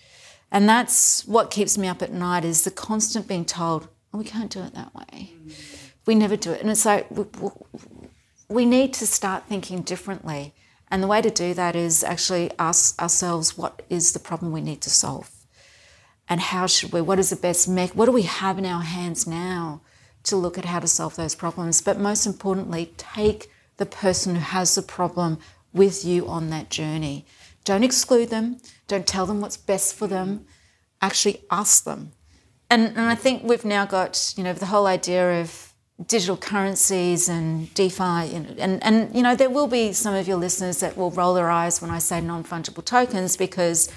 And 0.53 0.69
that's 0.69 1.27
what 1.27 1.51
keeps 1.51 1.79
me 1.79 1.89
up 1.89 2.03
at 2.03 2.13
night 2.13 2.45
is 2.45 2.65
the 2.65 2.71
constant 2.71 3.27
being 3.27 3.45
told, 3.45 3.89
oh, 4.13 4.19
we 4.19 4.25
can't 4.25 4.51
do 4.51 4.61
it 4.61 4.75
that 4.75 4.95
way. 4.95 5.33
We 6.07 6.15
never 6.15 6.37
do 6.37 6.53
it. 6.53 6.61
And 6.61 6.71
it's 6.71 6.87
like 6.87 7.11
we, 7.11 7.25
we 8.49 8.65
need 8.65 8.93
to 8.95 9.07
start 9.07 9.45
thinking 9.47 9.83
differently. 9.83 10.55
And 10.89 11.03
the 11.03 11.07
way 11.07 11.23
to 11.23 11.31
do 11.31 11.55
that 11.55 11.77
is 11.77 12.03
actually 12.03 12.51
ask 12.59 13.01
ourselves 13.01 13.57
what 13.57 13.83
is 13.89 14.13
the 14.13 14.19
problem 14.19 14.53
we 14.53 14.61
need 14.61 14.81
to 14.83 14.91
solve? 14.91 15.31
And 16.29 16.41
how 16.41 16.67
should 16.67 16.93
we, 16.93 17.01
what 17.01 17.19
is 17.19 17.31
the 17.31 17.37
best 17.37 17.69
mech, 17.69 17.91
what 17.91 18.07
do 18.07 18.13
we 18.13 18.23
have 18.23 18.59
in 18.59 18.67
our 18.67 18.83
hands 18.83 19.27
now 19.27 19.83
to 20.25 20.37
look 20.37 20.59
at 20.59 20.65
how 20.65 20.81
to 20.81 20.89
solve 20.89 21.17
those 21.17 21.35
problems? 21.35 21.81
But 21.81 21.99
most 21.99 22.27
importantly, 22.27 22.93
take 22.97 23.51
the 23.77 23.87
person 23.87 24.35
who 24.35 24.41
has 24.41 24.75
the 24.75 24.83
problem 24.83 25.39
with 25.73 26.05
you 26.05 26.29
on 26.29 26.51
that 26.51 26.71
journey. 26.71 27.25
Don't 27.65 27.85
exclude 27.85 28.31
them, 28.31 28.59
don't 28.89 29.07
tell 29.07 29.27
them 29.27 29.41
what's 29.41 29.57
best 29.57 29.95
for 29.95 30.07
them, 30.07 30.47
actually 31.01 31.43
ask 31.51 31.85
them 31.85 32.13
and, 32.71 32.87
and 32.97 33.01
I 33.01 33.17
think 33.17 33.43
we've 33.43 33.65
now 33.65 33.85
got, 33.85 34.33
you 34.37 34.45
know, 34.45 34.53
the 34.53 34.67
whole 34.67 34.87
idea 34.87 35.41
of 35.41 35.70
digital 36.07 36.37
currencies 36.37 37.29
and 37.29 37.73
DeFi, 37.75 38.39
know, 38.41 38.55
and, 38.59 38.83
and, 38.83 39.15
you 39.15 39.23
know, 39.23 39.35
there 39.35 39.51
will 39.51 39.67
be 39.67 39.93
some 39.93 40.15
of 40.15 40.27
your 40.27 40.39
listeners 40.39 40.81
that 40.81 40.97
will 40.97 41.11
roll 41.11 41.35
their 41.35 41.51
eyes 41.51 41.83
when 41.83 41.91
I 41.91 41.99
say 41.99 42.21
non 42.21 42.45
fungible 42.45 42.85
tokens 42.85 43.37
because, 43.37 43.93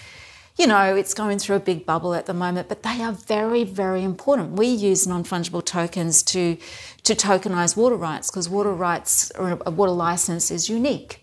you 0.57 0.67
know, 0.67 0.95
it's 0.95 1.13
going 1.13 1.39
through 1.39 1.55
a 1.55 1.61
big 1.61 1.85
bubble 1.85 2.13
at 2.13 2.25
the 2.25 2.33
moment, 2.33 2.67
but 2.67 2.83
they 2.83 3.01
are 3.01 3.13
very, 3.13 3.63
very 3.63 4.03
important. 4.03 4.53
We 4.53 4.67
use 4.67 5.07
non 5.07 5.23
fungible 5.23 5.63
tokens 5.63 6.23
to, 6.23 6.57
to 7.03 7.15
tokenize 7.15 7.77
water 7.77 7.95
rights 7.95 8.29
because 8.29 8.49
water 8.49 8.73
rights 8.73 9.31
or 9.31 9.59
a 9.65 9.71
water 9.71 9.91
license 9.91 10.51
is 10.51 10.69
unique 10.69 11.22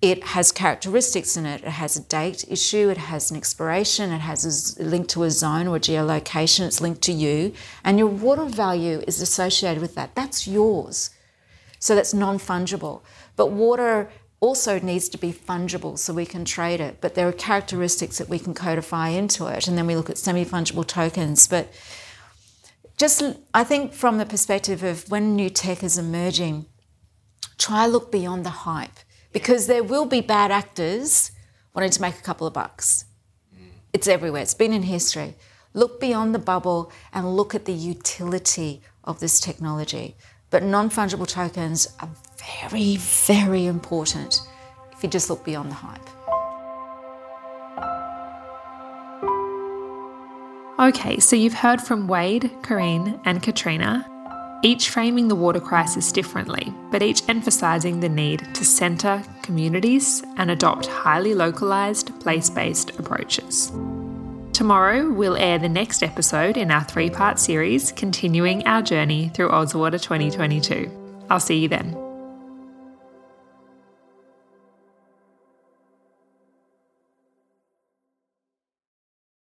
it 0.00 0.22
has 0.22 0.52
characteristics 0.52 1.36
in 1.36 1.44
it. 1.44 1.62
It 1.62 1.70
has 1.70 1.96
a 1.96 2.02
date 2.02 2.44
issue, 2.48 2.88
it 2.88 2.98
has 2.98 3.30
an 3.30 3.36
expiration, 3.36 4.12
it 4.12 4.20
has 4.20 4.76
a 4.78 4.82
link 4.82 5.08
to 5.08 5.24
a 5.24 5.30
zone 5.30 5.66
or 5.66 5.78
geolocation, 5.78 6.66
it's 6.66 6.80
linked 6.80 7.02
to 7.02 7.12
you, 7.12 7.52
and 7.82 7.98
your 7.98 8.06
water 8.06 8.44
value 8.44 9.02
is 9.08 9.20
associated 9.20 9.80
with 9.80 9.96
that. 9.96 10.14
That's 10.14 10.46
yours. 10.46 11.10
So 11.80 11.96
that's 11.96 12.14
non 12.14 12.38
fungible. 12.38 13.02
But 13.34 13.50
water 13.50 14.10
also 14.40 14.78
needs 14.78 15.08
to 15.08 15.18
be 15.18 15.32
fungible 15.32 15.98
so 15.98 16.12
we 16.12 16.26
can 16.26 16.44
trade 16.44 16.80
it. 16.80 17.00
But 17.00 17.16
there 17.16 17.26
are 17.26 17.32
characteristics 17.32 18.18
that 18.18 18.28
we 18.28 18.38
can 18.38 18.54
codify 18.54 19.08
into 19.08 19.46
it. 19.46 19.66
And 19.66 19.76
then 19.76 19.86
we 19.86 19.96
look 19.96 20.10
at 20.10 20.18
semi 20.18 20.44
fungible 20.44 20.86
tokens. 20.86 21.48
But 21.48 21.72
just, 22.96 23.22
I 23.52 23.64
think, 23.64 23.92
from 23.92 24.18
the 24.18 24.26
perspective 24.26 24.84
of 24.84 25.10
when 25.10 25.34
new 25.34 25.50
tech 25.50 25.82
is 25.82 25.98
emerging, 25.98 26.66
try 27.58 27.86
look 27.86 28.12
beyond 28.12 28.44
the 28.46 28.50
hype 28.50 28.98
because 29.32 29.66
there 29.66 29.82
will 29.82 30.06
be 30.06 30.20
bad 30.20 30.50
actors 30.50 31.32
wanting 31.74 31.90
to 31.90 32.00
make 32.00 32.18
a 32.18 32.22
couple 32.22 32.46
of 32.46 32.52
bucks. 32.52 33.04
Mm. 33.54 33.68
It's 33.92 34.08
everywhere, 34.08 34.42
it's 34.42 34.54
been 34.54 34.72
in 34.72 34.82
history. 34.82 35.34
Look 35.74 36.00
beyond 36.00 36.34
the 36.34 36.38
bubble 36.38 36.90
and 37.12 37.36
look 37.36 37.54
at 37.54 37.64
the 37.64 37.72
utility 37.72 38.82
of 39.04 39.20
this 39.20 39.38
technology. 39.38 40.16
But 40.50 40.62
non 40.62 40.90
fungible 40.90 41.28
tokens 41.28 41.88
are 42.00 42.08
very, 42.70 42.96
very 42.96 43.66
important 43.66 44.40
if 44.92 45.02
you 45.02 45.08
just 45.08 45.28
look 45.30 45.44
beyond 45.44 45.70
the 45.70 45.74
hype. 45.74 46.08
Okay, 50.80 51.18
so 51.18 51.36
you've 51.36 51.54
heard 51.54 51.80
from 51.80 52.06
Wade, 52.06 52.50
Corinne, 52.62 53.20
and 53.24 53.42
Katrina 53.42 54.08
each 54.62 54.90
framing 54.90 55.28
the 55.28 55.34
water 55.34 55.60
crisis 55.60 56.10
differently, 56.10 56.72
but 56.90 57.02
each 57.02 57.28
emphasising 57.28 58.00
the 58.00 58.08
need 58.08 58.46
to 58.54 58.64
centre 58.64 59.22
communities 59.42 60.22
and 60.36 60.50
adopt 60.50 60.86
highly 60.86 61.34
localised, 61.34 62.18
place 62.20 62.50
based 62.50 62.98
approaches. 62.98 63.70
Tomorrow, 64.52 65.10
we'll 65.10 65.36
air 65.36 65.58
the 65.58 65.68
next 65.68 66.02
episode 66.02 66.56
in 66.56 66.72
our 66.72 66.82
three 66.82 67.10
part 67.10 67.38
series, 67.38 67.92
continuing 67.92 68.66
our 68.66 68.82
journey 68.82 69.28
through 69.28 69.50
Ozwater 69.50 70.02
2022. 70.02 70.90
I'll 71.30 71.38
see 71.38 71.58
you 71.58 71.68
then. 71.68 72.07